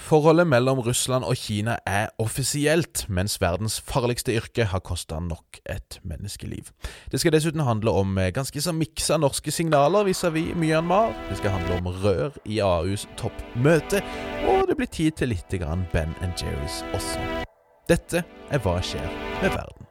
[0.00, 6.00] Forholdet mellom Russland og Kina er offisielt, mens verdens farligste yrke har kosta nok et
[6.02, 6.72] menneskeliv.
[7.12, 11.14] Det skal dessuten handle om eh, ganske så miksa norske signaler vis-à-vis -vis Myanmar.
[11.30, 14.02] Det skal handle om rør i AUs toppmøte,
[14.48, 17.18] og det blir tid til litt grann Ben Jerrys også.
[17.88, 19.08] Dette er Hva skjer
[19.42, 19.86] med verden?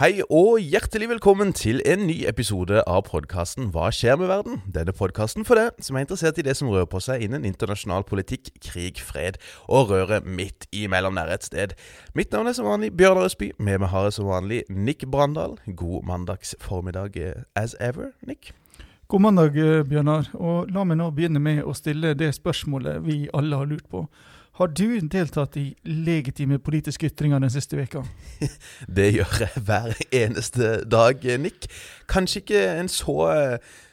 [0.00, 4.62] Hei og hjertelig velkommen til en ny episode av podkasten Hva skjer med verden?
[4.64, 8.06] Denne podkasten for deg som er interessert i det som rører på seg innen internasjonal
[8.08, 9.36] politikk, krig, fred
[9.68, 11.76] og røret midt imellom der et sted.
[12.16, 13.50] Mitt navn er som vanlig Bjørnar Østby.
[13.60, 15.58] Med meg har jeg som vanlig Nick Brandal.
[15.76, 18.54] God mandags formiddag eh, as ever, Nick.
[19.12, 20.32] God mandag, eh, Bjørnar.
[20.40, 24.06] Og la meg nå begynne med å stille det spørsmålet vi alle har lurt på.
[24.62, 28.04] Har du deltatt i legitime politiske ytringer den siste veka?
[28.96, 31.66] det gjør jeg hver eneste dag, Nick.
[32.06, 33.16] Kanskje ikke en så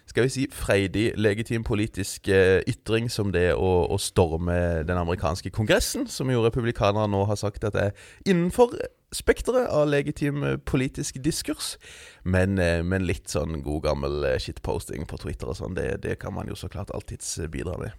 [0.10, 5.50] skal vi si, freidig, legitim politisk eh, ytring som det å, å, storme den amerikanske
[5.54, 7.94] kongressen, som jo republikanere nå har sagt at er
[8.26, 8.76] innenfor
[9.16, 11.80] spekteret av legitim eh, politisk diskurs.
[12.22, 16.38] Men, eh, men, litt sånn god gammel shitposting på Twitter og sånn, det, det kan
[16.38, 17.98] man jo så klart alltids bidra med.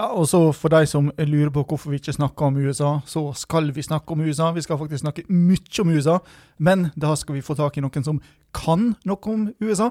[0.00, 3.32] Ja, og så For de som lurer på hvorfor vi ikke snakker om USA, så
[3.36, 4.48] skal vi snakke om USA.
[4.56, 6.18] Vi skal faktisk snakke mye om USA,
[6.58, 8.22] men da skal vi få tak i noen som
[8.56, 9.90] kan noe om USA.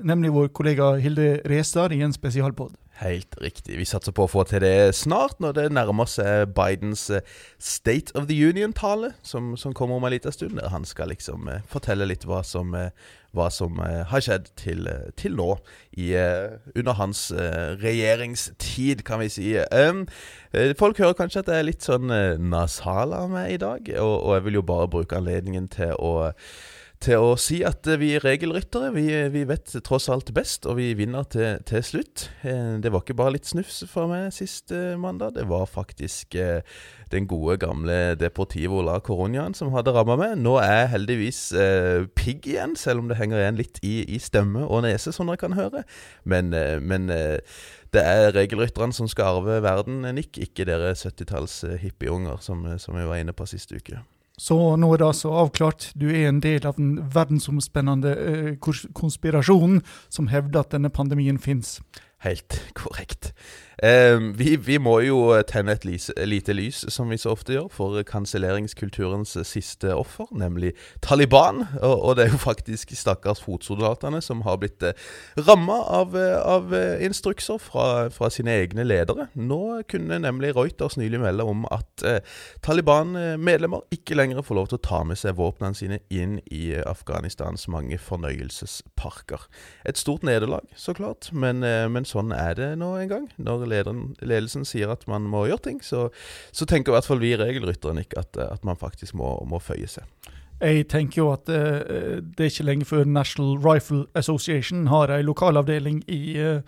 [0.00, 2.72] Nemlig vår kollega Hilde Restad i en spesialpod.
[3.02, 3.76] Helt riktig.
[3.76, 7.24] Vi satser på å få til det snart, når det nærmer seg Bidens eh,
[7.60, 10.56] State of the Union-tale, som, som, kommer om en liten stund.
[10.56, 12.88] Der han skal liksom uh, fortelle litt hva som, uh,
[13.36, 14.88] hva som uh, har skjedd til,
[15.18, 15.48] til nå,
[15.92, 16.12] i,
[16.76, 17.26] under hans
[17.82, 19.48] regjeringstid, kan vi si.
[19.72, 20.06] Um,
[20.80, 22.12] folk hører kanskje at jeg er litt sånn
[22.48, 26.30] nasal av meg i dag, og, og jeg vil jo bare bruke anledningen til å
[27.02, 28.92] til å si at eh, vi er regelryttere.
[28.94, 32.28] Vi, eh, vi, vet tross alt best, og vi vinner til, til, slutt.
[32.46, 35.34] Eh, det var ikke bare litt snufs for meg sist mandag.
[35.36, 36.36] Det var faktisk
[37.12, 40.36] den gode, gamle Deportivo la Coronaen som hadde ramma meg.
[40.40, 44.22] Nå er jeg heldigvis eh, pigg igjen, selv om det henger igjen litt i, i
[44.22, 45.84] stemme og nese, som dere kan høre.
[46.28, 46.54] Men,
[46.86, 52.98] men det er regelrytterne som skal arve verden, Nick, ikke dere 70-talls hippieunger som, som
[52.98, 54.04] vi var inne på sist uke.
[54.42, 55.92] Så nå er det altså avklart.
[55.94, 61.76] Du er en del av den verdensomspennende uh, konspirasjonen som hevder at denne pandemien fins.
[62.26, 63.30] Helt korrekt.
[63.82, 65.18] Eh, vi, vi, må jo
[65.48, 70.74] tenne et lys, lite lys, som vi så ofte gjør, for kanselleringskulturens siste offer, nemlig
[71.04, 71.64] Taliban.
[71.80, 74.98] Og, og, det er jo faktisk stakkars fotsoldatene som har blitt eh,
[75.48, 79.28] ramma av, av, instrukser fra, fra, sine egne ledere.
[79.38, 82.20] Nå kunne nemlig Reuters nylig melde om at eh,
[82.64, 87.68] Taliban-medlemmer ikke lenger får lov til å ta med seg våpnene sine inn i Afghanistans
[87.72, 89.48] mange fornøyelsesparker.
[89.88, 93.28] Et stort nederlag, så klart, men, eh, men sånn er det nå en gang.
[93.36, 96.08] Når lederen, ledelsen sier at man må gjøre ting, så,
[96.52, 99.90] så tenker i hvert fall vi regelrytterne ikke at, at, man faktisk må, må føye
[99.90, 100.08] seg.
[100.62, 105.26] Jeg tenker jo at uh, det er ikke lenge før National Rifle Association har en
[105.26, 106.60] lokalavdeling i uh,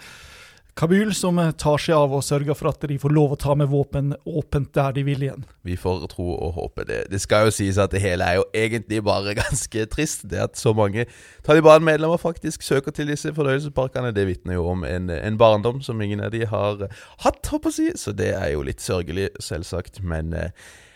[0.75, 3.71] Kabul som tar seg av og sørger for at de får lov å ta med
[3.71, 5.45] våpen åpent der de vil igjen.
[5.63, 7.05] Vi får tro og håpe det.
[7.13, 10.27] Det skal jo sies at det hele er jo egentlig bare ganske trist.
[10.31, 11.07] Det at så mange
[11.47, 16.25] Taliban-medlemmer faktisk søker til disse fornøyelsesparkene, det vitner jo om en, en, barndom som ingen
[16.25, 16.89] av de har
[17.23, 18.07] hatt, håper jeg å si.
[18.07, 20.03] Så det er jo litt sørgelig, selvsagt.
[20.03, 20.51] Men eh,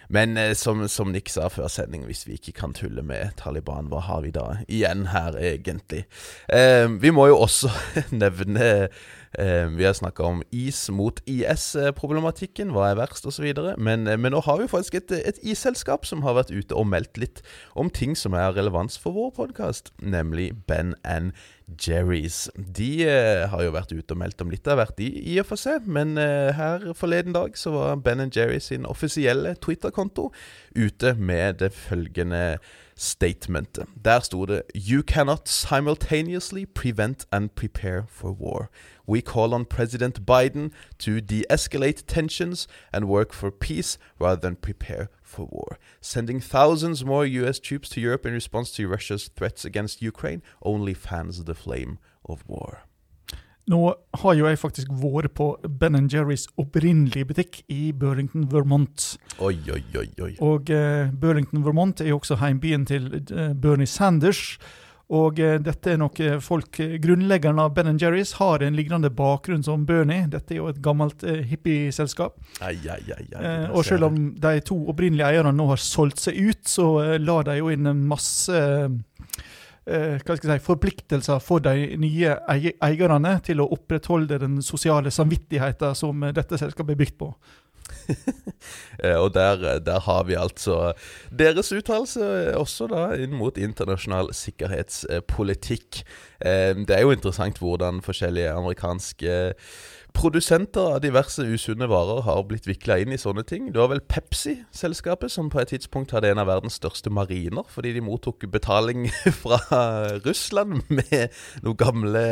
[0.08, 3.90] men eh, som, som, Nick sa før sending, hvis vi ikke kan tulle med Taliban,
[3.92, 6.06] hva har vi da igjen her, egentlig?
[6.48, 7.68] Eh, vi må jo også
[8.24, 8.88] nevne Eh,
[9.36, 13.50] vi har snakka om is mot IS-problematikken, hva er verst osv.
[13.76, 16.88] Men, eh, men nå har vi faktisk et, et is-selskap som har vært ute og
[16.88, 17.42] meldt litt
[17.76, 21.32] om ting som er relevans for vår podkast, nemlig Ben and
[21.68, 22.48] Jerry's.
[22.56, 25.48] De eh, har jo vært ute og meldt om litt av hvert, de i og
[25.50, 25.86] for seg.
[25.86, 30.30] Men eh, her forleden dag så var Ben Jerry sin offisielle Twitter-konto
[30.74, 32.58] ute med det følgende
[32.98, 33.86] statementet.
[34.04, 38.68] Der sto det You cannot simultaneously prevent and prepare for war.
[39.08, 44.56] We call on President Biden to de escalate tensions and work for peace rather than
[44.56, 45.78] prepare for war.
[46.02, 50.92] Sending thousands more US troops to Europe in response to Russia's threats against Ukraine only
[50.92, 52.82] fans the flame of war.
[53.68, 55.50] Nå har jo jeg faktisk vært på
[55.80, 59.18] Ben Jerrys opprinnelige butikk i Burlington, Vermont.
[59.40, 60.30] Oi, oi, oi, oi.
[60.40, 64.56] Og uh, Burlington, Vermont er jo også heimbyen til uh, Bernie Sanders.
[65.08, 69.08] Og eh, dette er nok eh, folk Grunnleggeren Grunnleggerne av Ben Jerry's har en lignende
[69.08, 70.26] bakgrunn som Bernie.
[70.28, 72.36] Dette er jo et gammelt eh, hippieselskap.
[72.60, 76.20] Ai, ai, ai, ai, Eh, og selv om de to opprinnelige eierne nå har solgt
[76.20, 78.60] seg ut, så eh, la de jo inn en masse
[79.88, 82.36] eh, si, forpliktelser for de nye
[82.84, 87.32] eierne til å opprettholde den sosiale samvittigheten som eh, dette selskapet er bygd på.
[88.98, 90.92] Eh, Og der, der har vi altså
[91.30, 96.00] deres uttalelse også da inn mot internasjonal sikkerhetspolitikk.
[96.42, 99.54] Eh, Det er jo interessant hvordan forskjellige amerikanske
[100.16, 103.68] produsenter av diverse usunne varer har blitt vikla inn i sånne ting.
[103.74, 107.92] Du har vel Pepsi-selskapet, som på et tidspunkt hadde en av verdens største mariner, fordi
[107.96, 109.08] de mottok betaling
[109.42, 109.60] fra
[110.26, 111.28] Russland med
[111.64, 112.24] noen gamle,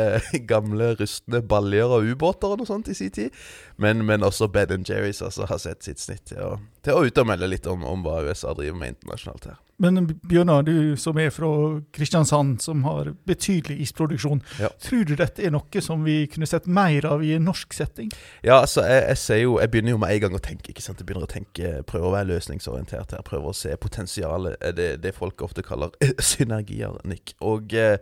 [0.49, 3.45] gamle rustne baljer og ubåter og noe sånt i sin tid.
[3.77, 6.51] Men, men også Ben Jerry's altså, har sett sitt snitt til å,
[6.83, 9.63] til å ut litt om, om hva USA driver med internasjonalt her.
[9.79, 11.47] Men Bjørnar, du som er fra
[11.93, 14.39] Kristiansand, som har betydelig isproduksjon.
[14.57, 14.71] Ja.
[14.81, 18.09] Tror du dette er noe som vi kunne sett mer av i en norsk setting?
[18.41, 20.71] Ja, altså, jeg, jeg jo Jeg begynner jo med en gang å tenke.
[20.73, 20.97] ikke sant?
[21.03, 23.21] Jeg begynner å tenke, Prøver å være løsningsorientert her.
[23.27, 24.57] Prøver å se potensialet.
[24.61, 25.93] eh, Det, det folk ofte kaller
[26.31, 27.35] synergier, Nick.
[27.45, 27.97] Og eh,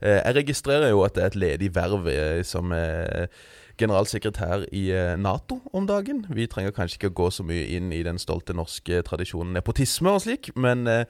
[0.00, 3.28] eh, jeg registrerer jo at det er et ledig verv eh, som eh,
[3.78, 6.24] generalsekretær i eh, Nato om dagen.
[6.34, 10.10] Vi trenger kanskje ikke å gå så mye inn i den stolte norske tradisjonen nepotisme
[10.14, 11.04] og slik, men, eh,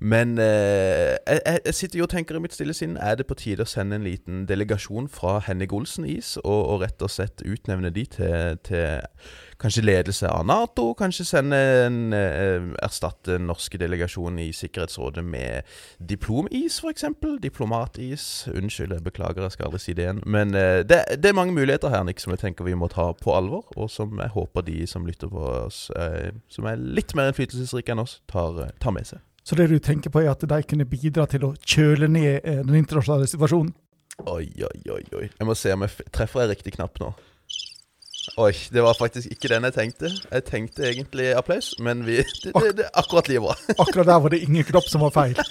[0.00, 3.34] men eh, jeg, jeg- sitter jo og tenker i mitt stille sinn Er det på
[3.38, 7.90] tide å sende en liten delegasjon fra Henning Olsen-is, og, og rett og slett utnevne
[7.94, 9.00] de til, til
[9.60, 10.94] kanskje ledelse av Nato?
[10.98, 15.62] Kanskje sende en, eh, erstatte den norske delegasjonen i Sikkerhetsrådet med
[15.98, 17.04] diplom-is, f.eks.?
[17.40, 18.48] Diplomat-is.
[18.48, 20.22] Unnskyld, jeg beklager, jeg skal aldri si det igjen.
[20.26, 23.10] Men eh, det, det er mange muligheter her, Nick, som jeg tenker vi må ta
[23.12, 27.14] på alvor, og som jeg håper de som lytter på oss, eh, som er litt
[27.14, 29.20] mer innflytelsesrike enn oss, tar, tar med seg.
[29.44, 32.76] Så det du tenker på er at de kunne bidra til å kjøle ned den
[32.76, 33.72] internasjonale situasjonen?
[34.28, 35.26] Oi, oi, oi, oi.
[35.32, 37.14] Jeg må se om jeg treffer jeg riktig knapp nå.
[38.40, 40.10] Oi, det var faktisk ikke den jeg tenkte.
[40.30, 43.56] Jeg tenkte egentlig applaus, men vi, det, det, det er akkurat like bra.
[43.84, 45.40] Akkurat der var det ingen knopp som var feil.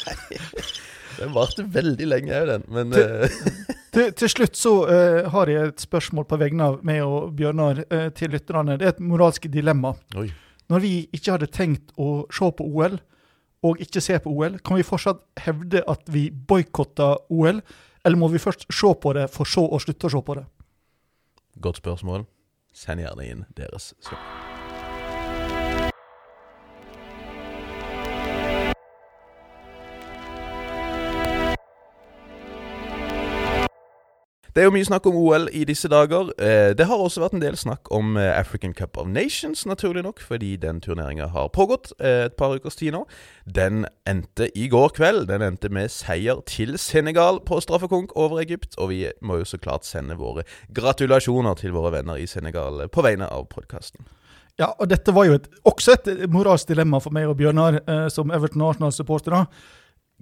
[1.20, 2.62] Den varte veldig lenge òg, den.
[2.72, 3.40] Men Til- eh,
[3.94, 7.82] Til, til slutt så uh, har jeg et spørsmål på vegne av meg og Bjørnar
[7.90, 8.78] uh, til lytterne.
[8.80, 9.96] Det er et moralsk dilemma.
[10.22, 10.28] Oi.
[10.70, 13.00] Når vi ikke hadde tenkt å se på OL,
[13.66, 17.60] og ikke se på OL, kan vi fortsatt hevde at vi boikotta OL?
[18.06, 20.46] Eller må vi først se på det, for så å slutte å se på det?
[21.60, 22.24] Godt spørsmål.
[22.80, 24.59] Send gjerne inn deres svar.
[34.60, 36.34] Det er jo mye snakk om OL i disse dager.
[36.36, 40.04] Eh, Det har også vært en del snakk om eh, African Cup of Nations, naturlig
[40.04, 43.06] nok, fordi den turneringa har pågått eh, et par ukers tid nå.
[43.48, 45.30] Den endte i går kveld.
[45.30, 48.76] Den endte med seier til Senegal på straffekonk over Egypt.
[48.78, 50.44] Og vi må jo så klart sende våre
[50.76, 54.04] gratulasjoner til våre venner i Senegal på vegne av podkasten.
[54.60, 58.08] Ja, og dette var jo et, også et moralsk dilemma for meg og Bjørnar eh,
[58.12, 59.46] som Everton Arsenal-supportere.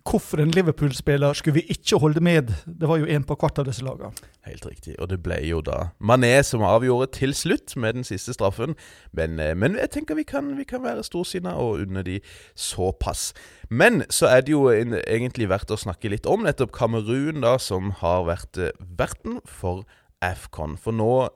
[0.07, 2.53] Hvorfor en Liverpool-spiller skulle vi ikke holde med?
[2.65, 4.13] Det var jo én på hvert av disse lagene.
[4.47, 4.95] Helt riktig.
[5.03, 8.77] Og det ble jo da Mané som avgjorde til slutt med den siste straffen.
[9.11, 12.21] Men, eh, men jeg tenker vi kan, vi kan være storsinna og unne de
[12.55, 13.33] såpass.
[13.69, 17.57] Men så er det jo en, egentlig verdt å snakke litt om nettopp Kamerun, da,
[17.57, 19.83] som har vært eh, verten for
[20.21, 20.77] AFCON.
[20.77, 21.27] For nå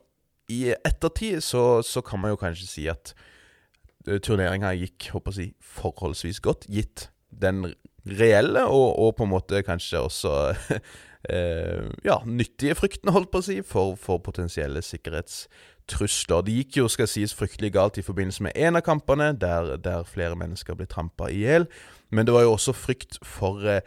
[0.47, 3.15] i ettertid så, så kan man jo kanskje si at
[4.07, 7.73] turneringa gikk håper jeg, forholdsvis godt, gitt den
[8.07, 10.35] reelle og, og på en måte kanskje også
[11.29, 16.45] eh, ja, nyttige fryktene, holdt på å si, for, for potensielle sikkerhetstrusler.
[16.47, 20.07] Det gikk jo, skal sies, fryktelig galt i forbindelse med en av kampene, der, der
[20.09, 21.69] flere mennesker ble trampa i hjel.
[22.11, 23.85] Men det var jo også frykt for eh,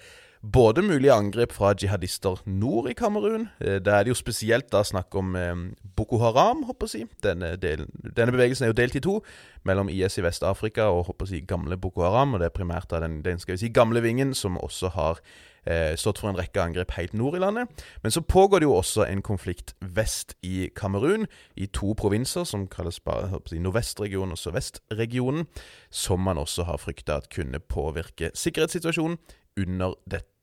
[0.53, 3.49] både mulige angrep fra jihadister nord i Kamerun.
[3.61, 5.55] Eh, Der er det jo spesielt da snakk om eh,
[5.97, 7.09] Boko Haram, håper jeg.
[7.23, 9.23] Denne, delen, denne bevegelsen er jo delt i to,
[9.65, 12.35] mellom IS i Vest-Afrika og håper jeg gamle Boko Haram.
[12.35, 15.23] Og det er primært da den, den skal vi si, gamle vingen, som også har
[15.67, 17.87] eh, stått for en rekke angrep helt nord i landet.
[18.03, 22.69] Men så pågår det jo også en konflikt vest i Kamerun, i to provinser som
[22.69, 25.49] kalles bare nordvestregionen og sørvestregionen,
[25.91, 29.19] som man også har frykta at kunne påvirke sikkerhetssituasjonen
[29.57, 30.34] under dette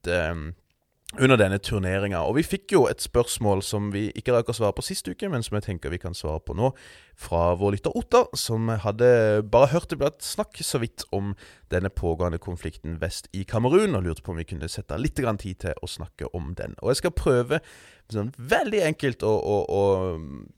[1.20, 2.22] under denne turneringa.
[2.24, 5.28] Og vi fikk jo et spørsmål som vi ikke rakk å svare på sist uke,
[5.32, 6.72] men som jeg tenker vi kan svare på nå,
[7.20, 9.10] fra vår lytter Ottar, som hadde
[9.52, 11.34] bare hørt det ble et snakk så vidt om
[11.74, 15.60] denne pågående konflikten vest i Kamerun, og lurte på om vi kunne sette litt tid
[15.66, 16.78] til å snakke om den.
[16.80, 17.60] Og jeg skal prøve
[18.12, 19.84] sånn veldig enkelt å, å, å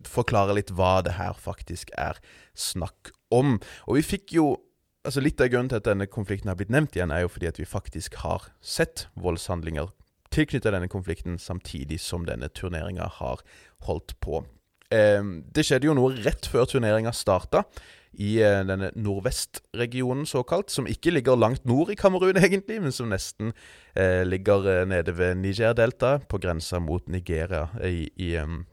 [0.10, 2.22] forklare litt hva det her faktisk er
[2.58, 3.58] snakk om.
[3.88, 4.54] Og vi fikk jo
[5.03, 7.50] altså Litt av grunnen til at denne konflikten har blitt nevnt igjen, er jo fordi
[7.51, 9.91] at vi faktisk har sett voldshandlinger
[10.33, 13.43] tilknyttet denne konflikten, samtidig som denne turneringa har
[13.86, 14.41] holdt på.
[14.93, 15.22] Eh,
[15.53, 17.67] det skjedde jo noe rett før turneringa starta
[18.13, 23.10] i eh, denne nordvestregionen, såkalt, som ikke ligger langt nord i Kamerun, egentlig, men som
[23.13, 23.53] nesten
[23.95, 28.63] eh, ligger eh, nede ved Niger-deltaet, på grensa mot Nigeria, i, i um,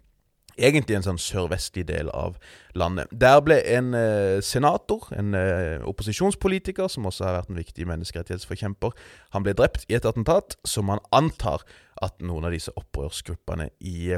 [0.60, 2.36] egentlig en sånn sørvestlig del av
[2.78, 3.10] landet.
[3.12, 8.94] Der ble en eh, senator, en eh, opposisjonspolitiker, som også har vært en viktig menneskerettighetsforkjemper,
[9.34, 11.64] han ble drept i et attentat som man antar
[12.00, 14.16] at noen av disse opprørsgruppene i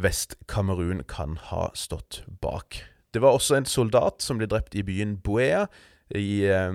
[0.00, 2.82] Vest-Kamerun kan ha stått bak.
[3.12, 5.66] Det var også en soldat som ble drept i byen Buea
[6.18, 6.72] i eh,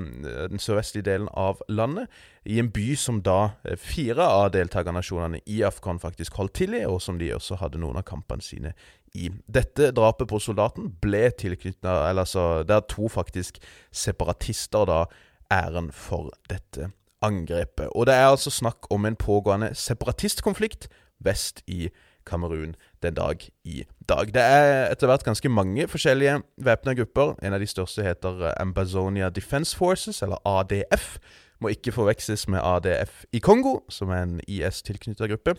[0.52, 2.08] den sørvestlige delen av landet.
[2.48, 6.86] I en by som da eh, fire av deltakernasjonene i Afghan faktisk holdt til i,
[6.88, 8.74] og som de også hadde noen av kampene sine
[9.18, 9.30] i.
[9.48, 13.58] Dette drapet på soldaten ble tilknyttet Eller altså, Der to faktisk
[13.92, 15.06] separatister da
[15.54, 16.92] æren for dette
[17.24, 17.88] angrepet.
[17.96, 20.90] Og det er altså snakk om en pågående separatistkonflikt
[21.24, 21.88] vest i
[22.28, 24.34] Kamerun den dag i dag.
[24.34, 27.36] Det er etter hvert ganske mange forskjellige væpna grupper.
[27.42, 31.18] En av de største heter Ambazonia Defense Forces, eller ADF.
[31.64, 35.56] Må ikke forveksles med ADF i Kongo, som er en IS-tilknytta gruppe.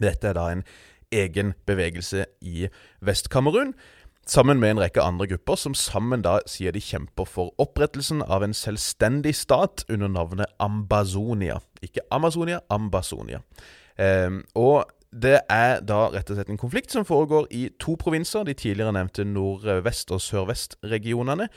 [0.00, 0.64] Dette er da en
[1.14, 2.68] egen bevegelse i
[3.02, 3.74] Vest-Kamerun.
[4.30, 8.44] Sammen med en rekke andre grupper som sammen da sier de kjemper for opprettelsen av
[8.46, 11.58] en selvstendig stat under navnet Ambazonia.
[11.82, 13.40] Ikke Amazonia, Ambazonia.
[13.98, 18.44] Eh, og det er da rett og slett en konflikt som foregår i to provinser,
[18.46, 21.48] de tidligere nevnte nordvest- og sørvestregionene,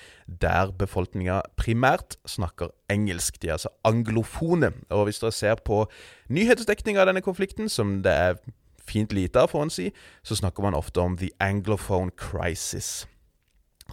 [0.41, 3.37] der befolkninga primært snakker engelsk.
[3.41, 4.71] De er altså anglofone.
[4.89, 5.85] Og hvis dere ser på
[6.33, 8.41] nyhetsdekninga av denne konflikten, som det er
[8.89, 9.91] fint lite av, får en si,
[10.23, 13.05] så snakker man ofte om the anglophone crisis.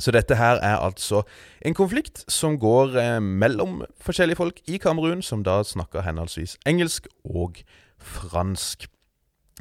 [0.00, 1.22] Så dette her er altså
[1.66, 7.10] en konflikt som går eh, mellom forskjellige folk i Kamerun, som da snakker henholdsvis engelsk
[7.24, 7.60] og
[7.98, 8.88] fransk.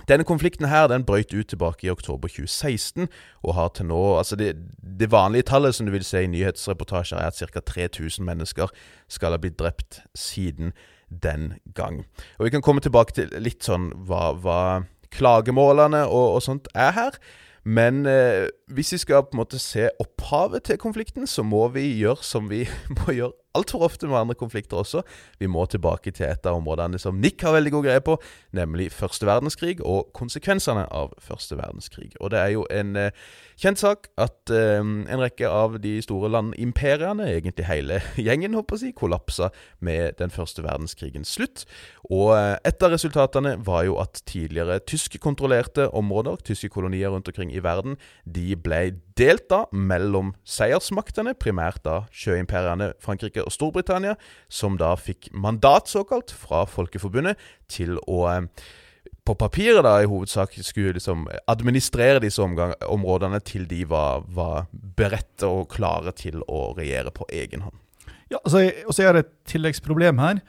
[0.07, 3.07] Denne konflikten her, den brøt ut tilbake i oktober 2016,
[3.43, 4.55] og har til nå altså det,
[4.99, 7.59] det vanlige tallet som du vil se i nyhetsreportasjer, er at ca.
[7.59, 8.71] 3000 mennesker
[9.09, 10.73] skal ha blitt drept siden
[11.09, 12.05] den gang.
[12.37, 14.61] Og Vi kan komme tilbake til litt sånn hva, hva
[15.13, 17.19] klagemålene og, og, sånt er her.
[17.63, 21.89] Men eh, hvis vi skal på en måte se opphavet til konflikten, så må vi
[21.99, 22.63] gjøre som vi
[22.97, 25.03] må gjøre altfor ofte med andre konflikter også.
[25.39, 28.17] Vi må tilbake til et av områdene som Nick har veldig god greie på,
[28.55, 32.13] nemlig første verdenskrig og konsekvensene av første verdenskrig.
[32.19, 33.15] Og det er jo en eh,
[33.59, 38.95] kjent sak at eh, en rekke av de store landimperiene, egentlig hele gjengen, håper jeg,
[38.99, 39.51] kollapsa
[39.85, 41.65] med den første verdenskrigens slutt.
[42.09, 47.53] Og eh, et av resultatene var jo at tidligere tyskkontrollerte områder, tyske kolonier rundt omkring
[47.53, 48.81] i verden, de ble
[49.19, 54.15] delt da mellom seiersmaktene, primært da sjøimperiene Frankrike og Storbritannia,
[54.49, 57.37] som da fikk mandat, såkalt, fra Folkeforbundet
[57.69, 58.47] til å eh,
[59.29, 65.45] på papiret da i hovedsak skulle liksom administrere disse områdene til de var, var beredte
[65.45, 67.77] og klare til å regjere på egen hånd.
[68.29, 70.41] Ja, altså, Og så er det et tilleggsproblem her.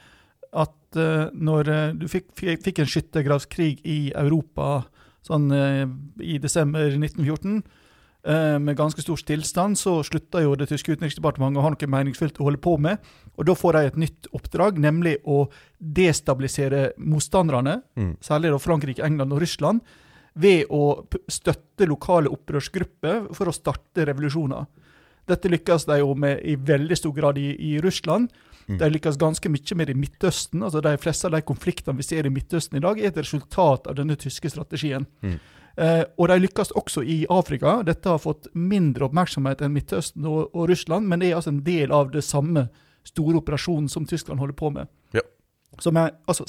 [0.51, 4.81] At uh, når uh, du fikk, fikk en skyttergravskrig i Europa
[5.25, 5.85] sånn uh,
[6.19, 7.61] i desember 1914
[8.23, 12.37] Eh, med ganske stor stillstand, så slutta jo det tyske utenriksdepartementet å ha noe meningsfylt
[12.37, 13.01] å holde på med.
[13.33, 15.47] Og da får de et nytt oppdrag, nemlig å
[15.79, 18.13] destabilisere motstanderne, mm.
[18.21, 19.81] særlig da Frankrike, England og Russland,
[20.37, 24.69] ved å støtte lokale opprørsgrupper for å starte revolusjoner.
[25.29, 28.31] Dette lykkes de jo med i veldig stor grad i, i Russland.
[28.67, 28.77] Mm.
[28.79, 30.63] De lykkes ganske mye med det i Midtøsten.
[30.63, 33.89] altså De fleste av de konfliktene vi ser i Midtøsten i dag, er et resultat
[33.89, 35.07] av denne tyske strategien.
[35.21, 35.39] Mm.
[35.77, 37.79] Eh, og de lykkes også i Afrika.
[37.87, 41.63] Dette har fått mindre oppmerksomhet enn Midtøsten og, og, Russland, men det er altså en
[41.65, 42.67] del av det samme
[43.07, 44.91] store operasjonen som Tyskland holder på med.
[45.15, 45.23] Ja.
[45.79, 46.45] Som er, altså,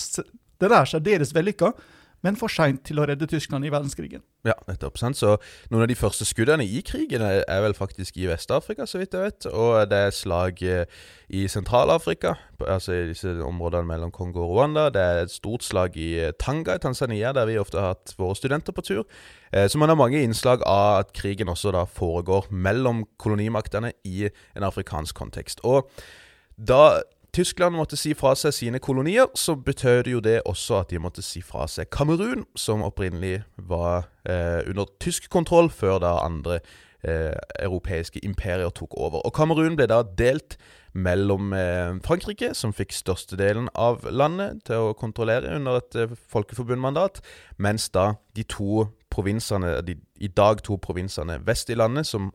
[0.61, 1.73] det der særdeles vellykka
[2.23, 4.23] men for seint til å redde Tyskland i verdenskrigen.
[4.47, 4.99] Ja, nettopp.
[4.99, 5.19] sant?
[5.19, 5.37] Så
[5.71, 9.27] Noen av de første skuddene i krigen er vel faktisk i Vest-Afrika, så vidt jeg
[9.27, 9.47] vet.
[9.51, 14.89] Og det er slag eh, i Sentral-Afrika, altså i disse områdene mellom Kongo og Rwanda.
[14.95, 18.15] Det er et stort slag i eh, Tanga i Tanzania, der vi ofte har hatt
[18.19, 19.03] våre studenter på tur.
[19.53, 24.29] Eh, så man har mange innslag av at krigen også da foregår mellom kolonimaktene i
[24.29, 25.63] en afrikansk kontekst.
[25.65, 25.91] Og
[26.57, 27.03] da
[27.33, 31.23] Tyskland måtte si fra seg sine kolonier, så betød jo det også at de måtte
[31.25, 36.59] si fra seg Kamerun, som opprinnelig var eh, under tysk kontroll, før da andre
[37.01, 37.33] eh,
[37.65, 39.25] europeiske imperier tok over.
[39.25, 40.59] Og Kamerun ble da delt
[40.93, 47.23] mellom eh, Frankrike, som fikk størstedelen av landet til å kontrollere under et eh, folkeforbundmandat,
[47.57, 52.29] mens da de to provinsene, de i dag to provinsene vest i landet, som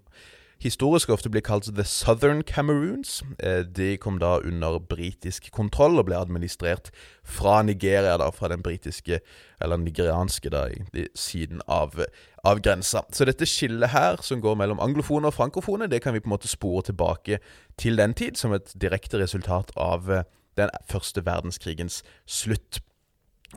[0.64, 3.24] historisk ofte blir kalt The Southern Cameroons.
[3.40, 6.90] Eh, de kom da under britisk kontroll og ble administrert
[7.24, 9.20] fra Nigeria, da, fra den britiske,
[9.62, 12.00] eller nigerianske, da, i, siden av,
[12.44, 13.04] av grensa.
[13.14, 16.36] Så dette skillet her, som går mellom anglofone og frankofone, det kan vi på en
[16.38, 17.40] måte spore tilbake
[17.78, 20.26] til den tid, som et direkte resultat av eh,
[20.58, 22.82] den første verdenskrigens slutt.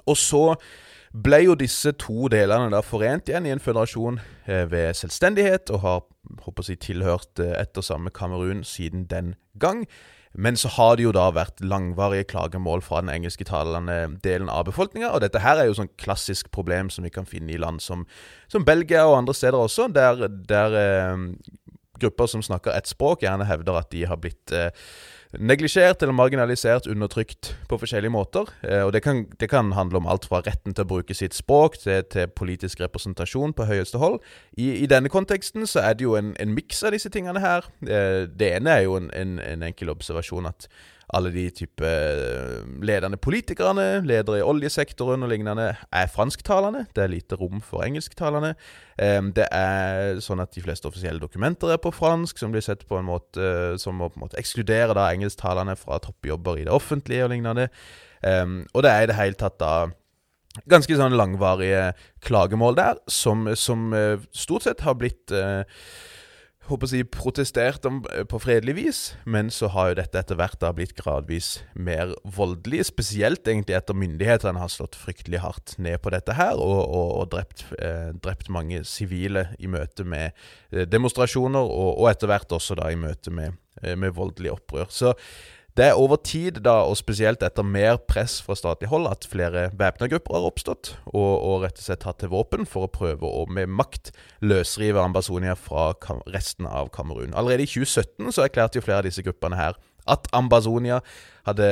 [0.07, 0.45] Og så
[1.11, 5.83] ble jo disse to delene da forent igjen i en føderasjon eh, ved selvstendighet, og
[5.85, 6.01] har
[6.45, 9.87] håper jeg, tilhørt eh, ett og samme Kamerun siden den gang.
[10.33, 15.11] Men så har det jo da vært langvarige klagemål fra den engelsktalende delen av befolkninga.
[15.11, 18.05] Og dette her er jo sånn klassisk problem som vi kan finne i land som,
[18.47, 21.25] som Belgia og andre steder også, der, der eh,
[22.01, 24.71] grupper som snakker ett språk, gjerne hevder at de har blitt eh,
[25.39, 28.51] neglisjert eller marginalisert, undertrykt på forskjellige måter.
[28.63, 31.37] Eh, og det kan, det kan, handle om alt fra retten til å bruke sitt
[31.37, 34.19] språk til, til politisk representasjon på høyeste hold.
[34.59, 37.69] I, I, denne konteksten så er det jo en, en miks av disse tingene her.
[37.87, 40.67] Eh, det ene er jo en, en, en enkel observasjon at
[41.17, 46.87] alle de type eh, ledende politikerne, ledere i oljesektoren og lignende, er fransktalende.
[46.95, 48.55] Det er lite rom for engelsktalende.
[49.01, 52.99] Det er sånn at de fleste offisielle dokumenter er på fransk, som blir sett på
[52.99, 53.47] en måte
[53.81, 57.71] som å på en måte ekskludere da engelsktalende fra toppjobber i det offentlige og lignende.
[58.77, 59.73] Og det er i det hele tatt da
[60.71, 61.91] ganske sånn langvarige
[62.27, 65.63] klagemål der, som, som eh, stort sett har blitt uh,
[66.71, 70.73] håper si, protestert eh, på fredelig vis, men så har jo dette etter hvert da
[70.77, 72.87] blitt gradvis mer voldelig.
[72.91, 77.31] Spesielt egentlig etter myndighetene har slått fryktelig hardt ned på dette her, og, og, og
[77.35, 80.31] drept, eh, drept, mange sivile i møte med
[80.73, 84.91] eh, demonstrasjoner, og, og, etter hvert også da i møte med, eh, med voldelig opprør.
[84.91, 85.15] Så
[85.81, 89.71] det er over tid, da, og spesielt etter mer press fra statlig hold, at flere
[89.81, 93.25] væpna grupper har oppstått, og, og, rett og slett tatt til våpen for å prøve
[93.25, 94.11] å med makt
[94.45, 95.95] løsrive Ambazonia fra
[96.29, 97.33] resten av Kamerun.
[97.33, 101.01] Allerede i 2017 så erklærte jo flere av disse gruppene her at Ambazonia
[101.49, 101.71] hadde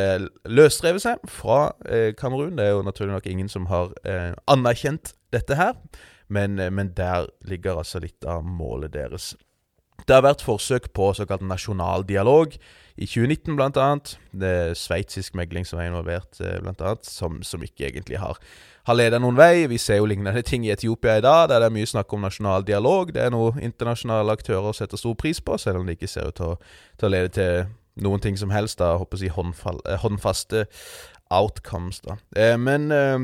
[0.48, 2.56] løsrevet seg fra eh, Kamerun.
[2.56, 5.76] Det er jo naturlig nok ingen som har eh, anerkjent dette her,
[6.32, 9.34] men, eh, men der ligger altså litt av målet deres.
[10.06, 12.54] Det har vært forsøk på såkalt nasjonal dialog
[12.98, 14.16] i 2019, blant annet.
[14.34, 18.40] Det er sveitsisk megling som er involvert, eh, blant annet, som, som ikke egentlig har,
[18.90, 19.68] har ledet noen vei.
[19.70, 22.26] Vi ser jo lignende ting i Etiopia i dag, der det er mye snakk om
[22.26, 23.12] nasjonal dialog.
[23.14, 26.40] Det er noe internasjonale aktører setter stor pris på, selv om det ikke ser ut
[26.40, 26.58] til å,
[26.98, 27.70] til å lede til
[28.02, 28.78] noen ting som helst.
[28.82, 30.66] da, håper jeg, håndfall, si håndfaste
[31.30, 32.00] outcomes.
[32.00, 32.18] da.
[32.36, 33.18] Eh, men eh,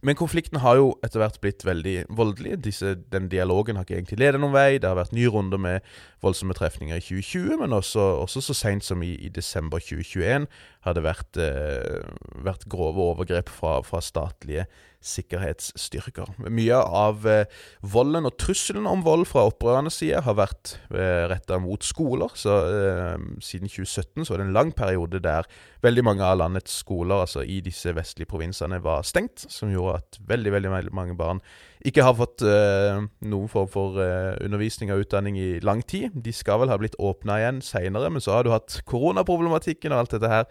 [0.00, 2.56] men konflikten har jo etter hvert blitt veldig voldelig.
[2.64, 4.78] Disse, den dialogen har ikke egentlig ledet noen vei.
[4.80, 5.88] Det har vært nye runder med
[6.24, 10.48] voldsomme trefninger i 2020, men også, også så seint som i, i, desember 2021
[10.86, 12.00] har det vært, eh,
[12.46, 14.66] vært grove overgrep fra, fra statlige
[15.02, 16.30] sikkerhetsstyrker.
[16.52, 17.44] Mye av eh,
[17.82, 22.32] volden og trusselen om vold fra opprørernes side har vært eh, retta mot skoler.
[22.38, 25.48] Så eh, Siden 2017 så var det en lang periode der
[25.82, 30.20] veldig mange av landets skoler altså i disse vestlige provinsene var stengt, som gjorde at
[30.28, 31.42] veldig, veldig, mange barn
[31.82, 36.14] ikke har fått noen form for undervisning og utdanning i lang tid.
[36.14, 40.04] De skal vel ha blitt åpna igjen seinere, men så har du hatt koronaproblematikken og
[40.04, 40.46] alt dette her.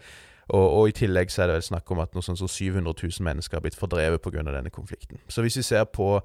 [0.52, 2.92] Og, og, i tillegg så er det vel snakk om at noe sånn som 700
[2.92, 4.44] 000 mennesker har blitt fordrevet pga.
[4.44, 5.20] denne konflikten.
[5.28, 6.18] Så hvis vi ser på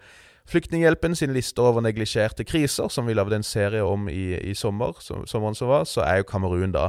[0.48, 4.96] Flyktninghjelpen sin liste over neglisjerte kriser, som vi lagde en serie om i, i sommer,
[5.04, 6.86] som, sommeren som var, så er jo Kamerun da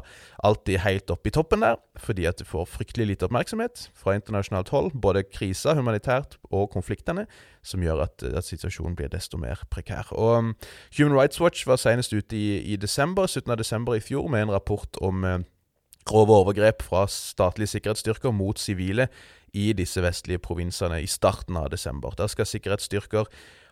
[0.47, 4.71] alltid helt oppe i toppen der, fordi at det får fryktelig lite oppmerksomhet fra internasjonalt
[4.71, 4.93] hold.
[4.95, 7.27] Både krisa humanitært og konfliktene,
[7.67, 10.15] som gjør at, at situasjonen blir desto mer prekær.
[10.15, 10.55] Og um,
[10.95, 13.59] Human Rights Watch var senest ute i, i desember, 17.
[13.59, 15.41] desember i fjor med en rapport om uh,
[16.09, 19.09] grove overgrep fra statlige sikkerhetsstyrker mot sivile
[19.57, 22.17] i disse vestlige provinsene i starten av desember.
[22.19, 23.29] Der skal sikkerhetsstyrker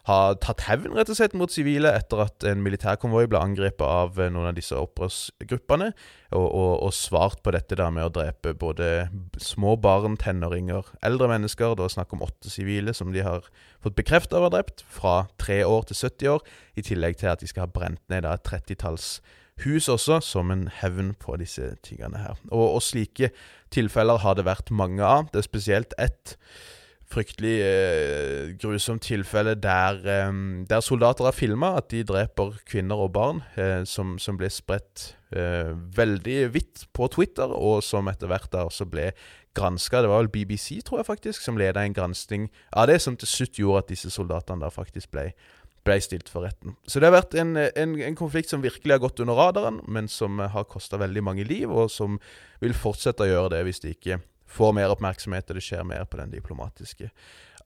[0.07, 4.21] ha tatt hevn rett og slett mot sivile etter at en militærkonvoi ble angrepet av
[4.21, 5.89] eh, noen av disse opprørsgruppene,
[6.31, 9.09] og, og, og, svart på dette der med å drepe både
[9.43, 11.75] små barn, tenåringer, eldre mennesker.
[11.75, 13.51] Det var snakk om åtte sivile som de har
[13.83, 16.47] fått bekreftet å ha drept, fra tre år til 70 år,
[16.79, 19.17] i tillegg til at de skal ha brent ned et trettitalls
[19.65, 22.41] hus også, som en hevn på disse tingene her.
[22.51, 23.33] Og, og, slike
[23.73, 25.31] tilfeller har det vært mange av.
[25.33, 26.37] Det er spesielt ett
[27.07, 30.33] fryktelig eh, grusomt tilfelle der, eh,
[30.67, 35.13] der, soldater har filma at de dreper kvinner og barn, eh, som, som, ble spredt
[35.31, 39.13] eh, veldig vidt på Twitter, og som etter hvert da også ble
[39.57, 40.03] granska.
[40.03, 43.31] Det var vel BBC, tror jeg faktisk, som leda en gransking av det, som til
[43.31, 45.31] slutt gjorde at disse soldatene da faktisk ble
[45.87, 46.77] ble stilt for retten.
[46.87, 50.11] Så det har vært en, en, en konflikt som virkelig har gått under radaren, men
[50.11, 52.21] som har kosta veldig mange liv, og som
[52.63, 54.21] vil fortsette å gjøre det hvis det ikke
[54.57, 57.11] får mer oppmerksomhet og det skjer mer på den diplomatiske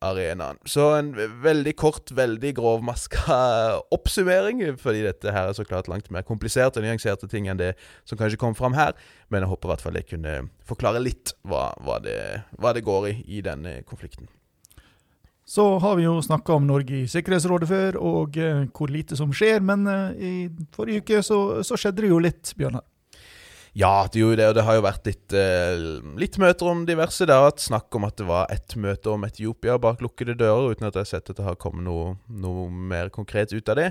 [0.01, 0.57] arenaen.
[0.65, 1.11] Så en
[1.43, 3.37] veldig kort, veldig grovmaska
[3.97, 7.75] oppsummering, fordi dette her er så klart langt mer komplisert og nyanserte ting enn det
[8.09, 8.97] som kanskje kom fram her.
[9.29, 10.37] Men jeg håper i hvert fall jeg kunne
[10.69, 12.19] forklare litt hva, hva, det,
[12.57, 14.31] hva det går i i denne konflikten.
[15.51, 19.33] Så har vi jo snakka om Norge i Sikkerhetsrådet før, og eh, hvor lite som
[19.35, 19.65] skjer.
[19.67, 20.35] Men eh, i
[20.77, 22.85] forrige uke så, så skjedde det jo litt, Bjørnar.
[23.73, 25.83] Ja, det gjorde det, og det har jo vært litt, eh,
[26.19, 27.27] litt møter om diverse.
[27.27, 30.71] Det har vært snakk om at det var ett møte om Etiopia bak lukkede dører,
[30.75, 33.79] uten at jeg har sett at det har kommet noe, noe mer konkret ut av
[33.79, 33.91] det.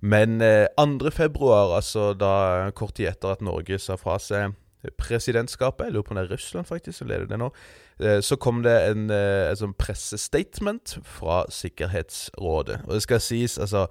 [0.00, 1.12] Men eh, 2.
[1.12, 4.56] februar, altså da kort tid etter at Norge sa fra seg
[5.00, 7.48] presidentskapet, jeg lurer på om det er Russland faktisk som leder det nå,
[8.20, 12.84] så kom det en, eh, et sånn pressestatement fra Sikkerhetsrådet.
[12.86, 13.88] Og det skal sies, altså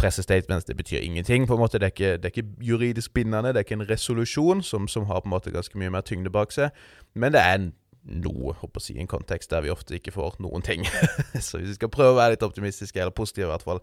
[0.00, 1.46] Pressestatements det betyr ingenting.
[1.46, 3.90] på en måte, Det er ikke, det er ikke juridisk bindende, det er ikke en
[3.90, 6.70] resolusjon som, som, har på en måte ganske mye mer tyngde bak seg.
[7.14, 7.70] Men det er
[8.04, 10.86] noe, håper å si, en kontekst der vi ofte ikke får noen ting.
[11.46, 13.82] så hvis vi skal prøve å være litt optimistiske, eller positive i hvert fall,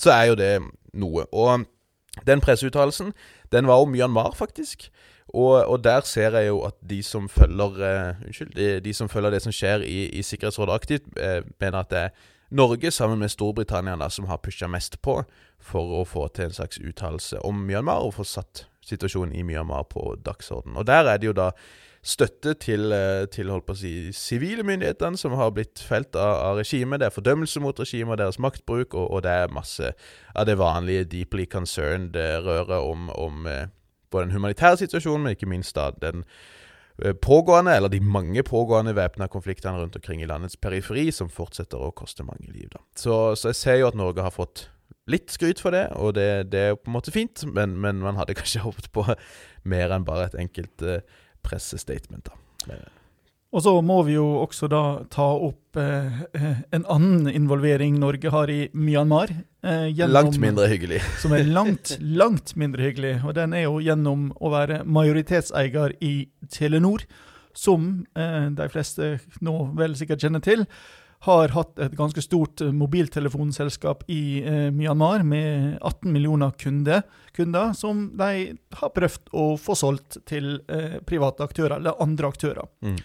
[0.00, 0.62] så er jo det
[0.94, 1.26] noe.
[1.32, 1.66] Og
[2.26, 3.12] den presseuttalelsen,
[3.52, 4.88] den var om Myanmar, faktisk.
[5.28, 9.08] Og, og, der ser jeg jo at de som følger uh, Unnskyld, de, de, som
[9.08, 12.08] følger det som skjer i, i Sikkerhetsrådet aktivt, uh, mener at det er
[12.50, 15.20] Norge sammen med Storbritannia som har pusha mest på
[15.60, 19.84] for å få til en slags uttalelse om Myanmar, og få satt situasjonen i Myanmar
[19.92, 20.76] på dagsorden.
[20.76, 21.50] Og der er det jo da
[22.02, 26.36] støtte til, eh, til holdt på å si, sivile myndighetene som har blitt felt av,
[26.46, 27.00] av regimet.
[27.00, 29.92] Det er fordømmelse mot regimet og deres maktbruk, og, og, det er masse
[30.34, 33.50] av det vanlige deeply concerned røret om, om
[34.10, 36.24] både den humanitære situasjonen, men ikke minst da den
[37.04, 41.78] Eh, pågående, eller de mange pågående væpna konfliktene rundt omkring i landets periferi, som fortsetter
[41.78, 42.66] å koste mange liv.
[42.72, 42.82] Da.
[42.98, 44.66] Så, så jeg ser jo at Norge har fått
[45.08, 48.02] litt skryt for det, og det, det er jo på en måte fint, men, men,
[48.02, 49.06] man hadde kanskje håpet på
[49.70, 50.98] mer enn bare et enkelt uh,
[51.46, 52.32] pressestatement.
[52.66, 52.80] da.
[53.48, 58.28] Og så må vi jo også da ta opp eh, eh, en annen involvering Norge
[58.32, 59.30] har i Myanmar.
[59.64, 61.00] Eh, gjennom, langt mindre hyggelig.
[61.22, 63.14] som er langt, langt mindre hyggelig.
[63.24, 66.12] Og den er jo gjennom å være majoritetseier i
[66.52, 67.06] Telenor,
[67.56, 70.66] som eh, de fleste nå vel sikkert kjenner til.
[71.24, 77.00] Har hatt et ganske stort mobiltelefonselskap i eh, Myanmar med 18 millioner kunder,
[77.32, 82.68] kunder, som de har prøvd å få solgt til eh, private aktører, eller andre aktører.
[82.84, 83.00] Mm.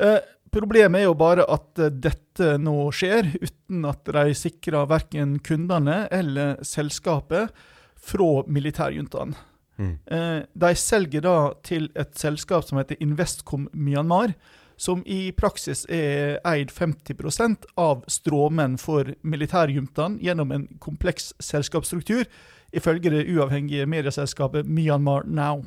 [0.00, 0.20] Eh,
[0.52, 6.06] problemet er jo bare at eh, dette nå skjer uten at de sikrer verken kundene
[6.14, 7.52] eller selskapet
[8.00, 9.36] fra militærjuntaen.
[9.80, 9.92] Mm.
[10.12, 14.34] Eh, de selger da til et selskap som heter Investcom Myanmar,
[14.80, 22.24] som i praksis er eid 50% av stråmenn for militærjuntaen gjennom en kompleks selskapsstruktur,
[22.72, 25.66] ifølge det uavhengige medieselskapet Myanmar Now.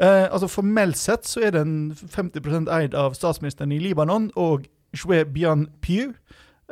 [0.00, 5.24] Eh, altså Formelt sett så er den 50% eid av statsministeren i Libanon og Shwe
[5.28, 6.12] Bian Pyu,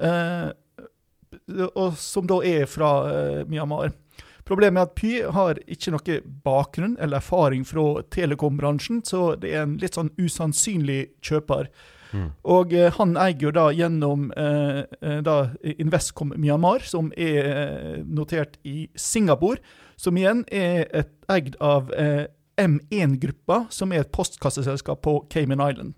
[0.01, 0.49] eh,
[1.75, 3.93] og, som da er fra eh, Myanmar.
[4.49, 9.67] Problemet er at Py har ikke noe bakgrunn eller erfaring fra telekombransjen, så det er
[9.67, 11.69] en litt sånn usannsynlig kjøper.
[12.11, 12.27] Mm.
[12.51, 15.37] Og eh, han eier jo da gjennom eh, eh da
[15.77, 19.63] Investcom Myanmar, som er eh, notert i Singapore,
[20.01, 22.27] som igjen er et eid av eh,
[22.61, 25.97] M1-gruppa, som er et postkasseselskap på Cayman Island.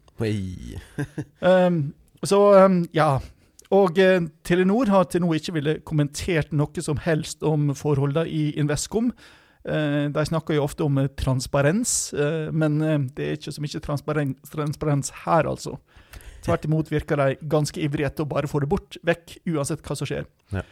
[1.41, 1.85] um,
[2.31, 3.17] så um, ja.
[3.73, 8.51] Og uh, Telenor har til nå ikke ville kommentert noe som helst om forholdene i
[8.61, 9.11] Investcom.
[9.63, 12.13] Uh, de snakker jo ofte om uh, transparens,
[12.53, 12.81] men
[13.17, 15.79] det er ikke så mye transparens, transparens her, altså.
[16.43, 19.95] Tvert imot virker de ganske ivrige etter å bare få det bort, vekk, uansett hva
[19.99, 20.27] som skjer.
[20.51, 20.65] Ja.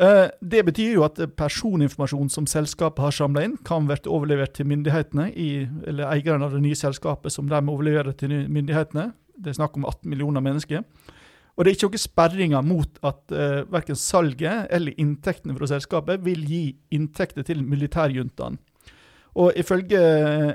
[0.00, 4.66] Eh, det betyr jo at personinformasjon som selskapet har samla inn, kan bli overlevert til
[4.66, 9.12] myndighetene, i, eller eierne av det nye selskapet som de overleverer til myndighetene.
[9.38, 10.82] Det er snakk om 18 millioner mennesker.
[11.54, 15.68] Og det er ikke noen sperringer mot at uh, eh, verken salget eller inntektene fra
[15.70, 18.58] selskapet vil gi inntekter til militærjuntaen.
[19.34, 19.98] Og ifølge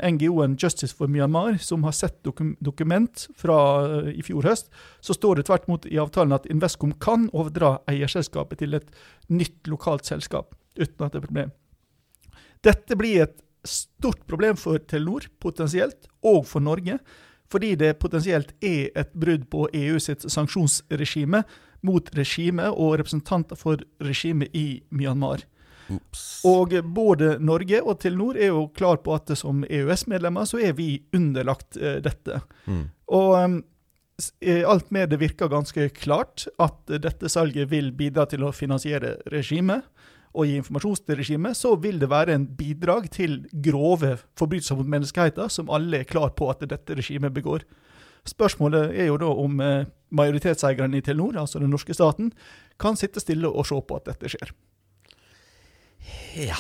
[0.08, 4.70] NGO-en Justice for Myanmar, som har sett dokum dokument fra uh, i fjor høst,
[5.04, 8.88] så står det tvert imot i avtalen at Investcom kan overdra eierselskapet til et
[9.28, 11.52] nytt lokalt selskap, uten at det er problem.
[12.64, 13.38] Dette blir et
[13.68, 17.00] stort problem for Telenor, potensielt, og for Norge,
[17.52, 21.44] fordi det potensielt er et brudd på EU sitt sanksjonsregime
[21.88, 25.44] mot regimet og representanter for regimet i Myanmar.
[25.96, 26.24] Ups.
[26.48, 30.92] Og både Norge og Telenor er jo klar på at som EØS-medlemmer så er vi
[31.16, 32.42] underlagt uh, dette.
[32.70, 32.86] Mm.
[33.18, 33.60] Og um,
[34.68, 39.88] alt med det virker ganske klart at dette salget vil bidra til å finansiere regimet
[40.36, 45.72] og gi informasjonsregimet så vil det være en bidrag til grove forbrytelser mot menneskeheten, som
[45.74, 47.66] alle er klar på at dette regimet begår.
[48.28, 49.62] Spørsmålet er jo da om
[50.14, 52.32] majoritetseierne i Telenor, altså den norske staten,
[52.80, 54.54] kan sitte stille og se på at dette skjer.
[56.38, 56.58] Ja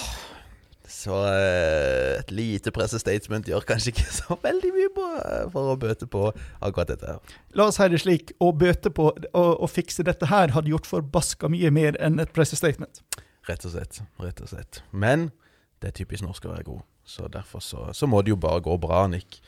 [0.90, 5.78] Så eh, et lite pressestatement gjør kanskje ikke så veldig mye på, eh, for å
[5.80, 6.26] bøte på
[6.60, 7.14] akkurat dette.
[7.14, 10.90] her La oss si det slik, å bøte på og fikse dette her hadde gjort
[10.90, 13.04] forbaska mye mer enn et pressestatement.
[13.48, 14.02] Rett og slett.
[14.20, 15.30] rett og slett Men
[15.80, 18.62] det er typisk norsk å være god, så derfor så, så må det jo bare
[18.66, 19.40] gå bra, Nick.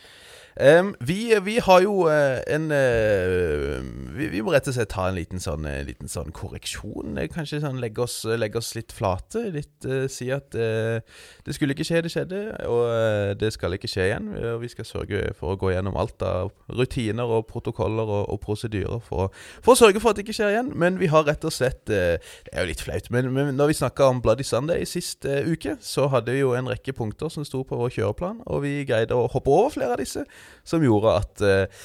[0.59, 3.79] Um, vi, vi, har jo uh, en uh,
[4.17, 7.15] vi, vi, må rett og slett ta en liten sånn, uh, liten sånn korreksjon.
[7.31, 9.45] Kanskje sånn legge oss, legge oss litt flate.
[9.55, 9.69] Litt
[10.11, 12.39] Si at det skulle ikke skje, det skjedde.
[12.69, 14.27] Og det skal ikke skje igjen.
[14.61, 19.01] vi skal sørge for å gå gjennom alt av rutiner og protokoller og, og prosedyrer
[19.03, 19.31] for,
[19.63, 20.71] for, å sørge for at det ikke skjer igjen.
[20.77, 22.19] Men vi har rett og slett Det
[22.51, 26.09] er jo litt flaut, men, men når vi snakka om Bloody Sunday sist uke, så
[26.11, 29.29] hadde vi jo en rekke punkter som sto på vår kjøreplan, og vi greide å
[29.31, 30.25] hoppe over flere av disse
[30.67, 31.83] som gjorde at uh,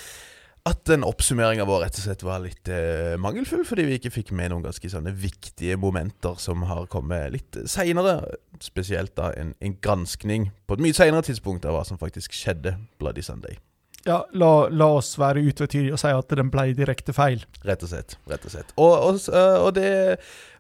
[0.67, 4.33] at den oppsummeringa vår rett og slett var litt uh, mangelfull, fordi vi ikke fikk
[4.35, 8.19] med noen ganske sånne viktige momenter som har kommet litt seinere.
[8.63, 12.75] Spesielt da en, en granskning på et mye seinere tidspunkt av hva som faktisk skjedde
[12.99, 13.61] Bloody Sunday.
[14.07, 17.41] Ja, la, la oss være utvetydige og si at den ble direkte feil.
[17.67, 18.15] Rett og slett.
[18.31, 18.71] rett og slett.
[18.79, 19.89] Og, og, eh, og det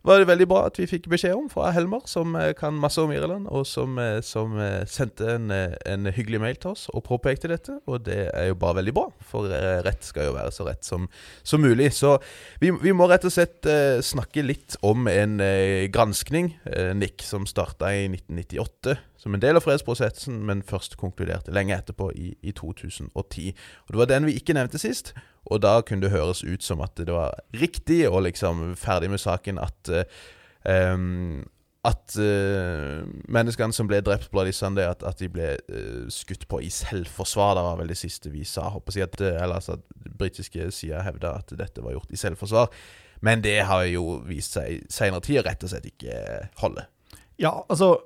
[0.06, 3.02] var det veldig bra at vi fikk beskjed om fra Helmer, som eh, kan masse
[3.02, 7.04] om Irland, og som, eh, som eh, sendte en, en, hyggelig mail til oss og
[7.08, 7.80] påpekte dette.
[7.90, 9.50] Og det er jo bare veldig bra, for
[9.86, 11.08] rett skal jo være så rett som,
[11.42, 11.90] som mulig.
[11.96, 12.16] Så
[12.62, 13.66] vi, vi, må rett og slett
[14.06, 15.40] snakke litt om en
[15.92, 16.52] granskning,
[16.96, 22.12] Nick, som starta i 1998 som en del av fredsprosessen, men først konkluderte lenge etterpå,
[22.14, 23.10] i, i 2010.
[23.10, 25.16] Og Det var den vi ikke nevnte sist,
[25.46, 29.22] og da kunne det høres ut som at det var riktig og liksom ferdig med
[29.22, 31.44] saken at uh,
[31.86, 36.60] at uh, menneskene som ble drept Bloody Sunday, at, at de ble uh, skutt på
[36.64, 37.54] i selvforsvar.
[37.58, 38.68] Det var vel det siste vi sa.
[38.74, 42.72] Håper jeg at, eller altså, at britiske sida hevda at dette var gjort i selvforsvar.
[43.26, 46.18] Men det har jo vist seg i seinere tid rett og slett ikke
[46.62, 46.88] holde.
[47.40, 47.96] Ja, altså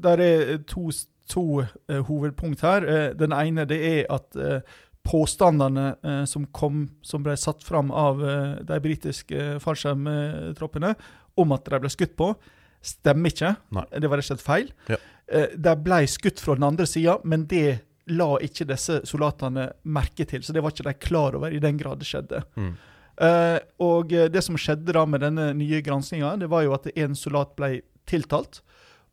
[0.00, 0.90] Der er to,
[1.28, 3.12] to uh, hovedpunkt her.
[3.14, 4.36] den ene det er at
[5.06, 10.94] påstandene eh, som, kom, som ble satt fram av eh, de britiske eh, fallskjermtroppene
[11.40, 12.32] om at de ble skutt på,
[12.84, 13.54] stemmer ikke.
[13.76, 13.86] Nei.
[13.96, 14.72] Det var rett og slett feil.
[14.90, 14.98] Ja.
[15.32, 20.26] Eh, de ble skutt fra den andre sida, men det la ikke disse soldatene merke
[20.28, 20.42] til.
[20.44, 22.42] Så det var ikke de klar over i den grad det skjedde.
[22.58, 22.72] Mm.
[23.20, 27.16] Eh, og det som skjedde da med denne nye granskinga, det var jo at en
[27.16, 27.78] soldat ble
[28.10, 28.62] tiltalt.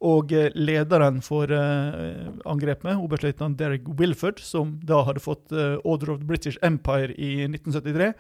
[0.06, 6.14] Og eh, lederen for uh, angrepet, oberstløytnant Derek Wilford, som da hadde fått uh, Order
[6.14, 8.12] of the British Empire i 1973,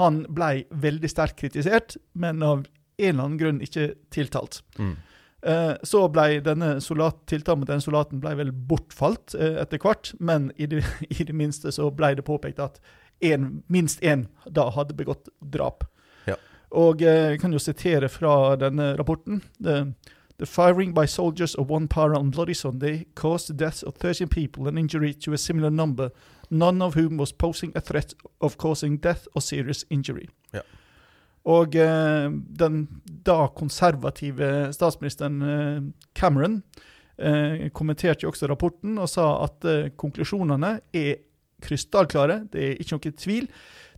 [0.00, 4.60] han ble veldig sterkt kritisert, men av en eller annen grunn ikke tiltalt.
[4.78, 4.94] Mm.
[5.86, 10.66] Så ble denne soldat, tiltalt mot denne soldaten ble vel bortfalt etter hvert, men i
[10.70, 10.84] det,
[11.18, 12.78] i det, minste så ble det påpekt at
[13.26, 15.86] en, minst én da hadde begått drap.
[16.30, 16.38] Ja.
[16.78, 19.42] Og jeg kan jo sitere fra denne rapporten.
[19.58, 19.80] Det,
[20.38, 24.28] The firing by soldiers of one para on Bloody Sunday caused the deaths of 13
[24.28, 26.10] people and injury to a similar number,
[26.48, 30.28] none of whom was posing a threat of causing death or serious injury.
[30.54, 30.60] Ja.
[31.44, 32.86] Og eh, den
[33.26, 35.82] da konservative statsministeren eh,
[36.14, 36.62] Cameron
[37.18, 41.16] eh, kommenterte jo også rapporten og sa at eh, konklusjonene er
[41.62, 42.44] krystallklare.
[42.52, 43.48] Det er ikke noe tvil.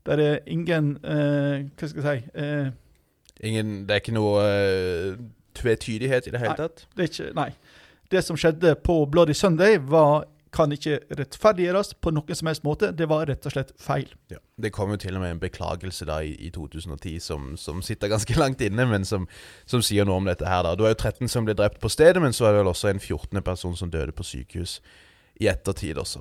[0.07, 2.71] Det er ingen eh, Hva skal jeg si eh,
[3.45, 4.47] Ingen, Det er ikke noe
[5.59, 6.85] tvetydighet i det hele tatt?
[6.91, 7.49] Nei, det, ikke, nei.
[8.13, 12.91] det som skjedde på Bloody Sunday, var, kan ikke rettferdiggjøres på noen som helst måte.
[12.97, 14.09] Det var rett og slett feil.
[14.33, 14.41] Ja.
[14.61, 18.11] Det kom jo til og med en beklagelse da i, i 2010 som, som, sitter
[18.11, 19.29] ganske langt inne, men som,
[19.67, 20.65] som, sier noe om dette her.
[20.67, 20.75] da.
[20.75, 22.91] Det var jo 13 som ble drept på stedet, men så er det vel også
[22.91, 23.43] en 14.
[23.47, 24.81] person som døde på sykehus
[25.41, 26.21] i ettertid også.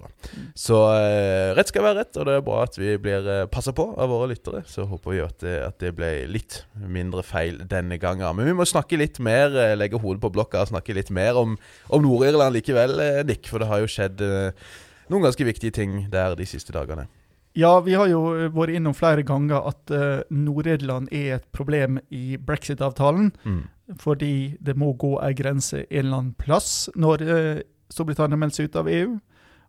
[0.56, 3.74] Så eh, rett skal være rett, og det er bra at vi blir eh, passa
[3.76, 4.64] på av våre lyttere.
[4.70, 8.28] Så håper vi at det, at det ble litt mindre feil denne gangen.
[8.38, 11.40] Men vi må snakke litt mer, eh, legge hodet på blokka og snakke litt mer
[11.40, 11.58] om,
[11.92, 13.50] om Nord-Irland likevel, eh, Nick.
[13.52, 14.24] For det har jo skjedd
[15.10, 17.10] noen ganske viktige ting der de siste dagene.
[17.58, 18.22] Ja, vi har jo
[18.54, 23.32] vært innom flere ganger at uh, Nord-Irland er et problem i brexit-avtalen.
[23.44, 23.64] Mm.
[24.00, 26.90] Fordi det må gå ei grense en eller annen plass.
[26.96, 29.18] Når uh, Storbritannia melder seg ut av EU,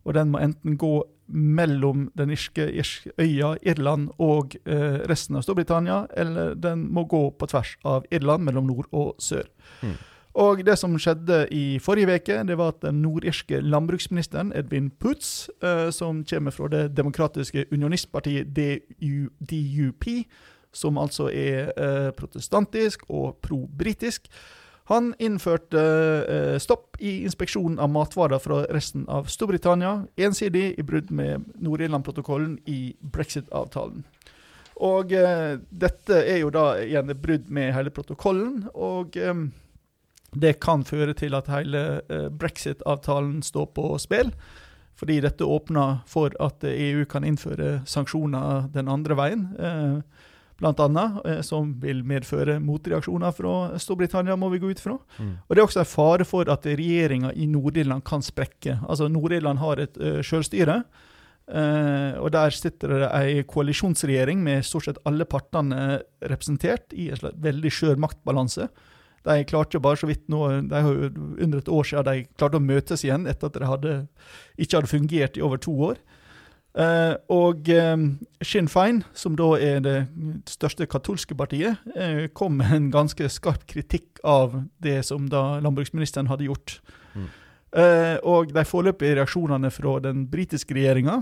[0.05, 0.95] og den må enten gå
[1.31, 7.29] mellom den irske, irske øya Irland og eh, resten av Storbritannia, eller den må gå
[7.39, 9.47] på tvers av Irland, mellom nord og sør.
[9.83, 9.99] Mm.
[10.41, 15.51] Og det som skjedde i forrige uke, det var at den nordirske landbruksministeren Edwin Putz,
[15.63, 20.07] eh, som kommer fra det demokratiske unionistpartiet DU, DUP,
[20.73, 24.31] som altså er eh, protestantisk og pro-britisk,
[24.91, 25.81] Han innførte
[26.27, 32.57] eh, stopp i inspeksjonen av matvarer fra resten av Storbritannia, ensidig i brudd med Nord-Irland-protokollen
[32.67, 34.03] i brexit-avtalen.
[34.83, 39.45] Og eh, dette er jo da igjen et brudd med hele protokollen, og eh,
[40.43, 44.35] det kan føre til at hele eh, brexit-avtalen står på spill.
[45.01, 49.47] Fordi dette åpner for at EU kan innføre sanksjoner den andre veien.
[49.57, 50.27] Eh,
[50.61, 54.99] annet, eh, som vil medføre motreaksjoner fra Storbritannia, må vi gå ut fra.
[55.19, 55.39] Mm.
[55.49, 58.81] Og Det er også en fare for at regjeringa i Nord-Irland kan sprekke.
[58.89, 60.85] Altså Nord-Irland har et uh, selvstyre,
[61.51, 67.25] Uh, og der sitter det ei koalisjonsregjering med stort sett alle partene representert i en
[67.43, 68.69] veldig skjør maktbalanse.
[69.27, 71.11] De klarte jo bare så vidt nå, de har jo
[71.43, 73.97] under et år siden de klarte å møtes igjen etter at det hadde,
[74.57, 75.99] ikke hadde fungert i over to år.
[76.71, 78.05] Eh, og um,
[78.47, 79.97] Sinn Fein, som da er det
[80.51, 86.31] største katolske partiet, uh, kom med en ganske skarp kritikk av det som da landbruksministeren
[86.31, 86.79] hadde gjort.
[87.17, 87.27] Mm.
[87.71, 91.21] Uh, og de foreløpige reaksjonene fra den britiske regjeringa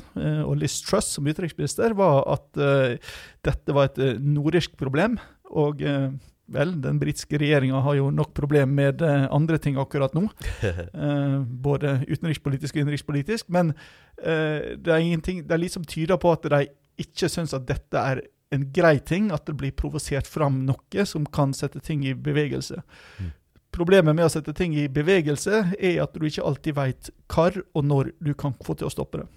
[0.48, 2.62] og Liz Truss som utenriksminister var at
[3.44, 5.18] dette var et nordirsk problem.
[5.56, 6.10] Og eh,
[6.52, 10.28] vel, den britiske regjeringa har jo nok problem med eh, andre ting akkurat nå.
[10.98, 13.48] Eh, både utenrikspolitisk og innenrikspolitisk.
[13.54, 13.72] Men
[14.22, 16.64] eh, det er ingenting Det er litt som tyder på at de
[16.98, 18.22] ikke syns at dette er
[18.54, 19.30] en grei ting.
[19.34, 22.82] At det blir provosert fram noe som kan sette ting i bevegelse.
[23.20, 23.32] Mm.
[23.74, 27.84] Problemet med å sette ting i bevegelse er at du ikke alltid veit hvor og
[27.84, 29.28] når du kan få til å stoppe det.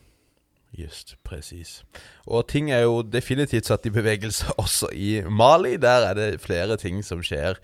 [0.72, 1.82] Just, presis.
[2.28, 5.76] Og ting er jo definitivt satt i bevegelse også i Mali.
[5.82, 7.60] Der er det flere ting som skjer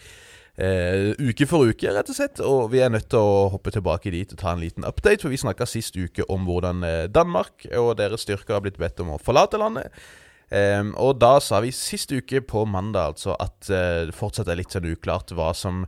[0.60, 2.44] eh, uke for uke, rett og slett.
[2.44, 5.24] Og vi er nødt til å hoppe tilbake dit og ta en liten update.
[5.24, 9.00] For vi snakka sist uke om hvordan eh, Danmark og deres styrker har blitt bedt
[9.04, 9.94] om å forlate landet.
[10.50, 14.60] Ehm, og da sa vi sist uke, på mandag, altså, at eh, det fortsatt er
[14.62, 15.84] litt sånn uklart hva som,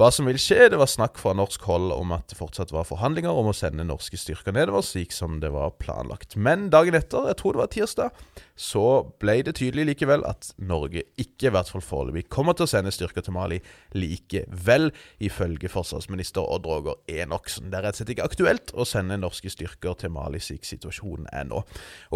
[0.00, 0.70] hva som vil skje.
[0.72, 3.84] Det var snakk fra norsk hold om at det fortsatt var forhandlinger om å sende
[3.84, 6.38] norske styrker nedover, slik som det var planlagt.
[6.40, 8.22] Men dagen etter, jeg tror det var tirsdag,
[8.56, 8.84] så
[9.20, 12.92] ble det tydelig likevel at Norge ikke, i hvert fall foreløpig, kommer til å sende
[12.94, 13.60] styrker til Mali
[13.96, 14.88] likevel,
[15.20, 17.68] ifølge forsvarsminister Odd Roger Enoksen.
[17.68, 21.28] Det er rett og slett ikke aktuelt å sende norske styrker til Mali slik situasjonen
[21.28, 21.60] er nå.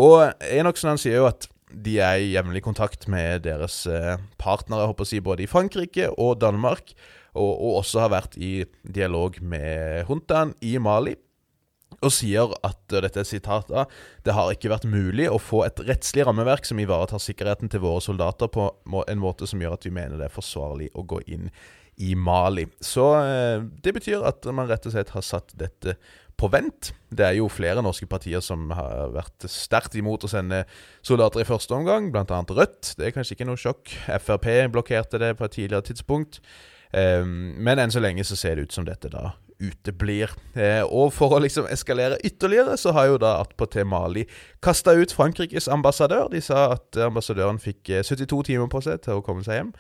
[0.00, 4.88] Og Enoksen han sier jo at de er i jevnlig kontakt med deres eh, partnere,
[4.94, 6.94] både i Frankrike og Danmark,
[7.34, 11.14] og, og også har vært i dialog med juntaen i Mali.
[12.02, 13.84] Og sier at, dette er sitat da,
[14.26, 18.02] det har ikke vært mulig å få et rettslig rammeverk som ivaretar sikkerheten til våre
[18.04, 18.66] soldater på
[19.06, 21.48] en måte som gjør at vi mener det er forsvarlig å gå inn
[22.02, 22.66] i Mali.
[22.82, 25.94] Så eh, det betyr at man rett og slett har satt dette
[26.34, 26.90] på vent.
[27.14, 30.64] Det er jo flere norske partier som har vært sterkt imot å sende
[31.06, 32.24] soldater i første omgang, bl.a.
[32.26, 32.96] Rødt.
[32.98, 33.94] Det er kanskje ikke noe sjokk.
[34.18, 36.40] Frp blokkerte det på et tidligere tidspunkt.
[36.94, 40.32] Ehm, men enn så lenge så ser det ut som dette da uteblir.
[40.58, 44.24] Eh, og for å liksom eskalere ytterligere, så har jo da attpåtil Mali
[44.64, 46.28] kasta ut Frankrikes ambassadør.
[46.32, 49.72] De sa at ambassadøren fikk eh, 72 timer på seg til å komme seg hjem.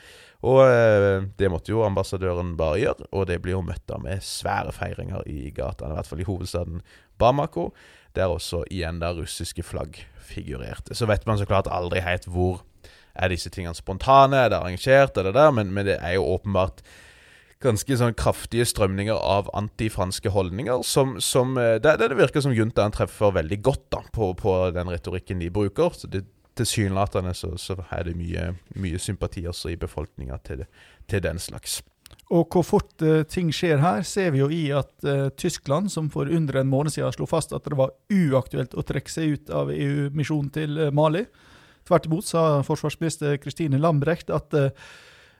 [0.44, 4.22] Og eh, det måtte jo ambassadøren bare gjøre, og det blir jo møtt da med
[4.24, 6.82] svære feiringer i gatene, i hvert fall i hovedstaden
[7.20, 7.70] Bamako,
[8.14, 10.94] der også igjen da russiske flagg figurerte.
[10.94, 12.62] Så vet man så klart aldri helt hvor
[13.14, 16.26] er disse tingene spontane, er det arrangert, er det der, men, men det er jo
[16.34, 16.82] åpenbart
[17.64, 22.94] ganske sånn kraftige strømninger av antifranske holdninger, som, som eh, det, det virker som juntaen
[22.94, 25.96] treffer veldig godt da, på, på den retorikken de bruker.
[25.96, 28.44] så det Tilsynelatende så, så er det mye,
[28.78, 30.60] mye sympati også i befolkninga til,
[31.10, 31.80] til den slags.
[32.30, 36.06] Og hvor fort uh, ting skjer her, ser vi jo i at uh, Tyskland, som
[36.14, 39.50] for under en måned siden slo fast at det var uaktuelt å trekke seg ut
[39.50, 41.24] av EU-misjonen til uh, Mali.
[41.84, 44.70] Tvert imot sa forsvarsminister Kristine Lambrecht at eh,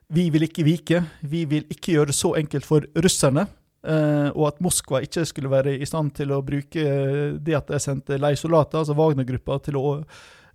[0.08, 3.46] vi vil ikke vike, vi vil ikke gjøre det så enkelt for russerne.
[3.84, 7.68] eh, og at Moskva ikke skulle være i stand til å bruke eh, det at
[7.68, 10.04] de sendte leiesoldater, altså Wagner-gruppa, til å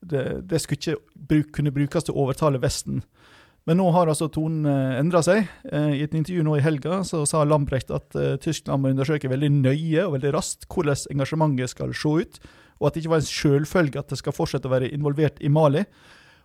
[0.02, 3.02] det, det skulle ikke bruk, kunne brukes til å overtale Vesten.
[3.68, 4.66] Men nå har altså tonen
[4.98, 5.50] endra seg.
[5.70, 9.30] Eh, I et intervju nå i helga så sa Lambrecht at eh, Tyskland må undersøke
[9.30, 12.40] veldig nøye og veldig raskt hvordan engasjementet skal se ut,
[12.80, 15.52] og at det ikke var en selvfølge at det skal fortsette å være involvert i
[15.52, 15.84] Mali.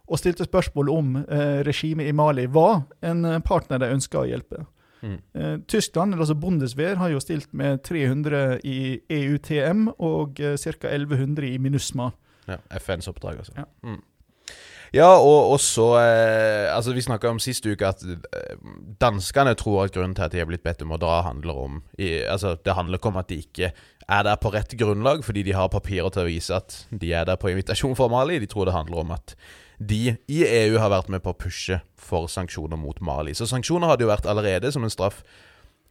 [0.08, 4.28] Og stilte spørsmål om eh, regimet i Mali var en eh, partner de ønska å
[4.28, 4.66] hjelpe.
[5.04, 5.18] Mm.
[5.34, 10.90] Eh, Tyskland, eller altså Bundeswehr, har jo stilt med 300 i EUTM og eh, ca.
[10.90, 12.10] 1100 i MINUSMA.
[12.48, 13.52] Ja, FNs oppdrag, altså.
[13.56, 13.64] Ja.
[13.82, 14.02] Mm.
[14.94, 18.54] Ja, og, også eh, Altså, vi snakka om sist uke at eh,
[19.00, 21.80] danskene tror at grunnen til at de har blitt bedt om å dra, handler om
[21.98, 23.72] i, Altså, det handler ikke om at de ikke
[24.04, 27.24] er der på rett grunnlag, fordi de har papirer til å vise at de er
[27.26, 28.36] der på invitasjon for Mali.
[28.38, 29.32] De tror det handler om at
[29.78, 33.34] de i EU har vært med på å pushe for sanksjoner mot Mali.
[33.34, 35.24] Så sanksjoner hadde jo vært allerede som en straff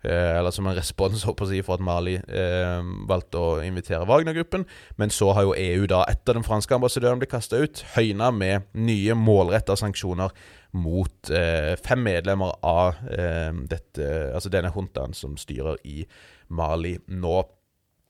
[0.03, 4.65] Eh, eller som en respons håper jeg, for at Mali eh, valgte å invitere Wagner-gruppen.
[4.99, 8.67] Men så har jo EU, da, etter den franske ambassadøren ble kasta ut, høyna med
[8.75, 10.35] nye målretta sanksjoner
[10.75, 16.03] mot eh, fem medlemmer av eh, dette, altså denne juntaen som styrer i
[16.51, 17.37] Mali nå.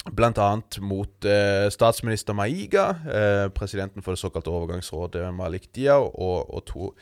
[0.05, 6.65] Annet mot eh, statsminister Maiga, eh, presidenten for det såkalte overgangsrådet Malik Dia, og, og
[6.65, 6.93] to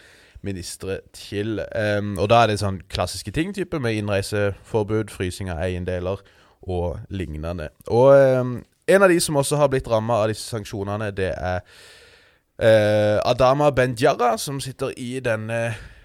[0.41, 1.61] ministre til.
[1.99, 6.21] Um, og da er det sånn klassiske ting, type med innreiseforbud, frysing av eiendeler
[6.61, 7.69] og lignende.
[7.87, 8.55] Og um,
[8.87, 13.71] en av de som også har blitt ramma av disse sanksjonene, det er uh, Adama
[13.71, 15.61] Benjara, som sitter i denne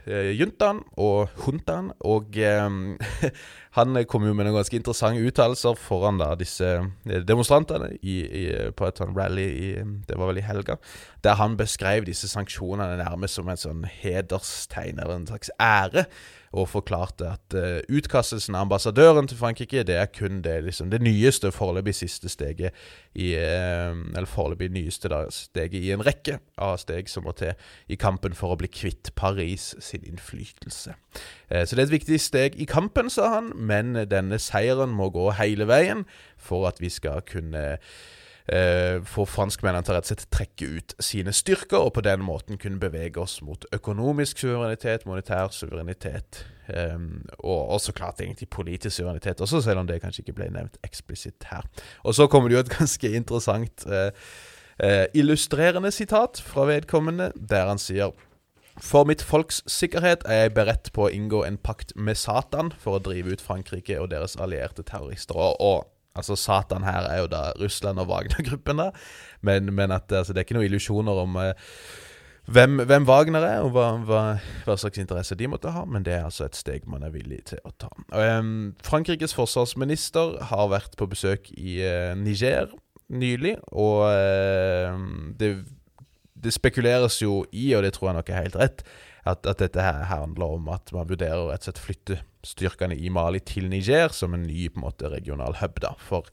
[0.06, 1.92] uh, juntaen og huntaen.
[2.00, 2.36] Og
[2.66, 2.96] um,
[3.76, 8.44] han kom jo med noen ganske interessante uttalelser foran da disse eh, demonstrantene i, i,
[8.76, 9.68] på et sånn rally i,
[10.08, 10.78] det var vel i helga,
[11.24, 16.06] der han beskrev disse sanksjonene nærmest som en sånn hederstegn eller en slags ære
[16.52, 21.02] og forklarte at uh, utkastelsen av ambassadøren til Frankrike det er kun det, liksom, det
[21.04, 22.74] nyeste, foreløpig siste steget
[23.14, 27.54] i uh, Eller foreløpig nyeste da, steget i en rekke av steg som må til
[27.88, 30.96] i kampen for å bli kvitt Paris sin innflytelse.
[31.50, 35.10] Uh, så det er et viktig steg i kampen, sa han, men denne seieren må
[35.14, 37.76] gå hele veien for at vi skal kunne
[38.52, 42.60] eh, få franskmennene til rett og slett trekke ut sine styrker, og på den måten
[42.62, 46.98] kunne bevege oss mot økonomisk suverenitet, monetær suverenitet, eh,
[47.38, 51.48] og også klart egentlig politisk suverenitet også, selv om det kanskje ikke ble nevnt eksplisitt
[51.50, 51.66] her.
[52.04, 54.12] Og så kommer det jo et ganske interessant eh,
[54.76, 58.12] eh illustrerende sitat fra vedkommende, der han sier
[58.76, 62.98] for mitt folks sikkerhet er jeg beredt på å inngå en pakt med Satan for
[62.98, 65.38] å drive ut Frankrike og deres allierte terrorister.
[65.56, 65.86] Og
[66.16, 68.90] Altså Satan her er jo da Russland og Wagner-gruppen, da.
[69.46, 71.52] Men, men at altså, det er ikke noen illusjoner om uh,
[72.46, 74.22] hvem, hvem, Wagner er, og hva, hva,
[74.64, 75.84] hva, slags interesse de måtte ha.
[75.88, 77.90] Men det er altså et steg man er villig til å ta.
[78.14, 82.70] Um, Frankrikes forsvarsminister har vært på besøk i uh, Niger
[83.06, 84.94] nylig, og uh,
[85.38, 85.52] det,
[86.34, 88.86] det spekuleres jo i, og det tror jeg nok er helt rett,
[89.26, 93.10] at, at, dette her handler om at man vurderer rett og slett flytte styrkene i
[93.10, 96.28] Mali til Niger som en ny på en måte regional hub da, for,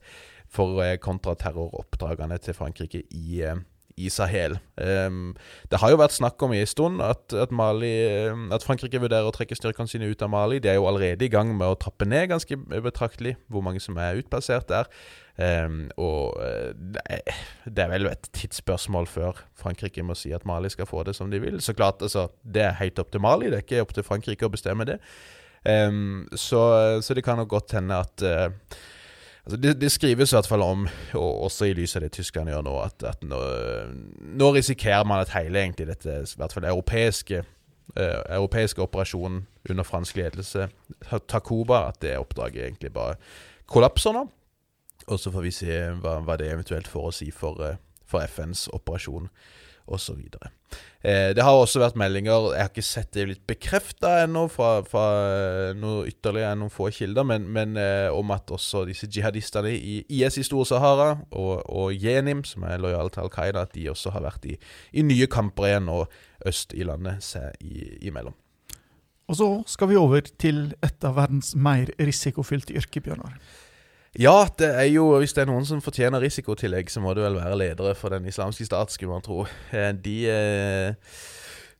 [0.46, 3.58] for eh, kontraterroroppdragene til Frankrike i, eh,
[3.96, 4.56] i Sahel.
[4.74, 5.34] Um,
[5.70, 8.98] det har jo vært snakk om i en stund at, at, Mali, eh, at, Frankrike
[8.98, 10.58] vurderer å trekke styrkene sine ut av Mali.
[10.62, 13.98] De er jo allerede i gang med å trappe ned ganske betraktelig hvor mange som
[14.02, 14.90] er utplassert der.
[15.34, 20.90] Um, og er, det er, vel et tidsspørsmål før Frankrike må si at Mali skal
[20.90, 21.60] få det som de vil.
[21.62, 24.46] Så klart, altså, Det er helt opp til Mali, det er ikke opp til Frankrike
[24.46, 24.98] å bestemme det.
[25.64, 28.50] Um, så, så, det kan nok godt hende at uh,
[29.44, 32.52] altså det, det, skrives i hvert fall om, og også i lys av det tyskerne
[32.52, 33.40] gjør nå, at, at nå,
[34.40, 37.42] nå, risikerer man at hele egentlig dette i hvert fall europeiske
[37.96, 40.68] uh, europeiske operasjonen under fransk ledelse,
[41.28, 43.16] Takuba, at det oppdraget egentlig bare
[43.66, 44.26] kollapser nå.
[45.06, 47.76] Og så får vi se hva, hva det eventuelt får å si for, uh,
[48.08, 49.28] for FNs operasjon
[49.86, 50.20] osv.
[51.04, 54.78] Eh, det har også vært meldinger, jeg har ikke sett det litt bekrefta ennå fra,
[54.88, 59.08] fra eh, noe ytterligere enn noen få kilder, men, men eh, om at også disse
[59.12, 63.76] jihadistene i IS i Stor-Sahara og, og, Jenim, som er lojale til Al Qaida, at
[63.76, 64.56] de også har vært i,
[64.96, 66.08] i nye kamper igjen og
[66.48, 67.60] øst i landet seg
[68.04, 68.34] imellom.
[69.28, 73.38] Og så skal vi over til et av verdens mer risikofylte yrker, Bjørnar.
[74.14, 77.34] Ja, det er jo hvis det er noen som fortjener risikotillegg, så må det vel
[77.40, 79.40] være ledere for den islamske stat, skulle man tro.
[79.74, 81.16] Eh, de, eh,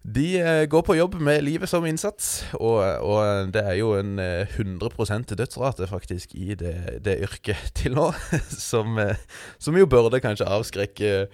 [0.02, 4.18] de eh, går på jobb med livet som innsats, og, og det er jo en
[4.18, 6.74] 100% dødsrate faktisk i det,
[7.06, 8.10] det yrket til nå,
[8.70, 8.98] som,
[9.62, 11.28] som jo burde kanskje avskrekke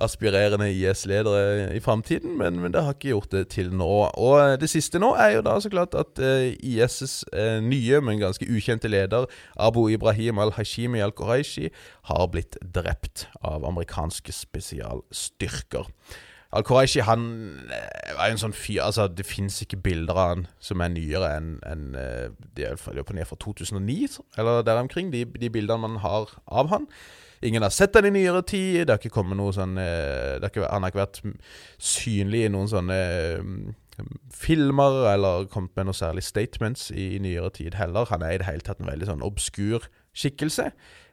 [0.00, 3.88] aspirerende IS-ledere i framtiden, men, men, det har ikke gjort det til nå.
[4.14, 8.20] Og det siste nå er jo da så klart at eh, IS' eh, nye, men
[8.20, 9.26] ganske ukjente leder,
[9.56, 11.70] Abu Ibrahim al-Hashimi al-Quraishi,
[12.10, 15.88] har blitt drept av amerikanske spesialstyrker.
[16.56, 17.22] Al-Quraishi han
[17.74, 21.32] er var en sånn fyr altså Det fins ikke bilder av han som er nyere
[21.36, 21.86] enn en,
[22.56, 26.70] De er på ned fra 2009, eller der omkring, de, de bildene man har av
[26.72, 26.86] han.
[27.42, 28.86] Ingen har sett den i nyere tid.
[28.86, 31.20] Det har ikke kommet noe sånn eh, har ikke, Han har ikke vært
[31.78, 33.00] synlig i noen sånne
[33.40, 33.58] um,
[34.32, 38.08] filmer eller kommet med noen særlig statements i, i, nyere tid heller.
[38.12, 40.70] Han er i det hele tatt en veldig sånn obskur skikkelse.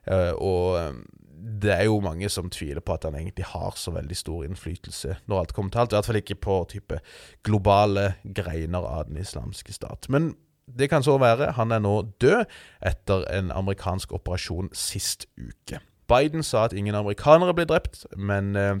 [0.08, 1.04] Uh, og
[1.44, 5.18] det er jo mange som tviler på at han egentlig har så veldig stor innflytelse,
[5.28, 5.92] når alt kommer til alt.
[5.92, 7.00] I hvert fall ikke på type
[7.44, 10.08] globale greiner av den islamske stat.
[10.08, 10.32] Men
[10.66, 11.52] det kan så være.
[11.58, 12.44] Han er nå død
[12.80, 15.80] etter en amerikansk operasjon sist uke.
[16.10, 18.78] Biden sa at ingen amerikanere ble drept, men eh,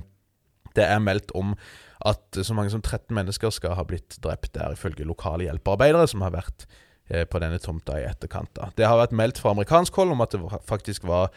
[0.76, 1.54] det er meldt om
[2.04, 6.24] at så mange som 13 mennesker skal ha blitt drept der, ifølge lokale hjelpearbeidere som
[6.26, 6.66] har vært
[7.08, 8.52] eh, på denne tomta i etterkant.
[8.58, 8.70] da.
[8.76, 11.32] Det har vært meldt fra amerikansk hold om at det faktisk var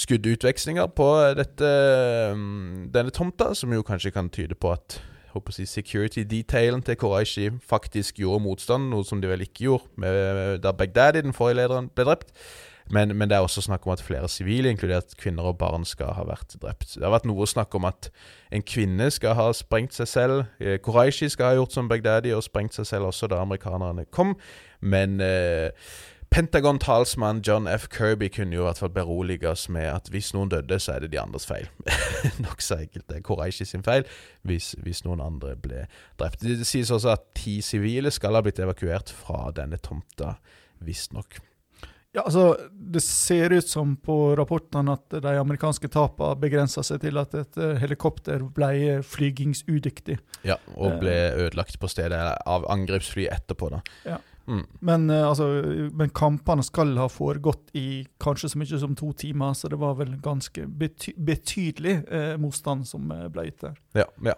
[0.00, 1.06] skuddutvekslinger på
[1.38, 1.70] dette,
[2.34, 5.00] mm, denne tomta, som jo kanskje kan tyde på at
[5.34, 10.02] håper si, security detailen til Quraishi faktisk gjorde motstand, noe som de vel ikke gjorde
[10.02, 12.34] med, da Baghdadi, den forrige lederen, ble drept.
[12.90, 16.14] Men, men, det er også snakk om at flere sivile, inkludert kvinner og barn, skal
[16.16, 16.96] ha vært drept.
[16.96, 18.10] Det har vært noe snakk om at
[18.50, 20.44] en kvinne skal ha sprengt seg selv.
[20.58, 24.34] Eh, Quraishi skal ha gjort som Baghdadi og sprengt seg selv også da amerikanerne kom.
[24.82, 25.70] Men eh,
[26.30, 27.88] Pentagon-talsmann John F.
[27.90, 31.04] Kirby kunne jo i hvert fall berolige oss med at hvis noen døde, så er
[31.04, 31.66] det de andres feil.
[32.44, 33.08] Nokså enkelt.
[33.08, 34.06] Det er Quraishi sin feil
[34.46, 35.88] hvis, hvis, noen andre ble
[36.18, 36.46] drept.
[36.46, 40.36] Det sies også at ti sivile skal ha blitt evakuert fra denne tomta,
[40.86, 41.40] visstnok.
[42.12, 47.20] Ja, altså, Det ser ut som på rapportene at de amerikanske tapene begrensa seg til
[47.20, 50.18] at et eh, helikopter ble flygingsudyktig.
[50.46, 51.38] Ja, og ble eh.
[51.46, 53.70] ødelagt på stedet av angrepsfly etterpå.
[53.76, 53.80] da.
[54.08, 54.18] Ja.
[54.50, 54.64] Mm.
[54.82, 55.46] Men, uh, altså,
[55.94, 59.94] men, kampene skal ha foregått i kanskje så mye som to timer, så det var
[60.00, 63.76] vel ganske bety betydelig eh, motstand som ble gitt der.
[64.00, 64.34] Ja, ja.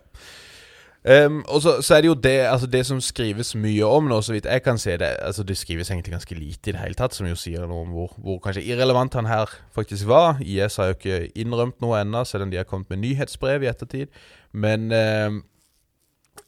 [1.02, 4.20] Um, og så, så, er det jo det, altså det som skrives mye om nå,
[4.22, 6.94] så vidt jeg kan se det altså Det skrives egentlig ganske lite i det hele
[6.94, 10.38] tatt, som jo sier noe om hvor, hvor kanskje irrelevant han her faktisk var.
[10.38, 13.70] IS har jo ikke innrømt noe ennå, selv om de har kommet med nyhetsbrev i
[13.72, 14.14] ettertid.
[14.52, 15.42] Men um,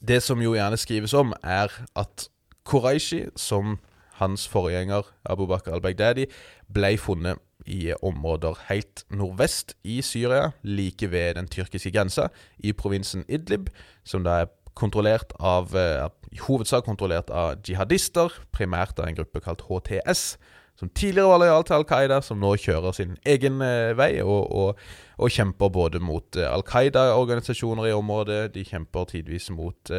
[0.06, 2.28] det som jo gjerne skrives om, er at
[2.64, 3.78] Quraishi, som
[4.20, 6.28] hans forgjenger Abu Bakr al-Baghdadi,
[6.72, 13.24] ble funnet i områder helt nordvest i Syria, like ved den tyrkiske grensa, i provinsen
[13.28, 13.70] Idlib,
[14.04, 19.40] som da er kontrollert av, eh, i hovedsak kontrollert av jihadister, primært av en gruppe
[19.40, 20.36] kalt HTS,
[20.76, 24.50] som tidligere var lojal til Al Qaida, som nå kjører sin egen eh, vei og,
[24.50, 24.78] og,
[25.18, 29.94] og, kjemper både mot eh, Al Qaida-organisasjoner i området, de kjemper tidvis mot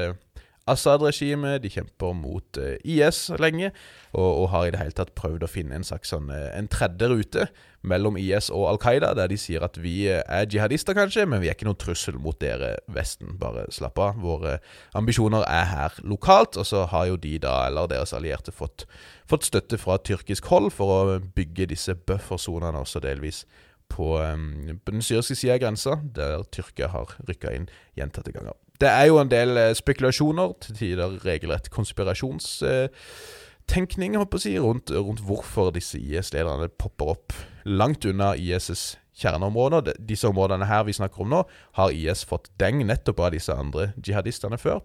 [0.66, 1.62] Assad-regimet.
[1.62, 3.70] De kjemper mot uh, IS lenge,
[4.14, 6.70] og, og, har i det hele tatt prøvd å finne en slags sånn, uh, en
[6.72, 7.46] tredje rute
[7.86, 11.44] mellom IS og Al Qaida, der de sier at vi uh, er jihadister, kanskje, men
[11.44, 13.36] vi er ikke noen trussel mot dere, Vesten.
[13.42, 14.18] Bare slapp av.
[14.26, 14.58] Våre
[14.98, 18.88] ambisjoner er her lokalt, og så har jo de da, eller deres allierte, fått,
[19.30, 23.46] fått støtte fra tyrkisk hold for å bygge disse buffersonene også delvis
[23.94, 28.90] på, på den syriske sida av grensa, der Tyrkia har rykka inn gjentatte ganger det
[28.90, 35.72] er jo en del eh, spekulasjoner, til tider regelrett konspirasjonstenkning, håper jeg rundt, rundt hvorfor
[35.76, 37.34] disse IS-lederne popper opp
[37.66, 39.94] langt unna IS' kjerneområder.
[40.10, 41.44] Disse områdene her vi snakker om nå,
[41.80, 44.80] har IS fått deng nettopp av disse andre jihadistene før.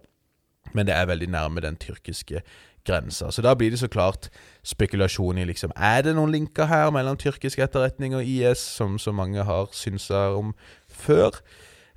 [0.73, 2.41] Men det er veldig nærme den tyrkiske
[2.85, 3.31] grensa.
[3.31, 4.29] Så da blir det så klart
[4.63, 9.11] spekulasjon i liksom Er det noen linker her mellom tyrkisk etterretning og IS, som så
[9.11, 10.53] mange har synsa om
[10.87, 11.41] før?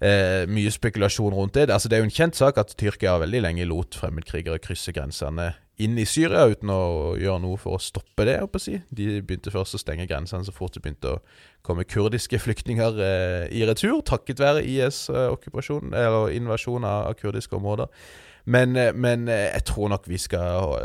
[0.04, 1.70] Eh, mye spekulasjon rundt det.
[1.72, 5.54] Altså, det er jo en kjent sak at Tyrkia veldig lenge lot fremmedkrigere krysse grensene
[5.82, 8.36] inn i Syria uten å gjøre noe for å stoppe det.
[8.42, 8.78] å si.
[8.94, 11.22] De begynte først å stenge grensene så fort det begynte å
[11.66, 17.58] komme kurdiske flyktninger eh, i retur, takket være IS-okkupasjon, eh, eller invasjon av, av kurdiske
[17.58, 17.90] områder.
[18.44, 20.76] Men, eh, men, eh, jeg tror nok vi skal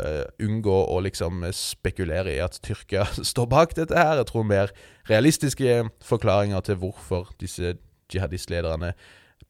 [0.42, 4.18] unngå å liksom spekulere i at Tyrkia står bak dette her.
[4.18, 4.74] Jeg tror mer
[5.10, 7.76] realistiske forklaringer til hvorfor disse
[8.14, 8.94] jihadistlederne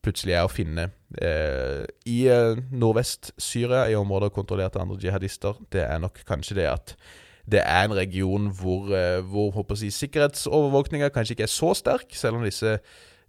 [0.04, 0.90] plutselig er å finne
[1.20, 5.58] eh, i eh, nordvest-Syria, i områder kontrollert av andre jihadister.
[5.72, 6.94] Det er nok kanskje det at
[7.50, 12.14] det er en region hvor, eh, hvor håper jeg, sikkerhetsovervåkninga kanskje ikke er så sterk,
[12.16, 12.78] selv om disse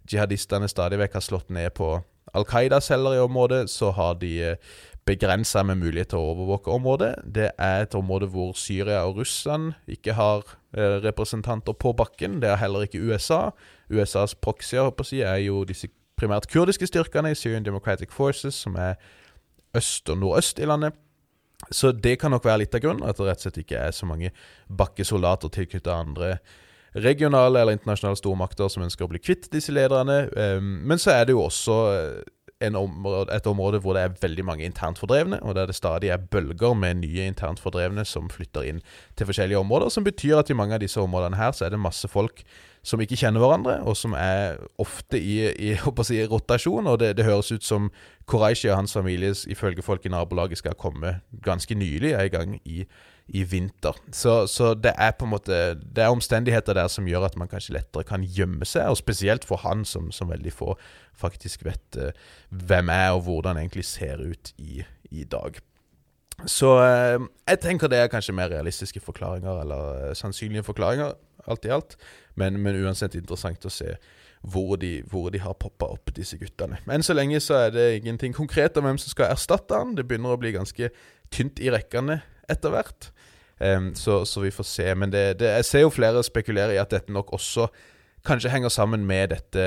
[0.08, 1.96] jihadistene stadig vekk har slått ned på
[2.32, 4.72] Al Qaida-celler i området, så har de eh,
[5.06, 7.14] begrensa med mulighet til å overvåke området.
[7.26, 12.40] Det er et område hvor Syria og Russland ikke har representanter på bakken.
[12.42, 13.50] Det er heller ikke USA.
[13.92, 18.94] USAs proxyer si, er jo disse primært kurdiske styrkene i Syrian Democratic Forces, som er
[19.76, 20.92] øst og nordøst i landet.
[21.70, 23.94] Så det kan nok være litt av grunnen, at det rett og slett ikke er
[23.94, 24.32] så mange
[24.68, 26.36] bakkesoldater tilknyttet andre
[26.92, 30.26] regionale eller internasjonale stormakter som ønsker å bli kvitt disse lederne.
[30.36, 31.76] Ehm, men så er det jo også
[32.78, 36.16] område, et område hvor det er veldig mange internt fordrevne, og der det stadig er
[36.16, 38.82] bølger med nye internt fordrevne som flytter inn
[39.16, 41.82] til forskjellige områder, som betyr at i mange av disse områdene her så er det
[41.82, 42.44] masse folk
[42.82, 45.74] som ikke kjenner hverandre, og som er ofte i, i,
[46.08, 46.90] si, rotasjon.
[46.90, 47.90] Og det, det, høres ut som
[48.30, 52.82] Quraishi og hans familie ifølge folk i nabolaget skal komme ganske nylig i gang i,
[53.32, 53.96] i vinter.
[54.12, 55.58] Så, så, det er på en måte
[55.96, 59.44] Det er omstendigheter der som gjør at man kanskje lettere kan gjemme seg, og spesielt
[59.48, 60.74] for han som, som veldig få
[61.16, 62.10] faktisk vet uh,
[62.50, 65.56] hvem er, og hvordan han egentlig ser ut i, i dag.
[66.44, 71.14] Så uh, jeg tenker det er kanskje mer realistiske forklaringer, eller uh, sannsynlige forklaringer,
[71.46, 71.96] alt i alt.
[72.34, 73.94] Men, men uansett interessant å se
[74.42, 76.82] hvor de, hvor de har poppa opp, disse guttene.
[76.84, 79.94] Men så lenge så er det ingenting konkret om hvem som skal erstatte han.
[79.96, 80.90] Det begynner å bli ganske
[81.32, 82.18] tynt i rekkene
[82.50, 83.10] etter hvert.
[83.62, 84.88] Um, så, så vi får se.
[84.98, 87.68] Men det, det, jeg ser jo flere spekulere i at dette nok også
[88.26, 89.62] kanskje henger sammen med dette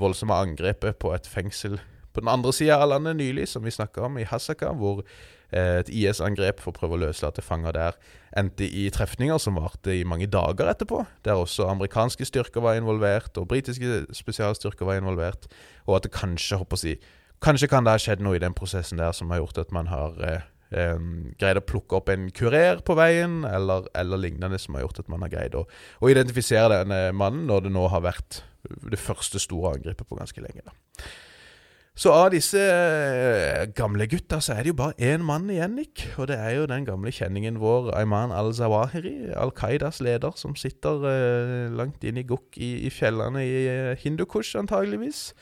[0.00, 1.78] voldsomme angrepet på et fengsel
[2.12, 5.78] på den andre sida av landet nylig, som vi snakka om, i Hasaka, hvor eh,
[5.80, 7.96] et IS-angrep for å prøve å løslate fanger der
[8.36, 13.36] endte i trefninger som varte i mange dager etterpå, der også amerikanske styrker var involvert,
[13.40, 15.48] og britiske spesialstyrker var involvert,
[15.86, 17.00] og at det kanskje, håper jeg,
[17.44, 19.88] kanskje kan det ha skjedd noe i den prosessen der som har gjort at man
[19.92, 20.20] har
[20.72, 20.96] eh,
[21.40, 25.12] greid å plukke opp en kurer på veien, eller, eller lignende, som har gjort at
[25.12, 25.66] man har greid å,
[26.00, 30.44] å identifisere denne mannen, når det nå har vært det første store angrepet på ganske
[30.44, 30.64] lenge.
[30.66, 31.04] da.
[31.92, 36.06] Så av disse eh, gamle gutta, så er det jo bare én mann igjen, Nick.
[36.16, 41.04] Og det er jo den gamle kjenningen vår, Ayman al-Zawahiri, Al Qaidas leder, som sitter
[41.10, 45.34] eh, langt inn i gokk i, i fjellene i eh, Hindukush, antageligvis.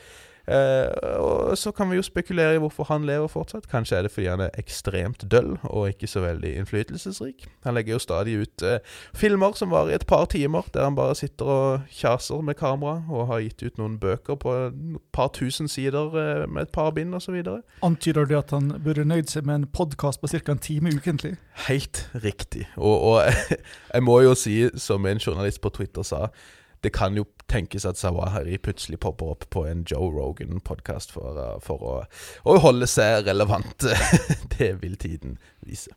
[0.49, 3.69] Eh, og så kan vi jo spekulere i hvorfor han lever fortsatt.
[3.71, 7.47] Kanskje er det fordi han er ekstremt døll og ikke så veldig innflytelsesrik.
[7.65, 8.79] Han legger jo stadig ut eh,
[9.15, 13.03] filmer som varer i et par timer, der han bare sitter og kjaser med kamera,
[13.11, 16.91] og har gitt ut noen bøker på et par tusen sider eh, med et par
[16.97, 17.43] bind osv.
[17.83, 20.53] Antyder det at han burde nøyd seg med en podkast på ca.
[20.53, 21.37] en time ukentlig?
[21.69, 22.67] Helt riktig.
[22.77, 23.23] Og, og
[23.95, 26.29] jeg må jo si, som en journalist på Twitter sa,
[26.85, 31.57] det kan jo tenkes at Sawahari plutselig popper opp på en Joe Rogan-podkast for, uh,
[31.65, 31.97] for å,
[32.45, 33.87] å holde seg relevant.
[34.59, 35.93] det vil tiden vise.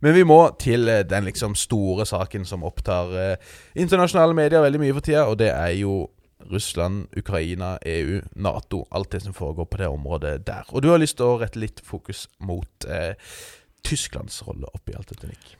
[0.00, 4.82] Men vi må til eh, den liksom store saken som opptar eh, internasjonale medier veldig
[4.82, 6.04] mye for tida, og det er jo
[6.52, 8.84] Russland, Ukraina, EU, Nato.
[8.90, 10.68] Alt det som foregår på det området der.
[10.68, 13.16] Og du har lyst til å rette litt fokus mot eh,
[13.86, 15.56] Tysklands rolle oppi alt dette, Nick.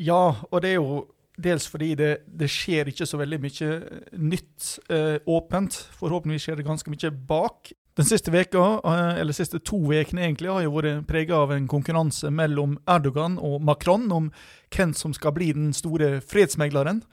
[0.00, 1.04] Ja, og det er jo
[1.36, 3.70] dels fordi det, det skjer ikke så veldig mye
[4.18, 5.78] nytt eh, åpent.
[5.98, 7.72] Forhåpentligvis skjer det ganske mye bak.
[7.98, 11.68] Den siste veka, eh, eller siste to ukene egentlig, har jo vært prega av en
[11.70, 14.32] konkurranse mellom Erdogan og Macron om
[14.74, 17.04] hvem som skal bli den store fredsmegleren.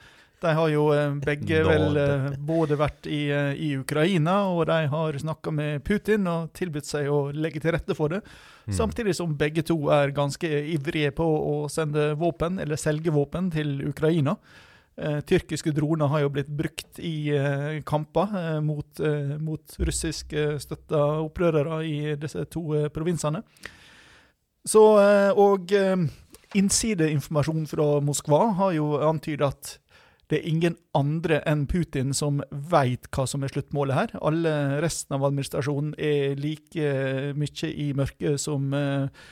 [0.41, 4.79] De har jo eh, begge vel eh, både vært i, eh, i Ukraina, og de
[4.89, 8.23] har snakka med Putin og tilbudt seg å legge til rette for det.
[8.65, 8.73] Mm.
[8.79, 13.83] Samtidig som begge to er ganske ivrige på å sende våpen, eller selge våpen, til
[13.89, 14.37] Ukraina.
[14.97, 21.03] Eh, tyrkiske droner har jo blitt brukt i eh, kamper eh, mot, eh, mot russiskstøtta
[21.23, 23.41] opprørere i disse to provinsene.
[24.67, 24.81] Så,
[25.41, 25.71] og
[26.53, 29.71] innsideinformasjon fra Moskva har jo antydet at
[30.31, 32.39] det er ingen andre enn Putin som
[32.71, 34.11] veit hva som er sluttmålet her.
[34.23, 34.53] Alle
[34.83, 36.91] resten av administrasjonen er like
[37.35, 39.25] mye i mørket som eh,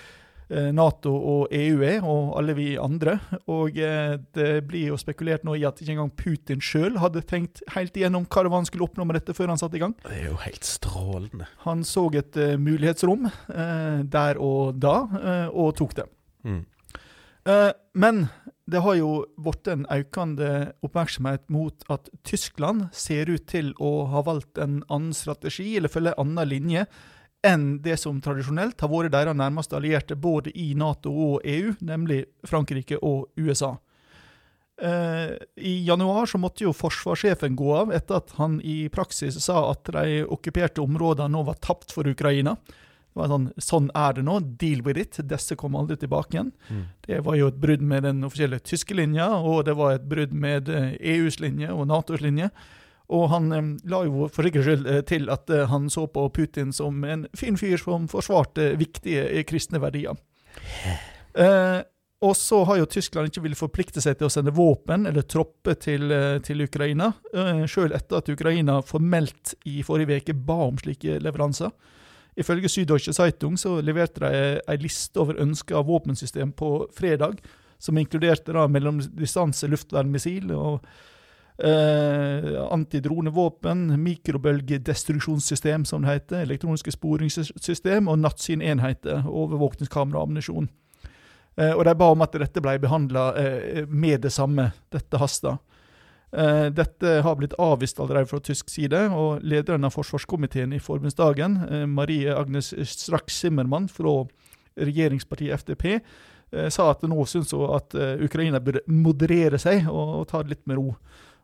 [0.49, 3.15] eh, Nato og EU er, og alle vi andre.
[3.47, 7.63] Og eh, det blir jo spekulert nå i at ikke engang Putin sjøl hadde tenkt
[7.77, 9.95] helt igjennom hva det var han skulle oppnå med dette før han satte i gang.
[10.03, 11.47] Det er jo helt strålende.
[11.63, 16.09] Han så et eh, mulighetsrom eh, der og da, eh, og tok det.
[16.43, 16.65] Mm.
[17.49, 18.25] Eh, men
[18.69, 19.11] det har jo
[19.41, 20.49] blitt en økende
[20.85, 26.13] oppmerksomhet mot at Tyskland ser ut til å ha valgt en annen strategi, eller følge
[26.15, 26.85] en annen linje,
[27.45, 32.25] enn det som tradisjonelt har vært deres nærmeste allierte både i Nato og EU, nemlig
[32.47, 33.77] Frankrike og USA.
[34.81, 39.65] Eh, I januar så måtte jo forsvarssjefen gå av etter at han i praksis sa
[39.71, 42.55] at de okkuperte områdene nå var tapt for Ukraina.
[43.19, 45.19] Var sånn, sånn er det nå, deal with it.
[45.27, 46.51] Disse kommer aldri tilbake igjen.
[46.69, 46.83] Mm.
[47.05, 50.35] Det var jo et brudd med den offisielle tyske linja, og det var et brudd
[50.35, 52.49] med eh, EUs linje og Natos linje.
[53.09, 56.27] Og han eh, la jo for sikkerhets skyld eh, til at eh, han så på
[56.35, 60.17] Putin som en fin fyr som forsvarte viktige eh, kristne verdier.
[61.33, 61.79] Eh,
[62.19, 65.77] og så har jo Tyskland ikke villet forplikte seg til å sende våpen eller tropper
[65.79, 66.11] til,
[66.43, 67.13] til Ukraina,
[67.63, 71.71] sjøl etter at Ukraina formelt i forrige uke ba om slike leveranser.
[72.39, 77.41] Ifølge Syddeutsche Zeitung så leverte de ei liste over ønska våpensystem på fredag,
[77.79, 80.85] som inkluderte da mellomdistanse luftvernmissil og
[81.63, 90.69] eh, antidronevåpen, mikrobølgedestruksjonssystem, som det heter, elektroniske sporingssystem og Natsyn-enheter, overvåkningskamera og ammunisjon.
[91.59, 94.71] Eh, og de ba om at dette ble behandla eh, med det samme.
[94.91, 95.57] Dette hasta.
[96.31, 101.57] Eh, dette har blitt avvist allerede fra tysk side, og lederen av forsvarskomiteen i forbundsdagen,
[101.69, 104.27] eh, Marie Agnes Strack-Zimmermann fra
[104.77, 106.01] regjeringspartiet FDP,
[106.53, 110.67] eh, sa at nå syns hun at Ukraina burde moderere seg og, ta det litt
[110.67, 110.95] med ro.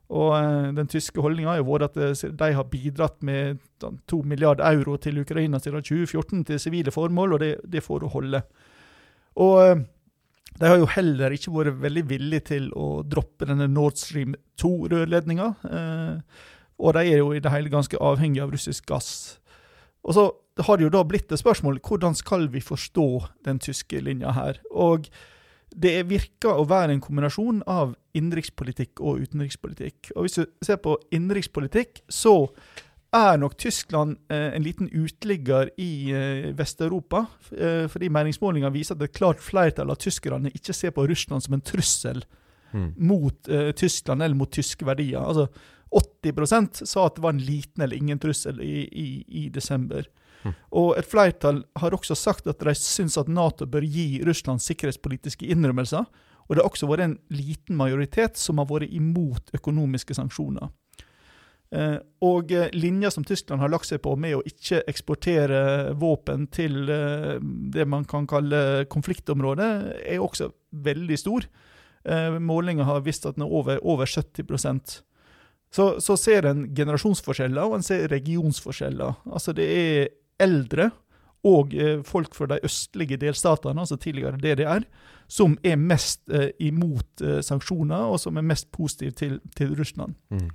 [0.07, 3.57] Og Den tyske holdninga har jo vært at de har bidratt med
[4.05, 8.07] to milliarder euro til Ukraina siden 2014 til sivile formål, og det, det får du
[8.07, 8.43] holde.
[9.35, 9.85] Og
[10.59, 15.49] de har jo heller ikke vært veldig villige til å droppe denne Nord Stream 2-rørledninga.
[15.67, 16.43] Eh,
[16.79, 19.11] og de er jo i det hele ganske avhengige av russisk gass.
[20.05, 20.25] Og så
[20.63, 23.07] har det jo da blitt et spørsmål hvordan skal vi forstå
[23.47, 24.61] den tyske linja her.
[24.71, 25.09] Og
[25.75, 30.13] det virker å være en kombinasjon av innenrikspolitikk og utenrikspolitikk.
[30.15, 32.47] Og Hvis du ser på innenrikspolitikk, så
[33.17, 37.25] er nok Tyskland eh, en liten uteligger i eh, Vest-Europa.
[37.51, 41.57] Eh, fordi meningsmålinger viser at et klart flertall av tyskerne ikke ser på Russland som
[41.57, 42.25] en trussel
[42.75, 42.89] Mm.
[42.97, 43.47] mot
[43.79, 45.21] Tyskland eller mot tyske verdier.
[45.23, 45.45] Altså
[45.95, 50.03] 80% sa at det var en liten eller ingen trussel i, i, i desember.
[50.43, 50.53] Mm.
[50.81, 55.47] Og et flertall har også sagt at de syns at Nato bør gi Russland sikkerhetspolitiske
[55.55, 56.03] innrømmelser.
[56.45, 60.69] Og det har også vært en liten majoritet som har vært imot økonomiske sanksjoner.
[61.75, 66.47] Eh, og eh, linja som Tyskland har lagt seg på med å ikke eksportere våpen
[66.53, 67.35] til eh,
[67.73, 69.71] det man kan kalle konfliktområdet,
[70.05, 70.51] er også
[70.85, 71.47] veldig stor.
[72.37, 74.99] Målinger har vist at den er over, over 70%
[75.73, 79.23] så, så ser en generasjonsforskjeller, og en ser regionsforskjeller.
[79.25, 80.11] Altså det er
[80.45, 80.91] eldre
[81.49, 81.73] og
[82.05, 84.85] folk fra de østlige delstatene, altså tidligere DDR,
[85.25, 86.29] som er mest
[86.61, 90.13] imot sanksjoner, og som er mest positive til, til Russland.
[90.29, 90.53] Mm.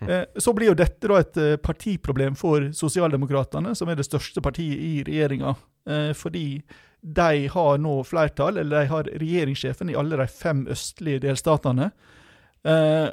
[0.00, 4.42] Eh, Så blir jo dette da et eh, partiproblem for Sosialdemokratene, som er det største
[4.44, 5.54] partiet i regjeringa.
[5.88, 6.62] Eh, Fordi
[7.00, 11.92] de har nå flertall, eller de har regjeringssjefen i alle de fem østlige delstatene.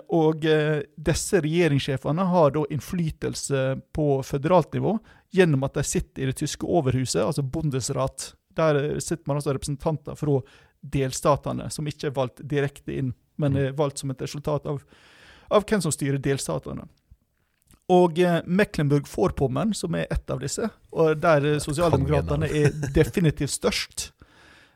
[0.09, 0.41] Og
[0.97, 3.61] disse regjeringssjefene har da innflytelse
[3.93, 4.95] på føderalt nivå
[5.37, 8.31] gjennom at de sitter i det tyske overhuset, altså Bundesrat.
[8.57, 10.41] Der sitter man altså representanter fra
[10.81, 14.81] delstatene, som ikke er valgt direkte inn, men er valgt som et resultat av
[15.49, 16.87] av hvem som styrer delstatene.
[17.93, 24.07] Og eh, Mecklenburg-Vorpommern, som er ett av disse, og der eh, sosialdemokratene er definitivt størst.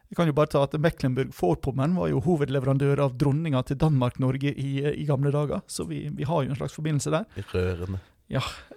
[0.10, 4.70] Vi kan jo bare ta at Mecklenburg-Vorpommern var jo hovedleverandør av dronninga til Danmark-Norge i,
[4.84, 7.28] eh, i gamle dager, så vi, vi har jo en slags forbindelse der.
[7.54, 8.02] Rørende.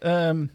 [0.01, 0.47] Ehm,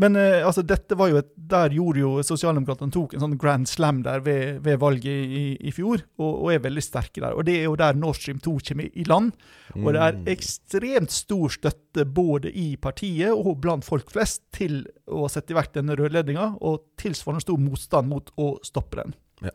[0.00, 3.68] men eh, altså, dette var jo et, der gjorde jo sosialdemokratene tok en sånn grand
[3.68, 7.36] slam der ved, ved valget i, i fjor, og, og er veldig sterke der.
[7.36, 9.32] Og det er jo der Nord Stream 2 kommer i land.
[9.76, 10.24] Og det er Mm.
[10.32, 15.74] ekstremt stor støtte både i partiet og blant folk flest til å sette i verk
[15.76, 19.14] denne rørledninga, og tilsvarende stor motstand mot å stoppe den.
[19.44, 19.54] Ja.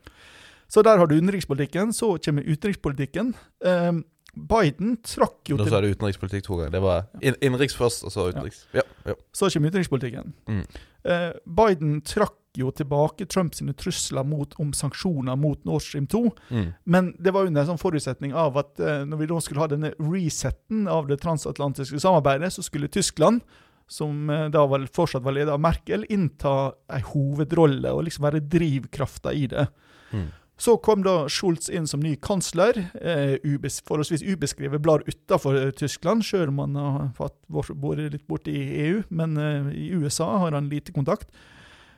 [0.67, 1.91] Så der har du utenrikspolitikken.
[1.93, 3.33] Så kommer utenrikspolitikken.
[3.65, 4.03] Ehm,
[4.35, 6.73] Biden trakk jo Nå sa du utenrikspolitikk to ganger.
[6.75, 8.65] Det var inn- innenriks først, og så utenriks.
[8.75, 8.83] Ja.
[9.05, 9.15] ja.
[9.35, 10.33] Så kommer utenrikspolitikken.
[10.49, 10.65] Mm.
[11.05, 16.21] Eh, Biden trakk jo tilbake Trumps trusler mot, om sanksjoner mot Nord Stream 2.
[16.49, 16.73] Mm.
[16.85, 19.67] Men det var under en sånn forutsetning av at eh, når vi da skulle ha
[19.71, 23.43] denne resetten av det transatlantiske samarbeidet, så skulle Tyskland,
[23.87, 28.43] som eh, da var, fortsatt var ledet av Merkel, innta en hovedrolle og liksom være
[28.55, 29.67] drivkrafta i det.
[30.15, 30.27] Mm.
[30.57, 36.23] Så kom da Schulz inn som ny kansler, eh, ubes, forholdsvis ubeskrevet blar utafor Tyskland,
[36.23, 40.71] sjøl om han har vært litt borte i EU, men eh, i USA har han
[40.71, 41.27] lite kontakt.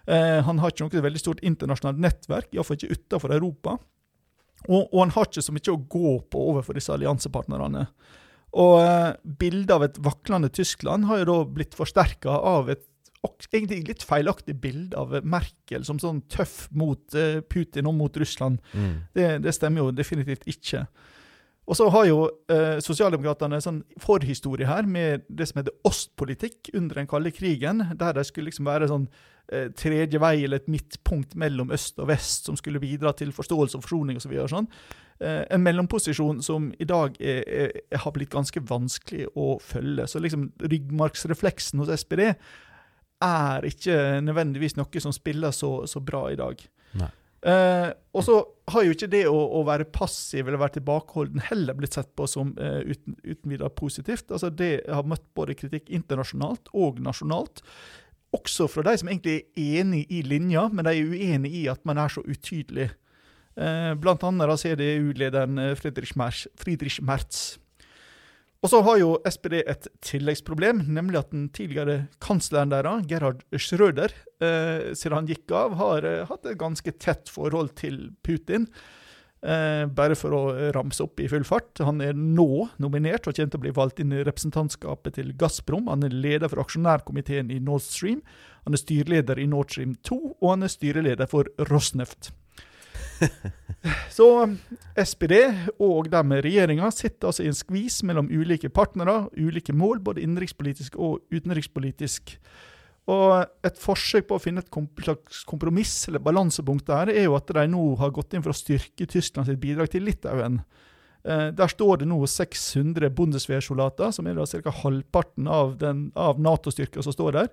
[0.08, 3.78] Eh, han har ikke noe veldig stort internasjonalt nettverk, iallfall ikke utafor Europa.
[4.66, 7.86] Og, og han har ikke så mye å gå på overfor disse alliansepartnerne.
[8.58, 12.88] Og eh, bildet av et vaklende Tyskland har jo da blitt forsterka av et
[13.52, 18.60] egentlig litt feilaktig bilde av Merkel som sånn tøff mot eh, Putin og mot Russland.
[18.74, 18.96] Mm.
[19.16, 20.86] Det, det stemmer jo definitivt ikke.
[21.68, 22.20] Og så har jo
[22.52, 28.16] eh, sosialdemokratene sånn forhistorie her med det som heter ostpolitikk under den kalde krigen, der
[28.16, 29.10] de skulle liksom være sånn
[29.52, 33.80] eh, tredje vei eller et midtpunkt mellom øst og vest som skulle bidra til forståelse
[33.80, 34.38] og forsoning osv.
[34.48, 34.70] Sånn.
[35.20, 40.08] Eh, en mellomposisjon som i dag er, er, har blitt ganske vanskelig å følge.
[40.08, 42.30] Så liksom ryggmargsrefleksen hos SPD
[43.24, 46.61] er ikke nødvendigvis noe som spiller så, så bra i dag.
[47.47, 48.36] Eh, og så
[48.74, 52.26] har jo ikke det å, å være passiv eller være tilbakeholden heller blitt sett på
[52.28, 54.32] som eh, uten, uten videre positivt.
[54.32, 57.61] Altså Det har møtt både kritikk internasjonalt og nasjonalt.
[58.36, 61.86] Også fra de som egentlig er enig i linja, men de er uenig i at
[61.88, 62.89] man er så utydelig.
[63.57, 66.47] Eh, blant annet da CDU-lederen eh, Friedrich Merz.
[66.59, 67.57] Friedrich Merz.
[68.68, 74.11] Og så har jo SPD et tilleggsproblem, nemlig at den tidligere kansleren deres, Gerhard Schröder,
[74.43, 78.65] eh, siden han gikk av, har eh, hatt et ganske tett forhold til Putin.
[79.39, 80.41] Eh, bare for å
[80.76, 81.80] ramse opp i full fart.
[81.80, 85.88] Han er nå nominert og kommer til å bli valgt inn i representantskapet til Gazprom.
[85.88, 88.20] Han er leder for aksjonærkomiteen i Nord Stream.
[88.68, 92.34] Han er styreleder i Nord Stream 2, og han er styreleder for Rosneft.
[94.18, 94.28] Så
[94.98, 95.36] SPD
[95.84, 100.24] og de med regjeringa sitter altså i en skvis mellom ulike partnere, ulike mål, både
[100.26, 102.36] innenrikspolitisk og utenrikspolitisk.
[103.08, 107.48] Og Et forsøk på å finne et slags kompromiss eller balansepunkt der, er jo at
[107.56, 110.60] de nå har gått inn for å styrke Tyskland sitt bidrag til Litauen.
[111.24, 114.74] Eh, der står det nå 600 Bundeswehr-soldater, som er da ca.
[114.84, 115.78] halvparten av,
[116.16, 117.52] av Nato-styrka som står der.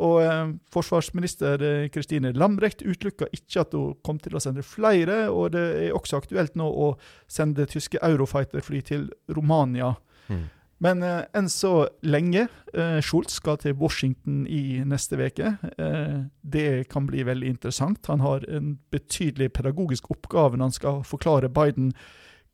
[0.00, 5.26] Og eh, forsvarsminister eh, Kristine Lambrecht utelukka ikke at hun kom til å sende flere,
[5.28, 6.94] og det er også aktuelt nå å
[7.28, 9.92] sende tyske Eurofighter-fly til Romania.
[10.32, 10.46] Mm.
[10.82, 15.54] Men eh, enn så lenge eh, Schultz skal til Washington i neste uke.
[15.76, 18.08] Eh, det kan bli veldig interessant.
[18.10, 21.92] Han har en betydelig pedagogisk oppgave når han skal forklare Biden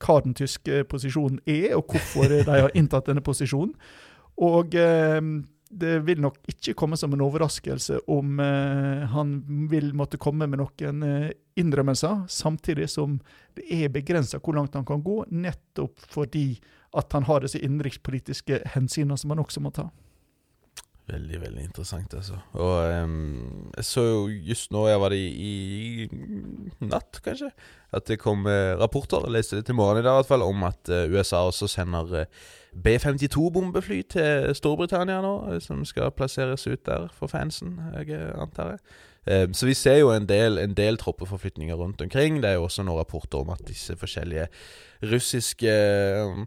[0.05, 3.73] hva den tyske posisjonen er, og hvorfor de har inntatt denne posisjonen.
[4.45, 5.23] Og eh,
[5.69, 9.37] det vil nok ikke komme som en overraskelse om eh, han
[9.71, 13.19] vil måtte komme med noen eh, innrømmelser, samtidig som
[13.59, 16.51] det er begrensa hvor langt han kan gå, nettopp fordi
[16.97, 19.91] at han har disse innenrikspolitiske hensynene som han også må ta.
[21.09, 22.37] Veldig, veldig interessant, altså.
[22.61, 24.17] Og um, jeg så jo
[24.51, 25.53] just nå, jeg var det i,
[26.05, 27.49] i natt, kanskje,
[27.97, 30.45] at det kom eh, rapporter, jeg leste det til morgenen i dag i hvert fall,
[30.45, 32.43] om at eh, USA også sender eh,
[32.85, 38.77] B-52-bombefly til Storbritannia nå, eh, som skal plasseres ut der for fansen, jeg eh, antar
[38.77, 38.83] jeg.
[39.29, 42.43] Ehm, så vi ser jo en del, en del troppeforflytninger rundt omkring.
[42.43, 44.49] Det er jo også noen rapporter om at disse forskjellige
[45.03, 46.45] russiske eh,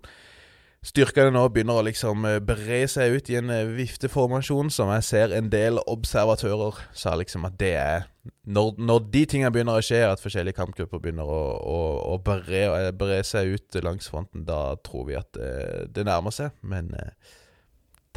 [0.81, 5.05] Styrkene nå begynner å liksom eh, bre seg ut i en eh, vifteformasjon som jeg
[5.05, 8.07] ser en del observatører sa liksom at det er
[8.45, 11.77] Når, når de tingene begynner å skje, at forskjellige kampgrupper begynner å, å,
[12.13, 15.53] å bre, eh, bre, seg ut langs fronten, da tror vi at det,
[15.95, 16.53] det nærmer seg.
[16.61, 17.09] Men uh,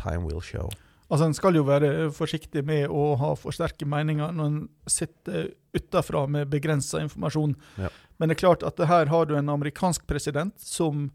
[0.01, 0.69] time will show.
[1.09, 5.53] Altså, En skal jo være forsiktig med å ha for sterke meninger når en sitter
[5.77, 7.57] utafra med begrensa informasjon.
[7.81, 7.91] Ja.
[8.19, 11.09] Men det er klart at her har du en amerikansk president som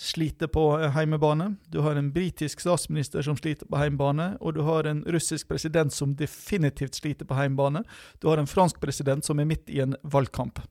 [0.00, 1.56] sliter på heimebane.
[1.72, 5.92] Du har en britisk statsminister som sliter på heimebane, og du har en russisk president
[5.92, 7.82] som definitivt sliter på heimebane.
[8.22, 10.62] Du har en fransk president som er midt i en valgkamp.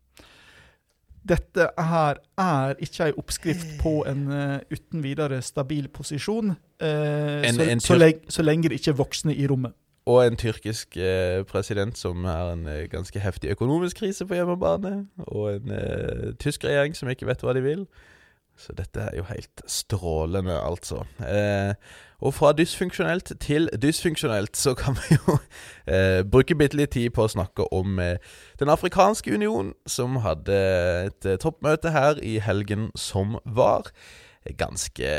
[1.30, 6.88] Dette her er ikke ei oppskrift på en uh, uten videre stabil posisjon, uh,
[7.46, 9.78] En- så, en så, lenge, så lenge det ikke er voksne i rommet.
[10.10, 15.06] Og en tyrkisk eh, president som har en ganske heftig økonomisk krise på hjemmebane.
[15.28, 15.74] Og en
[16.42, 17.84] tysk regjering som ikke vet hva de vil.
[18.60, 21.06] Så dette er jo helt strålende, altså.
[21.24, 21.74] Eh,
[22.20, 25.38] og fra dysfunksjonelt til dysfunksjonelt, så kan vi jo
[25.88, 28.18] eh, bruke bitte litt tid på å snakke om eh,
[28.60, 30.58] Den afrikanske union, som hadde
[31.06, 33.88] et eh, toppmøte her i helgen som var.
[34.60, 35.14] Ganske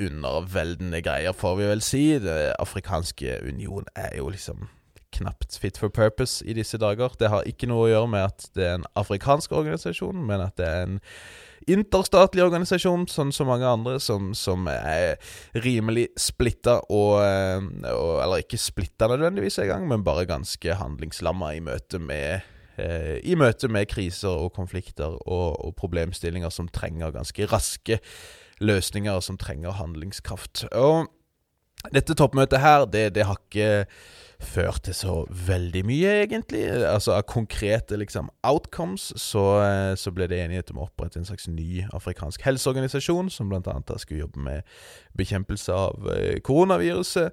[0.00, 2.04] underveldende greier, får vi vel si.
[2.22, 4.70] Den afrikanske union er jo liksom
[5.16, 7.12] knapt fit for purpose i disse dager.
[7.20, 10.56] Det har ikke noe å gjøre med at det er en afrikansk organisasjon, men at
[10.56, 10.98] det er en
[11.70, 15.16] interstatlig organisasjon, sånn som mange andre, som, som er
[15.64, 21.64] rimelig splitta og, eh, og Eller ikke splitta nødvendigvis engang, men bare ganske handlingslamma i
[21.66, 22.46] møte med
[22.78, 28.00] eh, I møte med kriser og konflikter og, og problemstillinger som trenger ganske raske
[28.62, 30.64] løsninger, som trenger handlingskraft.
[30.72, 31.10] Og
[31.92, 33.84] dette toppmøtet her, det, det har ikke
[34.40, 35.16] ført til så
[35.46, 36.64] veldig mye, egentlig.
[36.70, 41.28] Altså Av konkrete liksom outcomes så, eh, så ble det enighet om å opprette en
[41.28, 43.78] slags ny afrikansk helseorganisasjon, som bl.a.
[43.98, 44.62] skulle jobbe med
[45.18, 47.32] bekjempelse av eh, koronaviruset.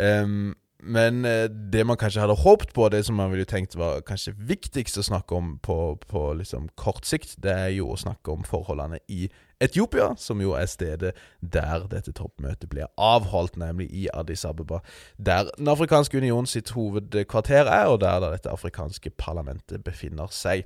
[0.00, 4.02] Um, men eh, det man kanskje hadde håpet på, det som man ville tenkt var
[4.04, 8.34] kanskje viktigst å snakke om på, på liksom kort sikt, det er jo å snakke
[8.34, 9.28] om forholdene i
[9.60, 14.78] Etiopia, som jo er stedet der dette toppmøtet blir avholdt, nemlig i Addis Abeba.
[15.16, 20.64] Der Den afrikanske union sitt hovedkvarter er, og der dette afrikanske parlamentet befinner seg.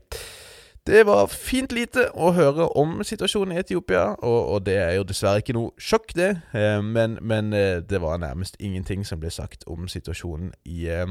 [0.89, 5.05] Det var fint lite å høre om situasjonen i Etiopia, og, og det er jo
[5.05, 6.31] dessverre ikke noe sjokk, det.
[6.57, 11.11] Eh, men, men eh, det var nærmest ingenting som ble sagt om situasjonen i eh,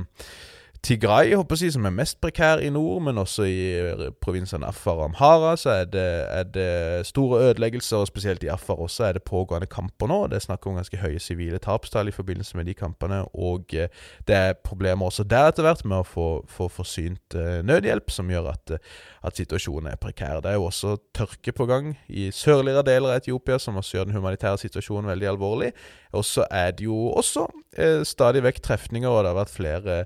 [0.87, 1.33] Tigray,
[1.71, 3.55] som er mest prekær i nord, men også i
[3.91, 8.47] provinsen provinsene Afar og Amhara så er det, er det store ødeleggelser, og spesielt i
[8.47, 10.21] Afar også er det pågående kamper nå.
[10.31, 13.91] Det er snakk om ganske høye sivile tapstall i forbindelse med de kampene, og eh,
[14.27, 18.31] det er problemer også der etter hvert med å få, få forsynt eh, nødhjelp, som
[18.31, 18.95] gjør at, eh,
[19.27, 20.39] at situasjonen er prekær.
[20.39, 24.07] Det er jo også tørke på gang i sørligere deler av Etiopia, som også gjør
[24.07, 25.73] den humanitære situasjonen veldig alvorlig.
[26.15, 30.01] Og så er det jo også eh, stadig vekk trefninger, og det har vært flere
[30.01, 30.05] jeg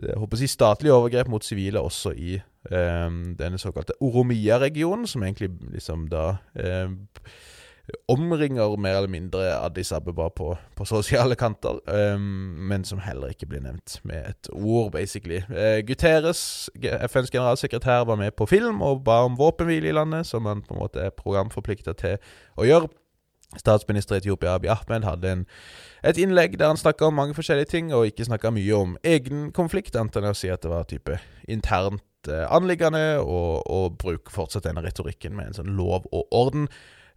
[0.00, 5.50] håper å si statlige overgrep mot sivile også i eh, denne såkalte Oromia-regionen, som egentlig
[5.74, 6.88] liksom da eh,
[8.08, 13.50] omringer mer eller mindre Addis Abeba på, på sosiale kanter, eh, men som heller ikke
[13.50, 15.42] blir nevnt med et ord, basically.
[15.50, 20.46] Eh, Guterres, FNs generalsekretær, var med på film og ba om våpenhvile i landet, som
[20.46, 22.18] han på en måte er programforplikta til
[22.56, 22.92] å gjøre.
[23.60, 25.46] Statsminister Etiopia Abiy Ahmed hadde en,
[26.02, 29.50] et innlegg der han snakka om mange forskjellige ting, og ikke snakka mye om egen
[29.56, 31.18] konflikt, annet enn å si at det var type
[31.50, 36.68] internt eh, anliggende, og, og bruke fortsatt denne retorikken med en sånn lov og orden.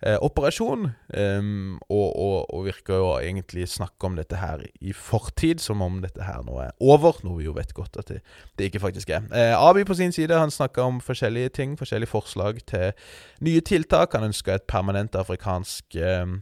[0.01, 0.89] eh, operasjon.
[1.17, 6.01] Um, og, og, og, virker jo egentlig snakke om dette her i fortid, som om
[6.03, 7.19] dette her nå er over.
[7.25, 8.19] Noe vi jo vet godt at det,
[8.57, 9.25] det ikke faktisk er.
[9.31, 12.91] Eh, Abi på sin side han snakka om forskjellige ting, forskjellige forslag til
[13.45, 14.15] nye tiltak.
[14.17, 16.38] Han ønska et permanent afrikansk eh,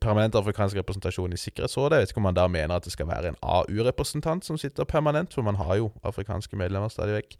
[0.00, 1.92] permanent afrikansk representasjon i Sikkerhetsrådet.
[1.96, 4.84] Jeg vet ikke om man da mener at det skal være en AU-representant som sitter
[4.84, 7.36] permanent, for man har jo afrikanske medlemmer stadig vekk.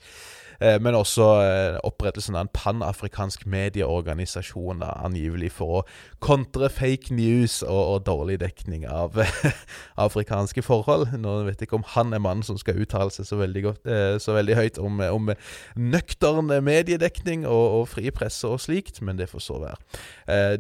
[0.60, 5.84] Eh, men også eh, opprettelsen av en panafrikansk medieorganisasjon, da, angivelig for å
[6.20, 9.16] kontre fake news og, og dårlig dekning av
[10.06, 11.08] afrikanske forhold.
[11.16, 13.88] Nå vet jeg ikke om han er mannen som skal uttale seg så veldig, godt,
[13.88, 15.32] eh, så veldig høyt om, om
[15.80, 19.78] nøktern mediedekning og, og, fri presse og slikt, men det får så være.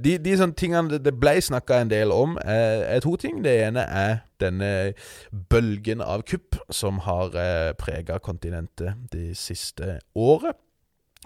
[0.00, 3.44] De, de sånne tingene det ble snakka en del om, er to ting.
[3.44, 4.94] Det ene er denne
[5.30, 10.56] bølgen av kupp som har eh, prega kontinentet det siste året.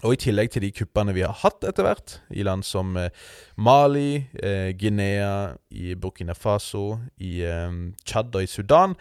[0.02, 3.12] Og i tillegg til de kuppene vi har hatt etter hvert, i land som eh,
[3.56, 7.70] Mali, eh, Guinea, i Burkina Faso, i eh,
[8.04, 8.96] Tsjad og i Sudan,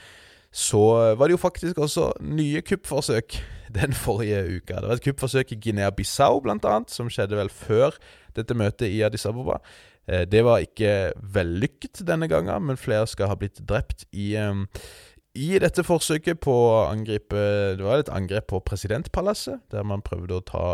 [0.54, 3.40] så var det jo faktisk også nye kuppforsøk
[3.74, 4.78] den forrige uka.
[4.78, 7.98] Det var et kuppforsøk i Guinea-Bissau, blant annet, som skjedde vel før
[8.38, 9.58] dette møtet i Addis Ababa.
[10.08, 14.34] Eh, det var ikke vellykket denne gangen, men flere skal ha blitt drept i,
[15.34, 17.40] i dette forsøket på å angripe
[17.80, 20.66] Det var et angrep på presidentpalasset, der man prøvde å ta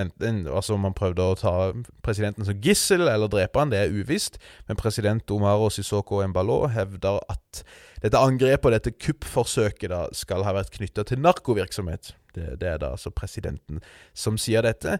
[0.00, 1.54] enten, Altså man prøvde å ta
[2.02, 4.40] presidenten som gissel eller drepe han, det er uvisst.
[4.66, 7.62] Men president Omaro Sissoko Embalo hevder at
[8.02, 12.14] dette angrepet og dette kuppforsøket da skal ha vært knytta til narkovirksomhet.
[12.34, 13.80] Det, det, er da altså presidenten
[14.14, 14.98] som sier dette.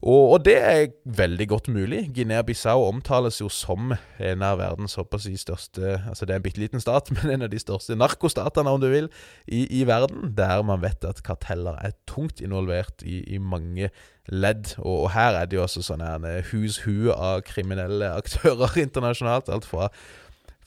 [0.00, 2.06] Og, og det er veldig godt mulig.
[2.16, 6.62] Guinea-Bissau omtales jo som en av verdens håper jeg, største Altså det er en bitte
[6.62, 9.10] liten stat, men en av de største narkostatene, om du vil,
[9.44, 10.32] i, i, verden.
[10.36, 13.90] Der man vet at karteller er tungt involvert i, i mange
[14.32, 14.72] ledd.
[14.78, 16.06] Og, og, her er det jo også sånn
[16.54, 19.52] hus hu av kriminelle aktører internasjonalt.
[19.52, 19.90] Alt fra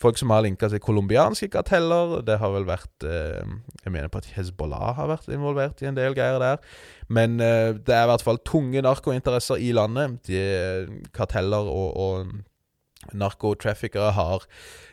[0.01, 2.21] folk som har linka til colombianske karteller.
[2.25, 3.43] Det har vel vært eh,
[3.83, 6.63] Jeg mener på at Hezbollah har vært involvert i en del greier der.
[7.07, 10.19] Men eh, det er i hvert fall tunge narkointeresser i landet.
[10.27, 10.41] De,
[11.15, 12.33] karteller og, og
[13.11, 14.45] narkotraffickere har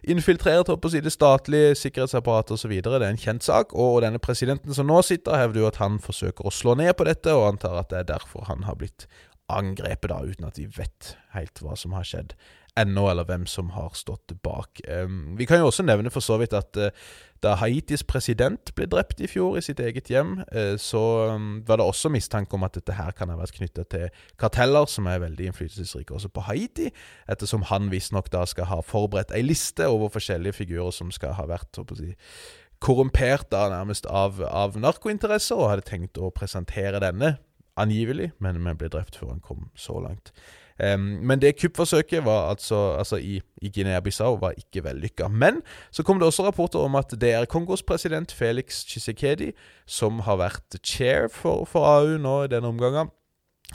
[0.02, 2.76] infiltrert på si, det statlige sikkerhetsapparatet osv.
[2.82, 3.74] Det er en kjent sak.
[3.74, 7.06] Og denne presidenten som nå sitter, hevder jo at han forsøker å slå ned på
[7.08, 9.06] dette, og antar at det er derfor han har blitt
[9.50, 12.36] angrepet, da, uten at de vet helt hva som har skjedd
[12.80, 14.80] ennå, eller hvem som har stått bak.
[14.88, 16.90] Um, vi kan jo også nevne for så vidt at uh,
[17.44, 21.02] da Haitis president ble drept i fjor i sitt eget hjem, uh, så
[21.34, 24.08] um, var det også mistanke om at dette her kan ha vært knytta til
[24.40, 26.88] karteller, som er veldig innflytelsesrike også på Haiti,
[27.30, 31.46] ettersom han visstnok da skal ha forberedt ei liste over forskjellige figurer som skal ha
[31.50, 32.14] vært si,
[32.80, 37.36] korrumpert da nærmest av, av narkointeresser, og hadde tenkt å presentere denne
[37.80, 40.32] angivelig, men, men ble drept før han kom så langt.
[40.80, 45.28] Um, men det kuppforsøket var altså, altså i, i Guinea-Bissau var ikke vellykka.
[45.28, 45.60] Men
[45.90, 49.52] så kom det også rapporter om at det er Kongos president Felix Chisekedi
[49.86, 53.12] som har vært chair for, for AU nå i denne omgangen.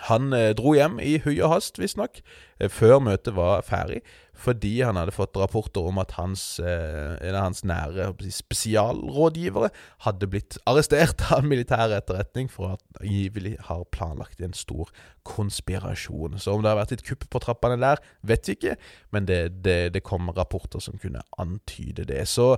[0.10, 2.20] Han eh, dro hjem i hui og hast, visstnok,
[2.60, 4.02] eh, før møtet var ferdig,
[4.36, 9.72] fordi han hadde fått rapporter om at hans, eh, en av hans nære spesialrådgivere
[10.04, 14.92] hadde blitt arrestert av militær etterretning for at angivelig har planlagt en stor
[15.24, 16.40] konspirasjon.
[16.40, 18.78] Så om det har vært et kupp på trappene der, vet vi ikke,
[19.16, 22.26] men det, det, det kom rapporter som kunne antyde det.
[22.28, 22.58] Så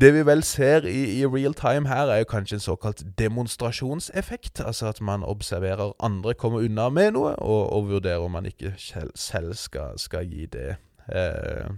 [0.00, 4.60] det vi vel ser i, i, real time her, er jo kanskje en såkalt demonstrasjonseffekt.
[4.60, 8.74] Altså at man observerer andre komme unna med noe, og, og vurderer om man ikke
[9.14, 10.76] selv skal, skal gi det
[11.14, 11.70] eh,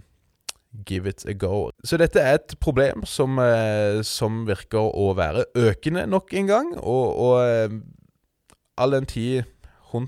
[0.87, 1.71] Give it a go.
[1.85, 6.73] Så dette er et problem som, eh, som virker å være økende nok en gang,
[6.77, 7.79] og, og eh,
[8.77, 9.45] all den tid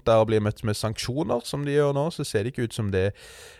[0.07, 2.91] der blir møtt med sanksjoner, som de gjør nå, så ser det ikke ut som
[2.93, 3.07] det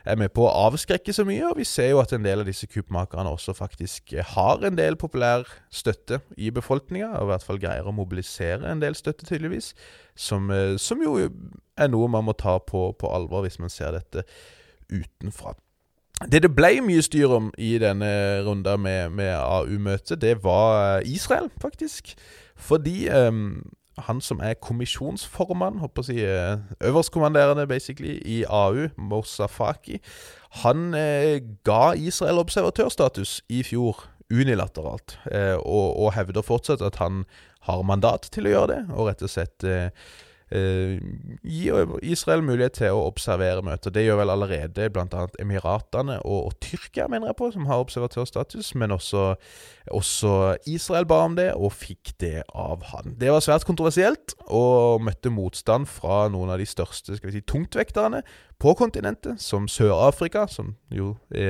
[0.05, 1.47] er med på å avskrekke så mye.
[1.49, 4.99] Og vi ser jo at en del av disse kuppmakerne også faktisk har en del
[5.01, 9.73] populær støtte i befolkninga, og i hvert fall greier å mobilisere en del støtte, tydeligvis.
[10.19, 13.97] Som, eh, som jo er noe man må ta på, på alvor hvis man ser
[13.97, 14.27] dette
[14.91, 15.55] utenfra.
[16.27, 18.11] Det det ble mye styr om i denne
[18.43, 22.17] runda med, med AU-møtet, det var Israel, faktisk.
[22.59, 23.63] Fordi um,
[24.07, 29.99] han som er kommisjonsformann, håper å si eh, øverstkommanderende basically, i AU, Mosafaki,
[30.63, 37.25] han eh, ga Israel observatørstatus i fjor unilateralt, eh, og, og, hevder fortsatt at han
[37.69, 39.89] har mandat til å gjøre det, og rett og slett eh,
[40.55, 40.99] eh,
[41.45, 41.69] gi
[42.09, 43.93] Israel mulighet til å observere møter.
[43.95, 45.27] Det gjør vel allerede bl.a.
[45.43, 48.73] Emiratene og, og, Tyrkia, mener jeg på, som har observatørstatus.
[48.79, 49.35] Men også,
[49.95, 50.35] også,
[50.71, 53.17] Israel ba om det, og fikk det av han.
[53.21, 57.47] Det var svært kontroversielt, og møtte motstand fra noen av de største skal vi si,
[57.49, 58.23] tungtvektere
[58.59, 61.45] på kontinentet, som Sør-Afrika, som jo i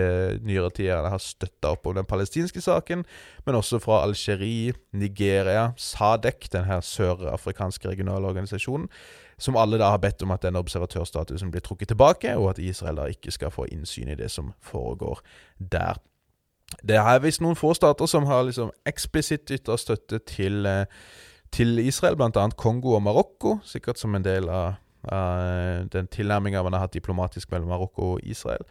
[0.44, 3.04] nyere tid har støtta opp om den palestinske saken,
[3.46, 8.90] men også fra Algerie, Nigeria, Sadek, den her sørafrikanske regionale organisasjonen,
[9.38, 13.00] som alle da har bedt om at den observatørstatusen blir trukket tilbake, og at Israel
[13.00, 15.22] da ikke skal få innsyn i det som foregår
[15.58, 15.96] der.
[16.84, 20.84] Det er visst noen få stater som har liksom eksplisitt ytra støtte til, eh,
[21.50, 22.48] til Israel, bl.a.
[22.56, 27.52] Kongo og Marokko, sikkert som en del av Uh, den tilnærminga man har hatt diplomatisk
[27.52, 28.64] mellom Marokko og Israel.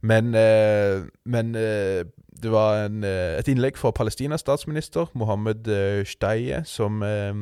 [0.00, 2.04] Men, uh, men uh,
[2.44, 7.32] det var en, eh, et innlegg fra Palestinas statsminister Mohammed eh, Steie som eh,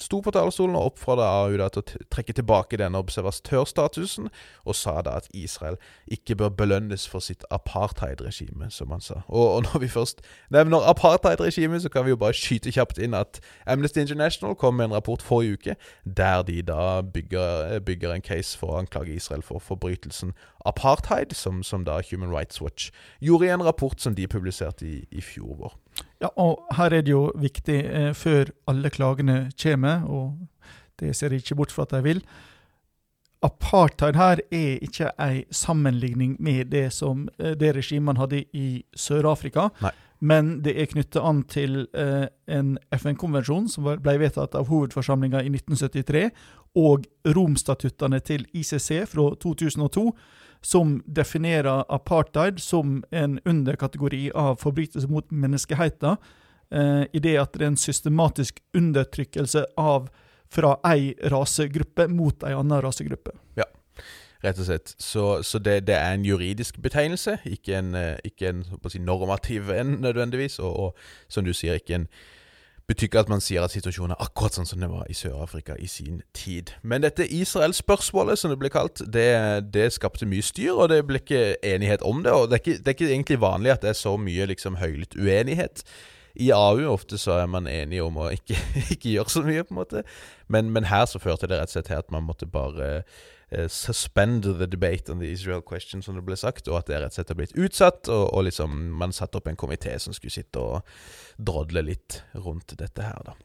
[0.00, 4.28] sto på talerstolen og oppfordra AU til å trekke tilbake denne observatørstatusen,
[4.68, 5.78] og sa da at Israel
[6.12, 9.22] ikke bør belønnes for sitt apartheidregime, som han sa.
[9.28, 10.22] Og, og når vi først
[10.52, 14.90] nevner apartheidregimet, så kan vi jo bare skyte kjapt inn at Amnesty International kom med
[14.90, 19.42] en rapport forrige uke der de da bygger, bygger en case for å anklage Israel
[19.42, 20.36] for forbrytelsen
[20.66, 22.90] apartheid, som, som da Human Rights Watch
[23.20, 24.41] gjorde i en rapport som de publiserte
[24.82, 25.74] i, i fjor vår.
[26.22, 30.38] Ja, og her er det jo viktig, eh, før alle klagene kommer, og
[31.00, 32.24] det ser jeg ikke bort fra at de vil
[33.42, 38.84] Apartheid her er ikke en sammenligning med det som eh, det regimet man hadde i
[38.94, 39.68] Sør-Afrika,
[40.20, 45.50] men det er knyttet an til eh, en FN-konvensjon som ble vedtatt av hovedforsamlinga i
[45.50, 46.28] 1973,
[46.78, 50.06] og Romstatuttene til ICC fra 2002,
[50.62, 56.16] som definerer apartheid som en underkategori av forbrytelser mot menneskeheten,
[56.70, 60.08] eh, i det at det er en systematisk undertrykkelse av
[60.52, 63.34] fra ei rasegruppe mot ei annen rasegruppe.
[63.58, 63.66] Ja,
[64.44, 64.94] rett og slett.
[64.98, 69.72] Så, så det, det, er en juridisk betegnelse, ikke en, eh, ikke en si, normativ
[69.74, 72.08] en nødvendigvis, og, og som du sier, ikke en
[72.92, 75.76] betyr ikke at man sier at situasjonen er akkurat sånn som det var i Sør-Afrika
[75.80, 76.74] i sin tid.
[76.82, 79.28] Men dette Israel-spørsmålet, som det ble kalt, det,
[79.74, 82.32] det, skapte mye styr, og det ble ikke enighet om det.
[82.36, 84.78] Og det er ikke, det er ikke egentlig vanlig at det er så mye liksom
[84.82, 85.84] høylytt uenighet.
[86.40, 88.56] I AU ofte så er man enige om å ikke,
[88.94, 90.06] ikke gjøre så mye, på en måte.
[90.52, 93.02] Men, men, her så førte det rett og slett til at man måtte bare
[93.68, 97.14] suspend the debate on the Israel question, som det ble sagt, og at det rett
[97.14, 98.10] og slett har blitt utsatt.
[98.12, 100.82] Og, og liksom man satte opp en komité som skulle sitte og
[101.38, 103.38] drodle litt rundt dette her, da.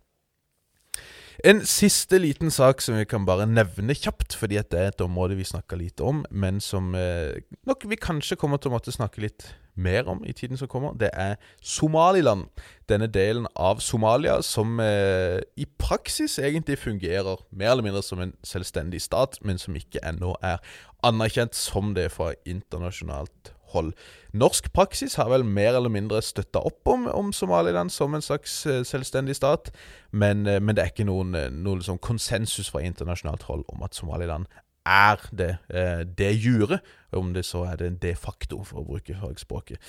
[1.45, 5.03] En siste liten sak som vi kan bare nevne kjapt, fordi at det er et
[5.05, 7.38] område vi snakker lite om, men som eh,
[7.70, 9.45] nok vi kanskje kommer til å måtte snakke litt
[9.78, 10.93] mer om i tiden som kommer.
[10.93, 12.47] Det er Somaliland.
[12.89, 18.34] Denne delen av Somalia som eh, i praksis egentlig fungerer mer eller mindre som en
[18.43, 20.57] selvstendig stat, men som ikke ennå er
[21.03, 23.93] anerkjent som det fra internasjonalt hold.
[24.38, 28.59] Norsk praksis har vel mer eller mindre støtta opp om, om, Somaliland som en slags
[28.67, 29.71] uh, selvstendig stat,
[30.11, 33.84] men, uh, men, det er ikke noen, uh, noen liksom konsensus fra internasjonalt hold om
[33.84, 34.47] at Somaliland
[34.88, 36.79] er det eh, det jure,
[37.15, 39.79] om det så er det de facto, for å bruke fagspråket.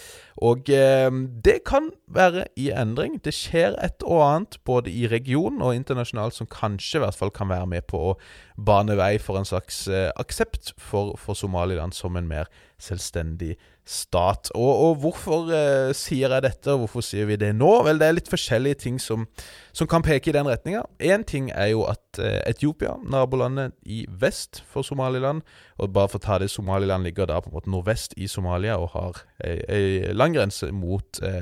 [0.42, 1.10] Og eh,
[1.44, 3.18] det kan være i endring.
[3.24, 7.34] Det skjer et og annet både i regionen og internasjonalt som kanskje i hvert fall
[7.34, 8.14] kan være med på å
[8.58, 12.50] bane vei for en slags eh, aksept for, for, Somaliland som en mer
[12.82, 13.74] selvstendig stat.
[13.88, 17.70] Og, og hvorfor eh, sier jeg dette, og hvorfor sier vi det nå?
[17.86, 19.24] Vel, det er litt forskjellige ting som,
[19.72, 20.82] som kan peke i den retninga.
[21.00, 25.40] Én ting er jo at eh, Etiopia, nabolandet i vest for Somaliland,
[25.80, 28.76] og bare for å ta det, Somaliland ligger da på en måte nordvest i Somalia
[28.76, 31.40] og har ei, ei lang grense mot, eh,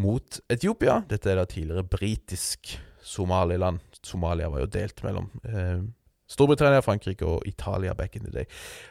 [0.00, 1.02] mot Etiopia.
[1.10, 3.84] Dette er da tidligere britisk Somaliland.
[4.06, 5.84] Somalia var jo delt mellom eh,
[6.28, 8.44] Storbritannia, Frankrike og Italia back in the day.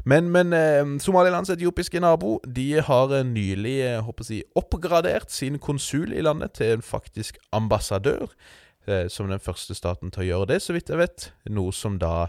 [0.05, 5.59] Men, men eh, Somalilands etiopiske nabo de har eh, nylig eh, håper jeg, oppgradert sin
[5.59, 8.31] konsul i landet til en faktisk ambassadør.
[8.87, 11.31] Eh, som den første staten til å gjøre det, så vidt jeg vet.
[11.49, 12.27] Noe som da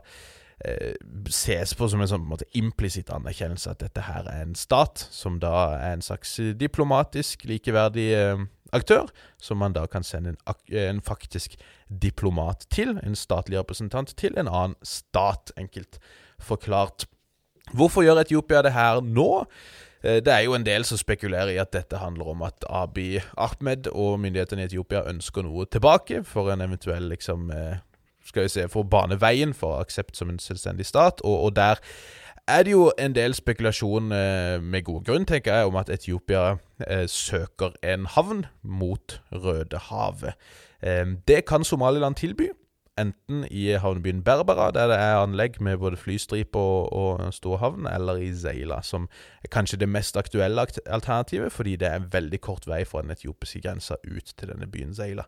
[0.64, 0.94] eh,
[1.28, 2.24] ses på som en sånn
[2.56, 8.08] implisitt anerkjennelse at dette her er en stat, som da er en slags diplomatisk likeverdig
[8.16, 9.10] eh, aktør,
[9.42, 10.38] som man da kan sende en,
[10.72, 11.56] en, faktisk
[11.88, 16.00] diplomat til, en statlig representant til en annen stat, enkelt
[16.42, 17.06] forklart.
[17.74, 19.46] Hvorfor gjør Etiopia det her nå?
[20.02, 23.20] Eh, det er jo en del som spekulerer i at dette handler om at Abiy
[23.36, 27.82] Ahmed og myndighetene i Etiopia ønsker noe tilbake for en eventuell liksom eh,
[28.26, 31.56] skal vi se, for å bane veien for aksept som en selvstendig stat, og, og
[31.58, 31.82] der
[32.48, 36.56] er det jo en del spekulasjon, eh, med god grunn, tenker jeg, om at Etiopia
[36.86, 40.32] eh, søker en havn mot Rødehavet.
[40.82, 42.48] Eh, det kan Somaliland tilby.
[42.98, 48.16] enten i havnebyen Berbera, der det er anlegg med både flystripe og, og storhavn, eller
[48.24, 49.08] i Zeila, som
[49.44, 53.60] er kanskje det mest aktuelle alternativet, fordi det er veldig kort vei fra den etiopiske
[53.60, 55.26] grensa ut til denne byen Zeila,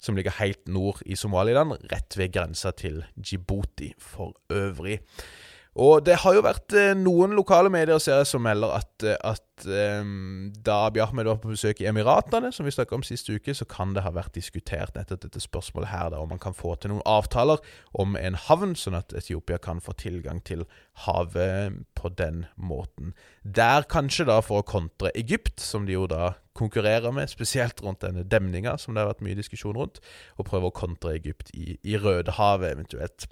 [0.00, 5.00] som ligger helt nord i Somaliland, rett ved grensa til Djibouti for øvrig.
[5.78, 9.14] Og det har jo vært eh, noen lokale medier ser jeg, som melder at, eh,
[9.22, 9.66] at
[10.02, 13.54] um, da Abiy Ahmed var på besøk i Emiratene, som vi snakket om sist uke,
[13.54, 16.74] så kan det ha vært diskutert nettopp dette spørsmålet her, da, om man kan få
[16.74, 17.62] til noen avtaler
[17.94, 20.66] om en havn, sånn at Etiopia kan få tilgang til
[21.06, 23.14] havet på den måten.
[23.46, 28.02] Der kanskje da for å kontre Egypt, som de jo da konkurrerer med, spesielt rundt
[28.02, 30.02] denne demninga, som det har vært mye diskusjon rundt,
[30.34, 33.30] og prøve å kontre Egypt i, i Rødehavet eventuelt.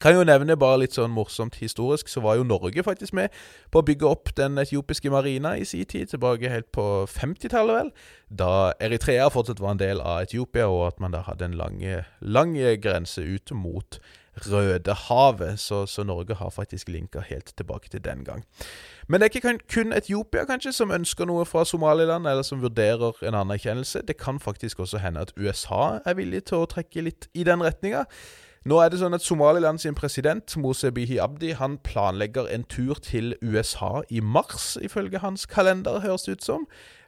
[0.00, 3.32] Kan jo nevne bare litt sånn morsomt historisk, så var jo Norge faktisk med
[3.72, 7.90] på å bygge opp den etiopiske marina i sin tid, tilbake helt på 50-tallet, vel.
[8.28, 8.50] Da
[8.82, 11.80] Eritrea fortsatt var en del av Etiopia, og at man da hadde en lang,
[12.20, 14.00] lang grense ut mot
[14.36, 15.58] Rødehavet.
[15.60, 18.44] Så, så Norge har faktisk linka helt tilbake til den gang.
[19.08, 23.16] Men det er ikke kun Etiopia kanskje som ønsker noe fra Somaliland, eller som vurderer
[23.24, 24.02] en anerkjennelse.
[24.08, 27.64] Det kan faktisk også hende at USA er villig til å trekke litt i den
[27.64, 28.04] retninga.
[28.66, 32.98] Nå er det sånn at Somaliland sin president, Mose Bihi Abdi, han planlegger en tur
[32.98, 36.64] til USA i mars, ifølge hans kalender, høres det ut som.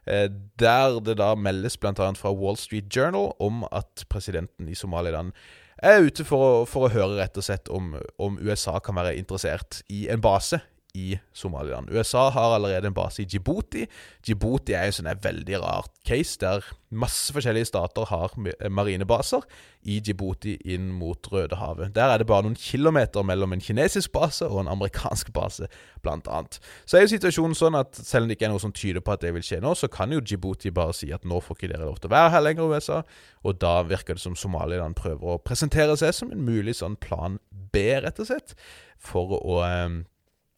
[0.07, 0.29] Eh,
[0.59, 1.91] der det da meldes bl.a.
[2.15, 5.33] fra Wall Street Journal om at presidenten i Somaliland
[5.83, 9.17] er ute for å, for å høre rett og slett om, om USA kan være
[9.19, 10.61] interessert i en base
[10.93, 11.89] i Somaliland.
[11.91, 13.85] USA har allerede en base i Djibouti.
[14.25, 19.45] Djibouti er en sånn veldig rart case, der masse forskjellige stater har eh, marinebaser
[19.85, 21.93] i Djibouti inn mot Rødehavet.
[21.95, 25.69] Der er det bare noen kilometer mellom en kinesisk base og en amerikansk base,
[26.01, 26.57] blant annet.
[26.89, 29.13] Så er jo situasjonen sånn at selv om det ikke er noe som tyder på
[29.13, 31.73] at det vil skje nå, så kan jo Djibouti bare si at nå får ikke
[31.75, 33.01] dere lov til å være her lenger, USA.
[33.45, 37.37] Og da virker det som Somaliland prøver å presentere seg som en mulig sånn plan
[37.51, 38.57] B, rett og slett,
[38.99, 40.01] for å um,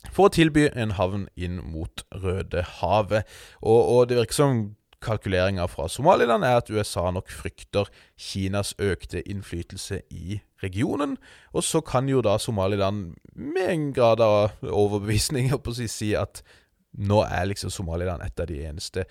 [0.09, 3.27] for å tilby en havn inn mot Rødehavet.
[3.61, 4.61] Og, og det virker som
[5.01, 7.89] kalkuleringa fra Somaliland er at USA nok frykter
[8.21, 11.17] Kinas økte innflytelse i regionen.
[11.53, 15.49] Og så kan jo da Somaliland med en grad av overbevisning
[15.89, 16.43] si at
[16.91, 19.05] nå er liksom Somaliland et av de eneste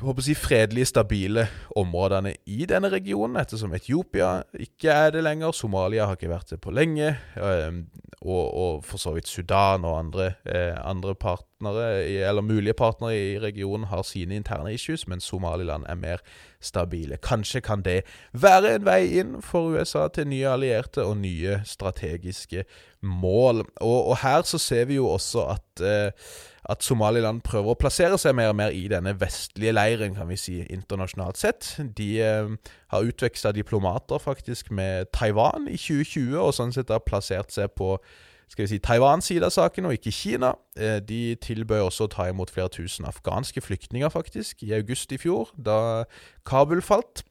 [0.00, 1.46] håper å si, fredelige, stabile
[1.78, 5.54] områdene i denne regionen, ettersom Etiopia ikke er det lenger.
[5.56, 7.14] Somalia har ikke vært det på lenge.
[8.26, 13.38] Og, og for så vidt Sudan og andre, eh, andre partnere, eller mulige partnere i
[13.42, 16.24] regionen har sine interne issues, men Somaliland er mer
[16.60, 17.20] stabile.
[17.22, 18.00] Kanskje kan det
[18.32, 22.64] være en vei inn for USA til nye allierte og nye strategiske
[23.06, 23.64] mål.
[23.80, 26.30] Og, og her så ser vi jo også at eh,
[26.68, 30.38] at Somaliland prøver å plassere seg mer og mer i denne vestlige leiren, kan vi
[30.40, 31.68] si, internasjonalt sett.
[31.98, 32.54] De eh,
[32.92, 37.94] har utveksla diplomater faktisk med Taiwan i 2020, og sånn sett har plassert seg på
[38.46, 40.52] skal vi si, Taiwans side av saken, og ikke Kina.
[40.78, 45.18] Eh, de tilbød også å ta imot flere tusen afghanske flyktninger, faktisk, i august i
[45.18, 46.04] fjor, da
[46.46, 47.24] Kabul falt.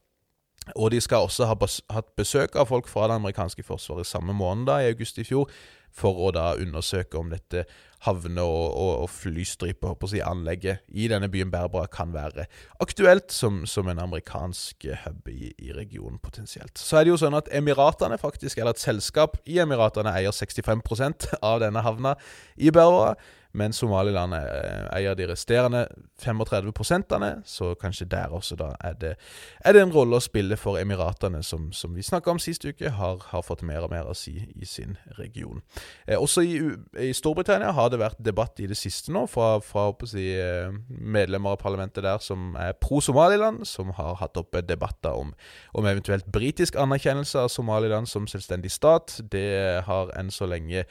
[0.75, 1.55] Og de skal også ha
[1.93, 5.51] hatt besøk av folk fra det amerikanske forsvaret samme måned, da, i august i fjor,
[5.95, 7.65] for å da undersøke om dette
[8.05, 12.47] havne- og, og, og flystripe si, anlegget i denne byen Berbera kan være
[12.83, 16.77] aktuelt som, som en amerikansk hub i, i, regionen, potensielt.
[16.77, 21.31] Så er det jo sånn at Emiratene, faktisk, eller et selskap i Emiratene, eier 65%
[21.41, 22.15] av denne havna
[22.57, 23.15] i Berbera
[23.55, 25.85] men Somaliland eh, eier de resterende
[26.21, 27.15] 35%
[27.45, 29.13] så kanskje der også da er det,
[29.59, 32.89] er det en rolle å spille for Emiratene, som, som vi snakka om sist uke,
[32.97, 35.61] har, har, fått mer og mer å si i sin region.
[36.07, 36.57] Eh, også i,
[36.99, 41.55] i, Storbritannia har det vært debatt i det siste nå fra, fra si, eh, medlemmer
[41.55, 45.31] av parlamentet der som er pro Somaliland, som har hatt oppe debatter om,
[45.73, 49.19] om eventuelt britisk anerkjennelse av Somaliland som selvstendig stat.
[49.31, 50.85] Det har enn så lenge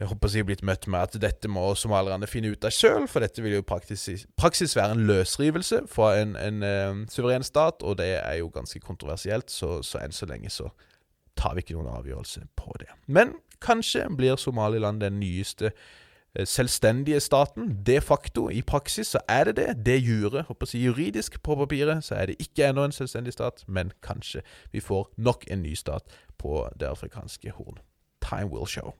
[0.00, 3.20] jeg håper jeg blitt møtt med at dette må somalierne finne ut av sjøl, for
[3.20, 7.98] dette vil jo praksis, praksis være en løsrivelse fra en, en uh, suveren stat, og
[8.00, 10.70] det er jo ganske kontroversielt, så, så, enn så lenge så
[11.36, 12.88] tar vi ikke noen avgjørelse på det.
[13.12, 17.68] Men kanskje blir Somaliland den nyeste uh, selvstendige staten.
[17.84, 19.68] De facto, i praksis, så er det det.
[19.90, 23.66] Det jure, håper jeg, juridisk på papiret, så er det ikke ennå en selvstendig stat,
[23.68, 24.40] men kanskje
[24.72, 26.08] vi får nok en ny stat
[26.40, 27.84] på det afrikanske horn.
[28.24, 28.96] Time will show.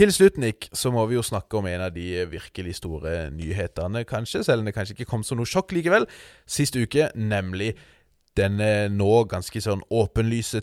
[0.00, 4.00] Til slutt, Nick, så må vi jo snakke om en av de virkelig store nyhetene,
[4.08, 6.06] kanskje, selv om det kanskje ikke kom som noe sjokk likevel,
[6.48, 7.74] sist uke, nemlig
[8.40, 10.62] denne nå ganske sånn åpenlyse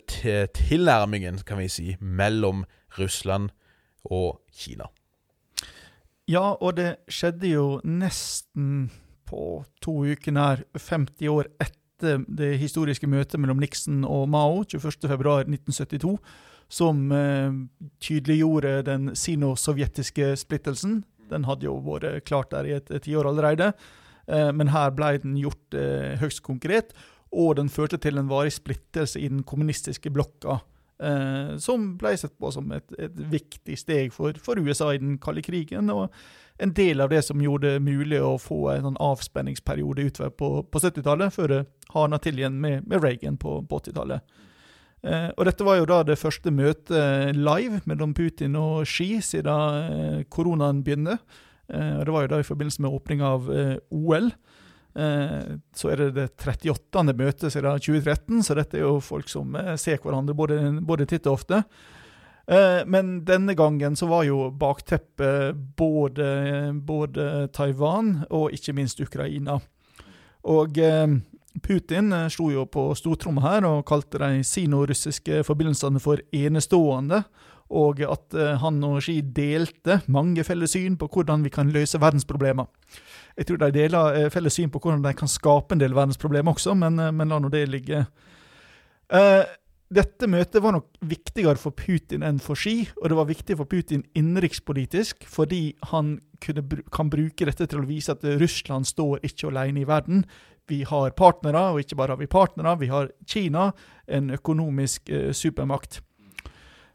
[0.57, 2.65] tilnærmingen, kan vi si, mellom
[2.97, 3.53] Russland
[4.09, 4.89] og Kina.
[6.25, 8.87] Ja, og det skjedde jo nesten
[9.29, 16.17] på to uker nær 50 år etter det historiske møtet mellom Nixon og Mao 21.2.1972,
[16.69, 17.51] som eh,
[18.03, 21.01] tydeliggjorde den sino-sovjetiske splittelsen.
[21.31, 23.71] Den hadde jo vært klart der i et tiår allerede,
[24.27, 26.95] eh, men her ble den gjort eh, høyst konkret.
[27.31, 30.61] Og den førte til en varig splittelse i den kommunistiske blokka.
[30.97, 35.19] Eh, som ble sett på som et, et viktig steg for, for, USA i den
[35.21, 35.91] kalde krigen.
[35.93, 36.09] og
[36.57, 40.47] en del av det som gjorde det mulig å få en sånn avspenningsperiode utover på,
[40.65, 41.59] på 70-tallet, før det
[41.93, 44.25] hardna til igjen med, med Reagan på, på 80-tallet.
[45.05, 49.91] Eh, og dette var jo da det første møtet live mellom Putin og Xi siden
[49.91, 51.19] eh, koronaen begynte.
[51.69, 54.31] Eh, og det var jo da i forbindelse med åpninga av eh, OL.
[54.97, 57.05] Eh, så er det det 38.
[57.13, 61.29] møtet siden 2013, så dette er jo folk som eh, ser hverandre både, både titt
[61.29, 61.61] og ofte.
[62.47, 66.27] Eh, men denne gangen så var jo bakteppet både,
[66.87, 69.59] både Taiwan og ikke minst Ukraina.
[70.47, 71.05] Og eh,
[71.63, 77.23] Putin sto slo jo på stortromma her og kalte de sino-russiske forbindelsene for enestående.
[77.67, 82.69] Og at han og Xi delte mange felles syn på hvordan vi kan løse verdensproblemer.
[83.35, 86.77] Jeg tror de deler felles syn på hvordan de kan skape en del verdensproblemer også,
[86.79, 88.05] men, men la nå det ligge.
[89.87, 93.69] Dette møtet var nok viktigere for Putin enn for Xi, og det var viktig for
[93.71, 99.47] Putin innenrikspolitisk, fordi han kunne, kan bruke dette til å vise at Russland står ikke
[99.47, 100.25] alene i verden.
[100.67, 103.71] Vi har partnere, og ikke bare har vi partnere, vi har Kina,
[104.07, 106.01] en økonomisk eh, supermakt.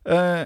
[0.04, 0.44] Eh,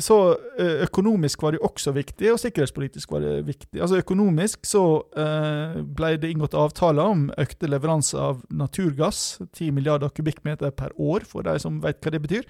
[0.00, 0.16] så
[0.58, 3.80] eh, økonomisk var det også viktig, og sikkerhetspolitisk var det viktig.
[3.80, 4.84] Altså Økonomisk så
[5.20, 11.26] eh, ble det inngått avtaler om økte leveranser av naturgass, 10 milliarder kubikkmeter per år,
[11.28, 12.48] for de som vet hva det betyr.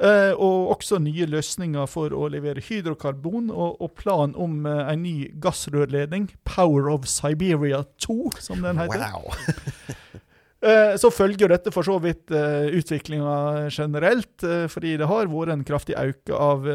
[0.00, 5.02] Eh, og også nye løsninger for å levere hydrokarbon, og, og plan om eh, en
[5.04, 9.06] ny gassrørledning, Power of Siberia 2, som den heter.
[9.12, 9.30] Wow.
[10.60, 15.94] Eh, så følger dette for så vidt utviklinga generelt, fordi det har vært en kraftig
[15.96, 16.68] økning av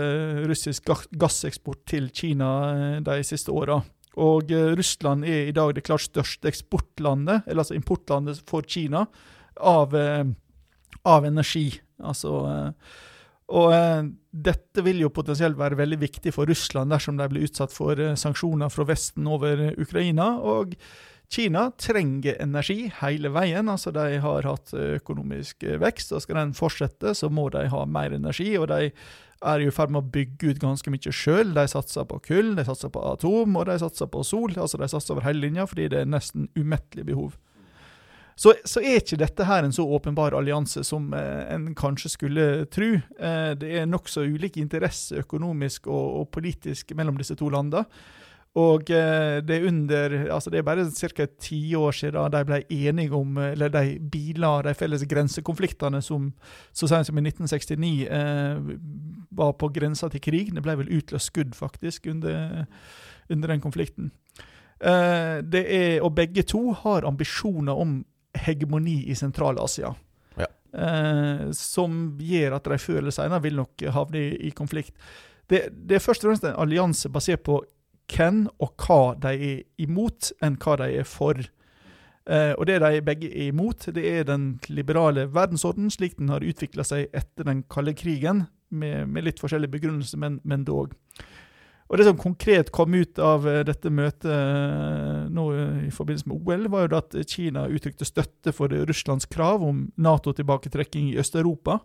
[0.50, 2.50] russisk gasseksport til Kina
[3.06, 3.78] de siste åra.
[4.18, 9.06] Og Russland er i dag det klart største eksportlandet, eller altså importlandet for Kina,
[9.62, 9.94] av,
[11.06, 11.68] av energi.
[12.02, 12.42] Altså
[13.46, 18.00] og dette vil jo potensielt være veldig viktig for Russland dersom de blir utsatt for
[18.18, 20.40] sanksjoner fra Vesten over Ukraina.
[20.42, 20.74] og
[21.32, 23.70] Kina trenger energi hele veien.
[23.70, 28.14] altså De har hatt økonomisk vekst, og skal den fortsette, så må de ha mer
[28.14, 28.58] energi.
[28.58, 28.92] og de
[29.46, 31.54] er i ferd med å bygge ut ganske mye sjøl.
[31.54, 34.54] De satser på kull, de satser på atom og de satser på sol.
[34.56, 37.36] altså De satser over hele linja fordi det er nesten umettelig behov.
[38.36, 42.48] Så, så, er ikke dette her en så åpenbar allianse som eh, en kanskje skulle
[42.68, 42.90] tro.
[43.00, 47.86] Eh, det er nokså ulike interesser økonomisk og, og politisk mellom disse to landene.
[48.56, 51.26] Og eh, det er under Altså, det er bare ca.
[51.40, 56.34] ti år siden de ble enige om Eller de bila de felles grensekonfliktene som
[56.74, 58.60] så sent som i 1969 eh,
[59.32, 60.56] var på grensa til krig.
[60.56, 62.66] Det ble vel utløst skudd, faktisk, under,
[63.30, 64.12] under den konflikten.
[64.80, 68.04] Eh, det er, og begge to har ambisjoner om
[68.36, 69.94] hegemoni i Sentral-Asia.
[70.40, 70.50] Ja.
[70.74, 74.96] Eh, som gjør at de før eller senere vil nok havne i, i konflikt.
[75.50, 77.62] Det, det, er først og fremst en allianse basert på
[78.12, 81.40] hvem og hva de er imot, enn hva de er for.
[82.26, 86.46] Eh, og det de begge er imot, det er den liberale verdensorden, slik den har
[86.46, 88.46] utvikla seg etter den kalde krigen,
[88.76, 90.96] med, med litt forskjellig begrunnelse, men, men dog.
[91.86, 96.32] Og Det som konkret kom ut av uh, dette møtet uh, nå uh, i forbindelse
[96.32, 101.82] med OL, var jo at Kina uttrykte støtte for Russlands krav om Nato-tilbaketrekking i Øst-Europa.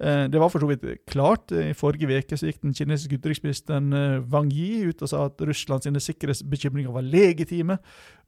[0.00, 1.52] Eh, det var for så vidt klart.
[1.52, 5.88] I forrige uke gikk den kinesiske utenriksministeren eh, Wang Yi ut og sa at Russlands
[6.06, 7.76] sikkerhetsbekymringer var legitime,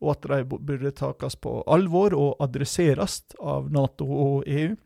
[0.03, 4.77] og at de burde takes på alvor og adresseres av Nato og EU.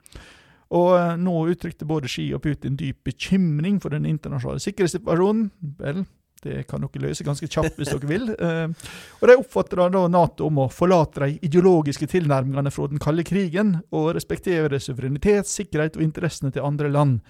[0.74, 5.50] Og eh, nå uttrykte både Xi og Putin dyp bekymring for den internasjonale sikkerhetssituasjonen.
[5.78, 6.02] Vel,
[6.42, 8.32] det kan dere løse ganske kjapt hvis dere vil.
[8.46, 8.90] Eh,
[9.20, 13.76] og De oppfatter da Nato om å forlate de ideologiske tilnærmingene fra den kalde krigen,
[13.94, 17.20] og respektere suverenitet, sikkerhet og interessene til andre land.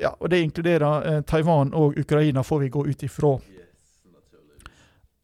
[0.00, 3.36] Ja, og Det inkluderer eh, Taiwan og Ukraina, får vi gå ut ifra.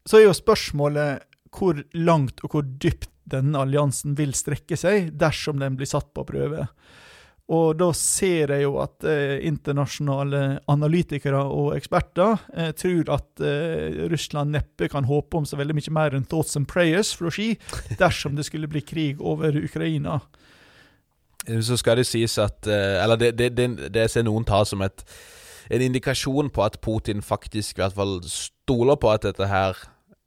[0.05, 5.59] Så er jo spørsmålet hvor langt og hvor dypt denne alliansen vil strekke seg dersom
[5.61, 6.65] den blir satt på prøve.
[7.49, 14.03] Og da ser jeg jo at eh, internasjonale analytikere og eksperter eh, tror at eh,
[14.11, 17.55] Russland neppe kan håpe om så veldig mye mer enn thoughts and prayers fra Ski
[18.01, 20.19] dersom det skulle bli krig over Ukraina.
[21.49, 24.83] Så skal det sies at eh, Eller det, det, det, det ser noen ta som
[24.85, 25.01] et,
[25.73, 29.79] en indikasjon på at Putin faktisk i hvert fall stoler på at dette her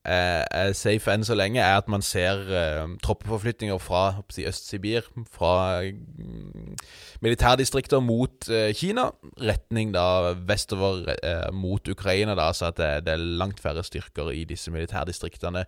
[0.04, 5.82] er, safe enn så lenge, er at man ser uh, troppeforflyttinger fra si, Øst-Sibir, fra
[5.82, 6.88] uh,
[7.22, 9.10] militærdistrikter mot uh, Kina,
[9.40, 11.06] retning da vestover
[11.54, 15.66] mot Ukraina, da, så at det, det, er langt færre styrker i disse militærdistriktene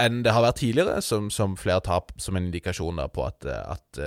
[0.00, 3.46] enn det har vært tidligere, som, som flere tar som en indikasjon da, på at,
[3.46, 4.00] at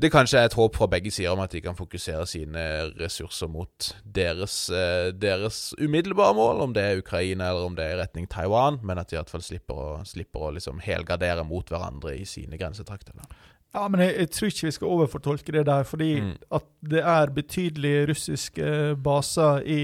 [0.00, 2.62] det kanskje er et håp fra begge sider om at de kan fokusere sine
[3.00, 7.96] ressurser mot deres, eh, deres umiddelbare mål, om det er Ukraina eller om det er
[7.96, 12.16] i retning Taiwan, men at de iallfall slipper å, slipper å liksom helgardere mot hverandre
[12.16, 13.18] i sine grensetrakter.
[13.70, 15.84] Ja, men jeg, jeg, tror ikke vi skal overfortolke det der.
[15.86, 16.30] fordi mm.
[16.58, 18.70] at det er betydelige russiske
[19.04, 19.80] baser i,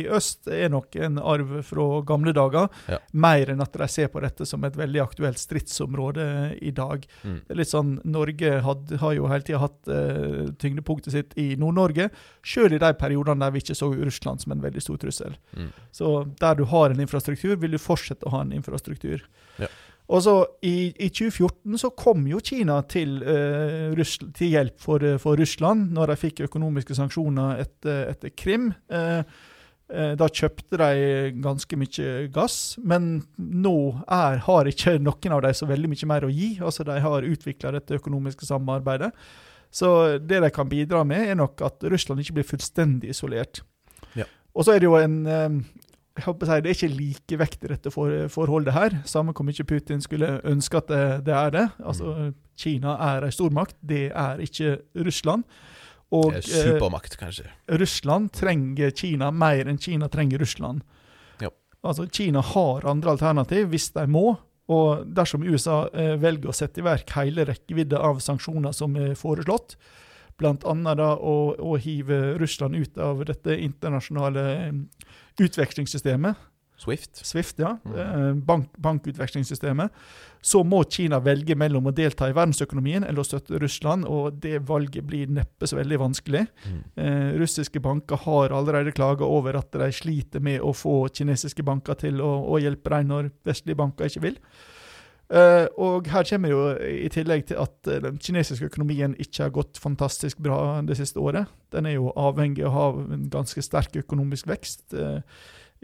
[0.00, 2.70] i, øst, er nok en arv fra gamle dager.
[2.88, 2.98] Ja.
[3.12, 6.28] Mer enn at de ser på dette som et veldig aktuelt stridsområde
[6.64, 7.04] i dag.
[7.26, 7.38] Mm.
[7.44, 11.50] Det er litt sånn, Norge had, har jo hele tida hatt uh, tyngdepunktet sitt i
[11.60, 12.08] Nord-Norge,
[12.46, 15.36] sjøl i de periodene der vi ikke så Russland som en veldig stor trussel.
[15.52, 15.68] Mm.
[15.92, 19.28] Så der du har en infrastruktur, vil du fortsette å ha en infrastruktur.
[19.60, 19.68] Ja.
[20.06, 25.02] Og så i, i, 2014 så kom jo Kina til, uh, Russl til hjelp for,
[25.02, 28.70] uh, for, Russland, når de fikk økonomiske sanksjoner etter, etter Krim.
[28.92, 29.26] Uh,
[29.86, 35.68] da kjøpte de ganske mye gass, men nå er, har ikke noen av dem så
[35.70, 36.56] veldig mye mer å gi.
[36.58, 39.12] Altså De har utvikla dette økonomiske samarbeidet.
[39.70, 43.62] Så det de kan bidra med, er nok at Russland ikke blir fullstendig isolert.
[44.18, 44.26] Ja.
[44.58, 45.20] Og så er det jo en
[46.24, 48.98] håper si, Det er ikke likevekt i dette for, forholdet her.
[49.04, 51.66] Samme hvor mye Putin skulle ønske at det, det er det.
[51.84, 52.34] Altså, mm.
[52.56, 55.44] Kina er en stormakt, det er ikke Russland.
[56.14, 57.48] Og, det er supermakt, kanskje.
[57.66, 60.84] Eh, Russland trenger Kina mer enn Kina trenger Russland.
[61.42, 61.50] Ja.
[61.82, 64.36] Altså, Kina har andre alternativ hvis de må.
[64.72, 69.14] Og dersom USA eh, velger å sette i verk hele rekkevidde av sanksjoner som er
[69.18, 69.76] foreslått,
[70.38, 71.14] bl.a.
[71.16, 75.08] å, å hive Russland ut av dette internasjonale eh,
[75.40, 76.36] utvekslingssystemet.
[76.76, 77.26] Swift.
[77.26, 77.78] Swift, ja.
[77.84, 77.96] Mm.
[77.96, 79.92] Eh, bank, bankutvekslingssystemet.
[80.44, 84.60] Så må Kina velge mellom å delta i verdensøkonomien eller å støtte Russland, og det
[84.68, 86.44] valget blir neppe så veldig vanskelig.
[86.66, 86.78] Mm.
[87.00, 91.96] Eh, russiske banker har allerede klaga over at de sliter med å få kinesiske banker
[92.04, 94.40] til å, å hjelpe dem når vestlige banker ikke vil.
[95.26, 99.54] Uh, og her kommer jo i tillegg til at uh, den kinesiske økonomien ikke har
[99.56, 101.50] gått fantastisk bra det siste året.
[101.74, 105.18] Den er jo avhengig av å ha en ganske sterk økonomisk vekst, uh,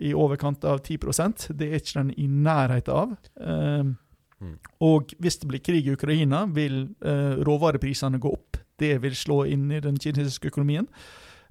[0.02, 3.10] i overkant av 10% Det er ikke den i nærheten av.
[4.40, 4.54] Mm.
[4.80, 6.86] Og hvis det blir krig i Ukraina, vil
[7.44, 8.56] råvareprisene gå opp.
[8.80, 10.88] Det vil slå inn i den kinesiske økonomien.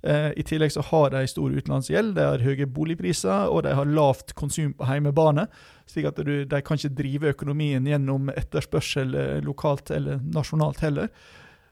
[0.03, 3.89] Eh, I tillegg så har de stor utenlandsgjeld, de har høye boligpriser og de har
[3.89, 5.45] lavt konsum på hjemmebane.
[5.85, 11.11] slik at du, de kan ikke drive økonomien gjennom etterspørsel eh, lokalt eller nasjonalt heller.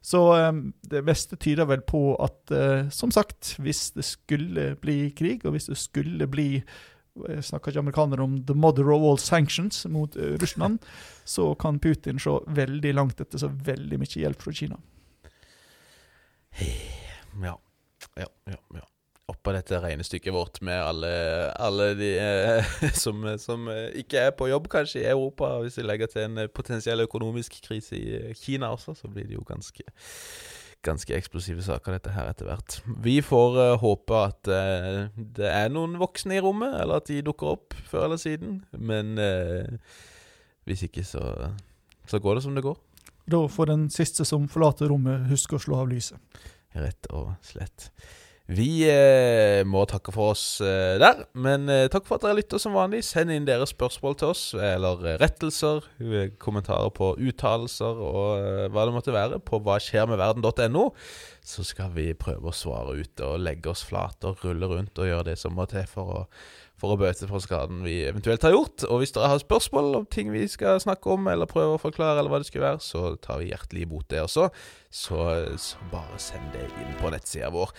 [0.02, 0.52] Så eh,
[0.92, 5.58] det meste tyder vel på at, eh, som sagt, hvis det skulle bli krig, og
[5.58, 6.64] hvis det skulle bli
[7.20, 10.80] jeg snakker ikke amerikanere om 'the mother of all sanctions' mot uh, Russland,
[11.26, 14.78] så kan Putin se veldig langt etter så veldig mye hjelp fra Kina.
[17.44, 17.58] Ja
[18.20, 18.86] ja, ja, ja.
[19.30, 21.10] Oppå dette regnestykket vårt med alle,
[21.62, 23.68] alle de eh, som, som,
[24.00, 25.52] ikke er på jobb, kanskje, i Europa.
[25.62, 29.38] Hvis vi legger til en potensiell økonomisk krise i eh, Kina også, så blir det
[29.38, 29.86] jo ganske,
[30.86, 32.80] ganske eksplosive saker, dette her, etter hvert.
[33.06, 37.22] Vi får uh, håpe at uh, det er noen voksne i rommet, eller at de
[37.26, 38.64] dukker opp før eller siden.
[38.74, 40.00] Men uh,
[40.66, 41.52] hvis ikke, så,
[42.10, 42.80] så går det som det går.
[43.30, 46.18] Da får den siste som forlater rommet, huske å slå av lyset
[46.84, 47.92] rett og slett.
[48.50, 52.62] Vi eh, må takke for oss eh, der, men eh, takk for at dere lytter
[52.62, 53.04] som vanlig.
[53.06, 58.64] Send inn deres spørsmål til oss, eller eh, rettelser, eh, kommentarer på uttalelser og eh,
[58.74, 60.88] hva det måtte være, på hva skjer med verden.no.
[61.46, 65.12] Så skal vi prøve å svare ut og legge oss flate og rulle rundt og
[65.12, 66.26] gjøre det som må til for å
[66.80, 68.86] for å bøte for skaden vi eventuelt har gjort.
[68.88, 72.20] Og hvis dere har spørsmål om ting vi skal snakke om, eller prøve å forklare,
[72.20, 74.50] eller hva det skulle være, så tar vi hjertelig imot det også.
[74.90, 75.20] Så,
[75.62, 77.74] så bare send det inn på nettsida vår.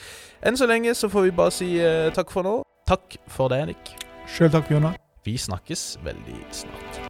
[0.46, 2.60] Enn så lenge så får vi bare si eh, takk for nå.
[2.90, 3.94] Takk for det, Nick.
[4.30, 4.98] Sjøl takk, Bjørnar.
[5.24, 7.06] Vi snakkes veldig snart.